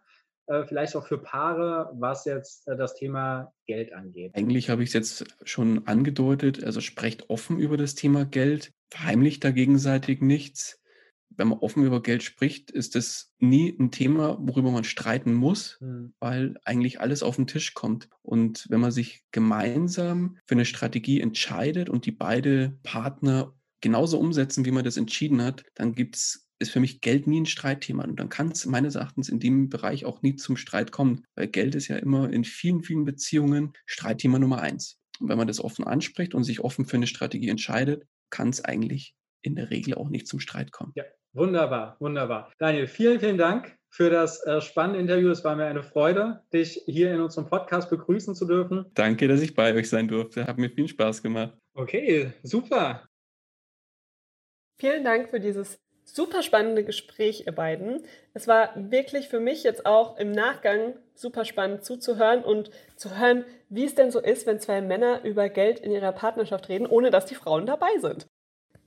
Äh, 0.48 0.64
vielleicht 0.64 0.94
auch 0.94 1.06
für 1.06 1.18
Paare, 1.18 1.90
was 1.94 2.24
jetzt 2.24 2.68
äh, 2.68 2.76
das 2.76 2.94
Thema 2.94 3.52
Geld 3.66 3.92
angeht. 3.92 4.32
Eigentlich 4.34 4.70
habe 4.70 4.82
ich 4.82 4.90
es 4.90 4.94
jetzt 4.94 5.24
schon 5.44 5.86
angedeutet, 5.88 6.62
also 6.62 6.80
sprecht 6.80 7.30
offen 7.30 7.58
über 7.58 7.76
das 7.76 7.96
Thema 7.96 8.24
Geld, 8.24 8.72
verheimlicht 8.90 9.42
da 9.42 9.50
gegenseitig 9.50 10.20
nichts 10.20 10.80
wenn 11.30 11.48
man 11.48 11.58
offen 11.58 11.84
über 11.84 12.02
Geld 12.02 12.22
spricht, 12.22 12.70
ist 12.70 12.94
das 12.94 13.32
nie 13.38 13.76
ein 13.78 13.90
Thema, 13.90 14.38
worüber 14.40 14.70
man 14.70 14.84
streiten 14.84 15.34
muss, 15.34 15.78
mhm. 15.80 16.14
weil 16.18 16.56
eigentlich 16.64 17.00
alles 17.00 17.22
auf 17.22 17.36
den 17.36 17.46
Tisch 17.46 17.74
kommt. 17.74 18.08
Und 18.22 18.66
wenn 18.68 18.80
man 18.80 18.92
sich 18.92 19.24
gemeinsam 19.32 20.38
für 20.46 20.54
eine 20.54 20.64
Strategie 20.64 21.20
entscheidet 21.20 21.88
und 21.88 22.06
die 22.06 22.12
beide 22.12 22.78
Partner 22.82 23.54
genauso 23.80 24.18
umsetzen, 24.18 24.64
wie 24.64 24.70
man 24.70 24.84
das 24.84 24.96
entschieden 24.96 25.42
hat, 25.42 25.64
dann 25.74 25.94
gibt's 25.94 26.46
ist 26.58 26.70
für 26.70 26.80
mich 26.80 27.00
Geld 27.00 27.26
nie 27.26 27.40
ein 27.40 27.46
Streitthema. 27.46 28.04
Und 28.04 28.18
dann 28.18 28.28
kann 28.28 28.50
es 28.50 28.64
meines 28.66 28.94
Erachtens 28.94 29.28
in 29.28 29.40
dem 29.40 29.68
Bereich 29.68 30.04
auch 30.04 30.22
nie 30.22 30.36
zum 30.36 30.56
Streit 30.56 30.90
kommen, 30.90 31.24
weil 31.34 31.48
Geld 31.48 31.74
ist 31.74 31.88
ja 31.88 31.96
immer 31.96 32.32
in 32.32 32.44
vielen, 32.44 32.82
vielen 32.82 33.04
Beziehungen 33.04 33.74
Streitthema 33.84 34.38
Nummer 34.38 34.62
eins. 34.62 34.98
Und 35.20 35.28
wenn 35.28 35.38
man 35.38 35.48
das 35.48 35.60
offen 35.60 35.84
anspricht 35.84 36.34
und 36.34 36.44
sich 36.44 36.60
offen 36.60 36.86
für 36.86 36.96
eine 36.96 37.06
Strategie 37.06 37.48
entscheidet, 37.48 38.06
kann 38.30 38.48
es 38.48 38.64
eigentlich 38.64 39.14
in 39.46 39.54
der 39.54 39.70
Regel 39.70 39.94
auch 39.94 40.08
nicht 40.08 40.26
zum 40.26 40.40
Streit 40.40 40.72
kommen. 40.72 40.92
Ja, 40.94 41.04
wunderbar, 41.32 41.96
wunderbar. 42.00 42.52
Daniel, 42.58 42.86
vielen, 42.86 43.20
vielen 43.20 43.38
Dank 43.38 43.76
für 43.88 44.10
das 44.10 44.44
äh, 44.44 44.60
spannende 44.60 45.00
Interview. 45.00 45.30
Es 45.30 45.44
war 45.44 45.56
mir 45.56 45.64
eine 45.64 45.82
Freude, 45.82 46.42
dich 46.52 46.82
hier 46.86 47.14
in 47.14 47.20
unserem 47.20 47.48
Podcast 47.48 47.88
begrüßen 47.88 48.34
zu 48.34 48.46
dürfen. 48.46 48.86
Danke, 48.94 49.28
dass 49.28 49.40
ich 49.40 49.54
bei 49.54 49.74
euch 49.74 49.88
sein 49.88 50.08
durfte. 50.08 50.46
Hat 50.46 50.58
mir 50.58 50.70
viel 50.70 50.88
Spaß 50.88 51.22
gemacht. 51.22 51.56
Okay, 51.74 52.32
super. 52.42 53.08
Vielen 54.78 55.04
Dank 55.04 55.30
für 55.30 55.40
dieses 55.40 55.78
super 56.04 56.42
spannende 56.42 56.84
Gespräch, 56.84 57.44
ihr 57.46 57.52
beiden. 57.52 58.02
Es 58.34 58.46
war 58.46 58.70
wirklich 58.76 59.28
für 59.28 59.40
mich 59.40 59.64
jetzt 59.64 59.86
auch 59.86 60.18
im 60.18 60.30
Nachgang 60.30 60.94
super 61.14 61.44
spannend 61.44 61.84
zuzuhören 61.84 62.44
und 62.44 62.70
zu 62.96 63.18
hören, 63.18 63.44
wie 63.68 63.84
es 63.84 63.94
denn 63.94 64.10
so 64.10 64.20
ist, 64.20 64.46
wenn 64.46 64.60
zwei 64.60 64.80
Männer 64.80 65.24
über 65.24 65.48
Geld 65.48 65.80
in 65.80 65.90
ihrer 65.90 66.12
Partnerschaft 66.12 66.68
reden, 66.68 66.86
ohne 66.86 67.10
dass 67.10 67.26
die 67.26 67.34
Frauen 67.34 67.66
dabei 67.66 67.98
sind. 68.00 68.26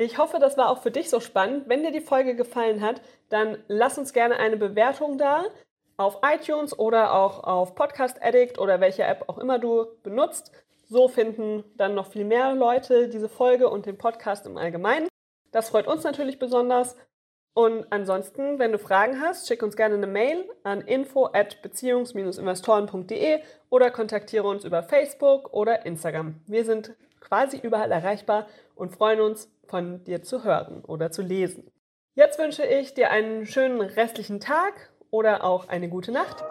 Ich 0.02 0.18
hoffe, 0.18 0.40
das 0.40 0.56
war 0.56 0.70
auch 0.70 0.82
für 0.82 0.92
dich 0.92 1.10
so 1.10 1.20
spannend. 1.20 1.68
Wenn 1.68 1.84
dir 1.84 1.92
die 1.92 2.00
Folge 2.00 2.34
gefallen 2.34 2.80
hat, 2.80 3.02
dann 3.28 3.58
lass 3.68 3.98
uns 3.98 4.14
gerne 4.14 4.38
eine 4.38 4.56
Bewertung 4.56 5.18
da 5.18 5.44
auf 5.98 6.20
iTunes 6.24 6.80
oder 6.80 7.14
auch 7.14 7.44
auf 7.44 7.76
Podcast 7.76 8.24
Addict 8.24 8.60
oder 8.60 8.80
welche 8.80 9.04
App 9.04 9.26
auch 9.28 9.38
immer 9.38 9.60
du 9.60 9.88
benutzt. 10.02 10.54
So 10.88 11.10
finden 11.10 11.66
dann 11.76 11.96
noch 11.96 12.08
viel 12.08 12.24
mehr 12.24 12.56
Leute 12.56 13.10
diese 13.10 13.28
Folge 13.28 13.68
und 13.68 13.88
den 13.88 13.98
Podcast 13.98 14.46
im 14.46 14.56
Allgemeinen. 14.56 15.10
Das 15.52 15.68
freut 15.68 15.86
uns 15.86 16.06
natürlich 16.06 16.40
besonders. 16.40 16.96
Und 17.54 17.86
ansonsten, 17.90 18.58
wenn 18.58 18.72
du 18.72 18.80
Fragen 18.80 19.20
hast, 19.20 19.50
schick 19.50 19.62
uns 19.62 19.76
gerne 19.76 19.96
eine 19.96 20.08
Mail 20.08 20.50
an 20.64 20.80
info 20.80 21.26
at 21.26 21.62
beziehungs-investoren.de 21.62 23.42
oder 23.70 23.92
kontaktiere 23.92 24.48
uns 24.48 24.64
über 24.64 24.82
Facebook 24.82 25.52
oder 25.54 25.86
Instagram. 25.86 26.36
Wir 26.48 26.64
sind 26.64 26.96
quasi 27.20 27.58
überall 27.58 27.92
erreichbar 27.92 28.48
und 28.76 28.96
freuen 28.96 29.20
uns, 29.20 29.52
von 29.70 30.04
dir 30.04 30.24
zu 30.24 30.44
hören 30.44 30.84
oder 30.84 31.12
zu 31.12 31.22
lesen. 31.22 31.72
Jetzt 32.16 32.40
wünsche 32.40 32.66
ich 32.66 32.94
dir 32.94 33.12
einen 33.12 33.46
schönen 33.46 33.80
restlichen 33.80 34.40
Tag 34.40 34.92
oder 35.12 35.44
auch 35.44 35.68
eine 35.70 35.90
gute 35.90 36.12
Nacht. 36.12 36.44